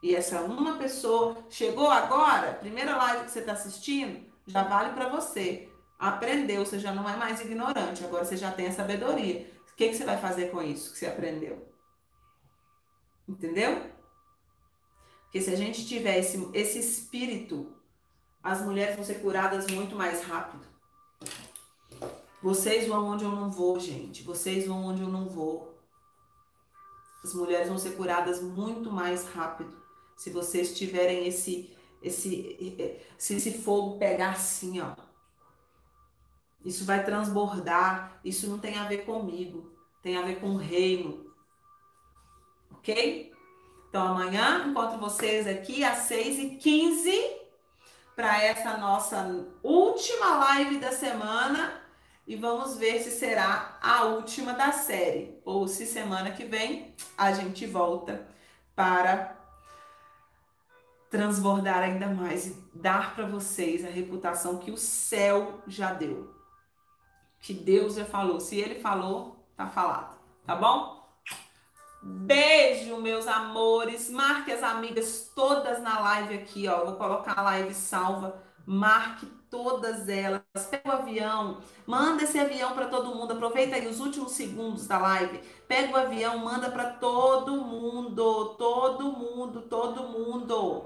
E 0.03 0.17
essa 0.17 0.41
uma 0.41 0.79
pessoa 0.79 1.37
chegou 1.51 1.91
agora, 1.91 2.55
primeira 2.55 2.97
live 2.97 3.27
que 3.27 3.33
você 3.33 3.41
está 3.41 3.53
assistindo, 3.53 4.25
já 4.47 4.63
vale 4.63 4.95
para 4.95 5.11
você. 5.11 5.69
Aprendeu, 5.99 6.65
você 6.65 6.79
já 6.79 6.95
não 6.95 7.07
é 7.07 7.17
mais 7.17 7.39
ignorante, 7.43 8.03
agora 8.03 8.25
você 8.25 8.37
já 8.37 8.51
tem 8.51 8.69
a 8.69 8.73
sabedoria. 8.73 9.47
O 9.71 9.77
que, 9.77 9.91
que 9.91 9.95
você 9.95 10.07
vai 10.07 10.17
fazer 10.17 10.51
com 10.51 10.63
isso 10.63 10.91
que 10.93 10.99
você 10.99 11.07
aprendeu? 11.07 11.71
Entendeu? 13.29 13.93
Porque 15.33 15.41
se 15.47 15.51
a 15.51 15.57
gente 15.57 15.87
tiver 15.87 16.19
esse, 16.19 16.47
esse 16.53 16.79
espírito, 16.79 17.75
as 18.43 18.61
mulheres 18.61 18.97
vão 18.97 19.03
ser 19.03 19.23
curadas 19.23 19.67
muito 19.69 19.97
mais 19.97 20.23
rápido. 20.25 20.63
Vocês 22.43 22.87
vão 22.87 23.07
onde 23.07 23.25
eu 23.25 23.31
não 23.31 23.51
vou, 23.51 23.81
gente. 23.81 24.23
Vocês 24.23 24.67
vão 24.67 24.85
onde 24.85 25.01
eu 25.01 25.09
não 25.09 25.31
vou. 25.31 25.75
As 27.25 27.33
mulheres 27.33 27.69
vão 27.69 27.79
ser 27.79 27.97
curadas 27.97 28.43
muito 28.43 28.93
mais 28.93 29.27
rápido 29.27 29.75
se 30.19 30.29
vocês 30.29 30.77
tiverem 30.77 31.27
esse 31.27 31.75
esse 32.03 32.93
se 33.17 33.37
esse 33.37 33.59
fogo 33.59 33.99
pegar 33.99 34.33
assim, 34.33 34.83
ó. 34.83 34.95
Isso 36.63 36.85
vai 36.85 37.07
transbordar. 37.07 38.21
Isso 38.23 38.51
não 38.51 38.59
tem 38.59 38.77
a 38.77 38.87
ver 38.87 39.07
comigo, 39.07 39.73
tem 40.03 40.19
a 40.19 40.23
ver 40.23 40.41
com 40.41 40.51
o 40.51 40.59
reino 40.59 41.33
ok? 42.83 43.32
Então 43.93 44.09
amanhã 44.09 44.65
encontro 44.69 44.97
vocês 44.97 45.47
aqui 45.47 45.85
às 45.85 46.09
6h15 46.09 47.13
para 48.17 48.43
essa 48.43 48.79
nossa 48.79 49.47
última 49.63 50.39
live 50.39 50.79
da 50.79 50.91
semana 50.91 51.79
e 52.27 52.35
vamos 52.35 52.79
ver 52.79 53.03
se 53.03 53.11
será 53.11 53.77
a 53.83 54.05
última 54.05 54.55
da 54.55 54.73
série 54.73 55.39
ou 55.45 55.69
se 55.69 55.85
semana 55.85 56.31
que 56.31 56.43
vem 56.47 56.95
a 57.19 57.33
gente 57.33 57.67
volta 57.67 58.27
para 58.75 59.37
transbordar 61.11 61.83
ainda 61.83 62.07
mais 62.07 62.47
e 62.47 62.57
dar 62.75 63.15
para 63.15 63.27
vocês 63.27 63.85
a 63.85 63.91
reputação 63.91 64.57
que 64.57 64.71
o 64.71 64.79
céu 64.79 65.61
já 65.67 65.93
deu. 65.93 66.35
Que 67.39 67.53
Deus 67.53 67.97
já 67.97 68.07
falou. 68.07 68.41
Se 68.41 68.59
ele 68.59 68.81
falou, 68.81 69.45
tá 69.55 69.67
falado. 69.67 70.17
Tá 70.47 70.57
bom? 70.57 71.02
Beijo, 72.03 72.97
meus 73.01 73.29
amores. 73.29 74.11
Marque 74.11 74.51
as 74.51 74.63
amigas 74.63 75.31
todas 75.35 75.81
na 75.81 76.01
live 76.01 76.35
aqui, 76.35 76.67
ó. 76.67 76.85
vou 76.85 76.97
colocar 76.97 77.39
a 77.39 77.43
live 77.43 77.73
salva. 77.73 78.43
Marque 78.67 79.27
todas 79.49 80.09
elas. 80.09 80.43
Pega 80.71 80.89
o 80.89 80.93
avião, 80.93 81.61
manda 81.87 82.25
esse 82.25 82.39
avião 82.39 82.75
para 82.75 82.87
todo 82.87 83.15
mundo. 83.15 83.33
Aproveita 83.33 83.77
aí 83.77 83.87
os 83.87 84.01
últimos 84.01 84.33
segundos 84.33 84.87
da 84.87 84.99
live. 84.99 85.39
Pega 85.69 85.93
o 85.93 85.97
avião, 85.97 86.39
manda 86.39 86.71
para 86.71 86.91
todo 86.95 87.57
mundo, 87.63 88.57
todo 88.57 89.13
mundo, 89.13 89.63
todo 89.63 90.09
mundo. 90.09 90.85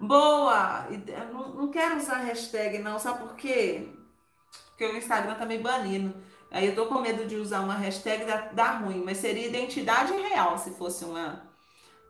Boa! 0.00 0.88
Não, 1.32 1.48
não 1.50 1.68
quero 1.70 1.96
usar 1.98 2.16
hashtag 2.16 2.78
não, 2.80 2.98
sabe 2.98 3.20
por 3.20 3.36
quê? 3.36 3.88
Porque 4.70 4.84
o 4.84 4.96
Instagram 4.96 5.36
tá 5.36 5.46
me 5.46 5.58
banindo. 5.58 6.12
Aí 6.52 6.66
eu 6.66 6.74
tô 6.74 6.84
com 6.84 7.00
medo 7.00 7.24
de 7.24 7.36
usar 7.36 7.60
uma 7.60 7.74
hashtag 7.74 8.26
da 8.52 8.72
ruim, 8.72 9.02
mas 9.02 9.16
seria 9.16 9.48
identidade 9.48 10.12
real 10.12 10.58
se 10.58 10.72
fosse 10.72 11.02
uma, 11.02 11.50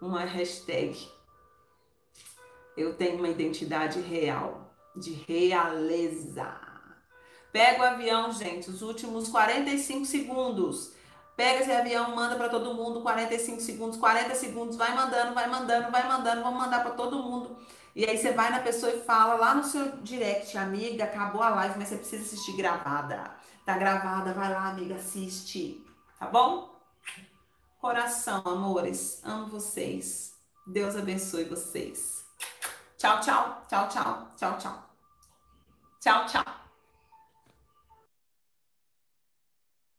uma 0.01 0.25
hashtag. 0.25 1.09
Eu 2.77 2.95
tenho 2.95 3.19
uma 3.19 3.29
identidade 3.29 4.01
real, 4.01 4.75
de 4.97 5.13
realeza. 5.13 6.61
Pega 7.53 7.83
o 7.83 7.87
avião, 7.87 8.33
gente, 8.33 8.69
os 8.69 8.83
últimos 8.83 9.29
45 9.29 10.07
segundos. 10.07 10.93
Pega 11.37 11.61
esse 11.61 11.71
avião, 11.71 12.15
manda 12.17 12.35
para 12.35 12.49
todo 12.49 12.75
mundo, 12.75 13.01
45 13.01 13.61
segundos, 13.61 13.97
40 13.97 14.35
segundos, 14.35 14.77
vai 14.77 14.93
mandando, 14.93 15.35
vai 15.35 15.49
mandando, 15.49 15.91
vai 15.93 16.09
mandando, 16.09 16.43
vamos 16.43 16.59
mandar 16.59 16.83
para 16.83 16.93
todo 16.93 17.23
mundo. 17.23 17.57
E 17.95 18.05
aí 18.05 18.19
você 18.19 18.33
vai 18.33 18.51
na 18.51 18.59
pessoa 18.59 18.91
e 18.93 19.03
fala 19.03 19.35
lá 19.35 19.55
no 19.55 19.63
seu 19.63 19.99
direct, 19.99 20.59
amiga, 20.59 21.05
acabou 21.05 21.43
a 21.43 21.51
live, 21.51 21.79
mas 21.79 21.89
você 21.89 21.97
precisa 21.97 22.23
assistir 22.23 22.57
gravada. 22.57 23.31
Tá 23.65 23.79
gravada, 23.79 24.33
vai 24.33 24.53
lá, 24.53 24.71
amiga, 24.71 24.97
assiste. 24.97 25.85
Tá 26.19 26.27
bom? 26.27 26.73
Coração, 27.81 28.43
amores, 28.45 29.21
amo 29.25 29.47
vocês. 29.47 30.35
Deus 30.67 30.97
abençoe 30.97 31.45
vocês. 31.45 32.25
Tchau, 32.97 33.21
tchau, 33.21 33.65
tchau, 33.69 33.89
tchau, 33.89 34.33
tchau, 34.37 34.59
tchau. 34.59 34.93
Tchau, 36.01 36.27
tchau. 36.27 36.62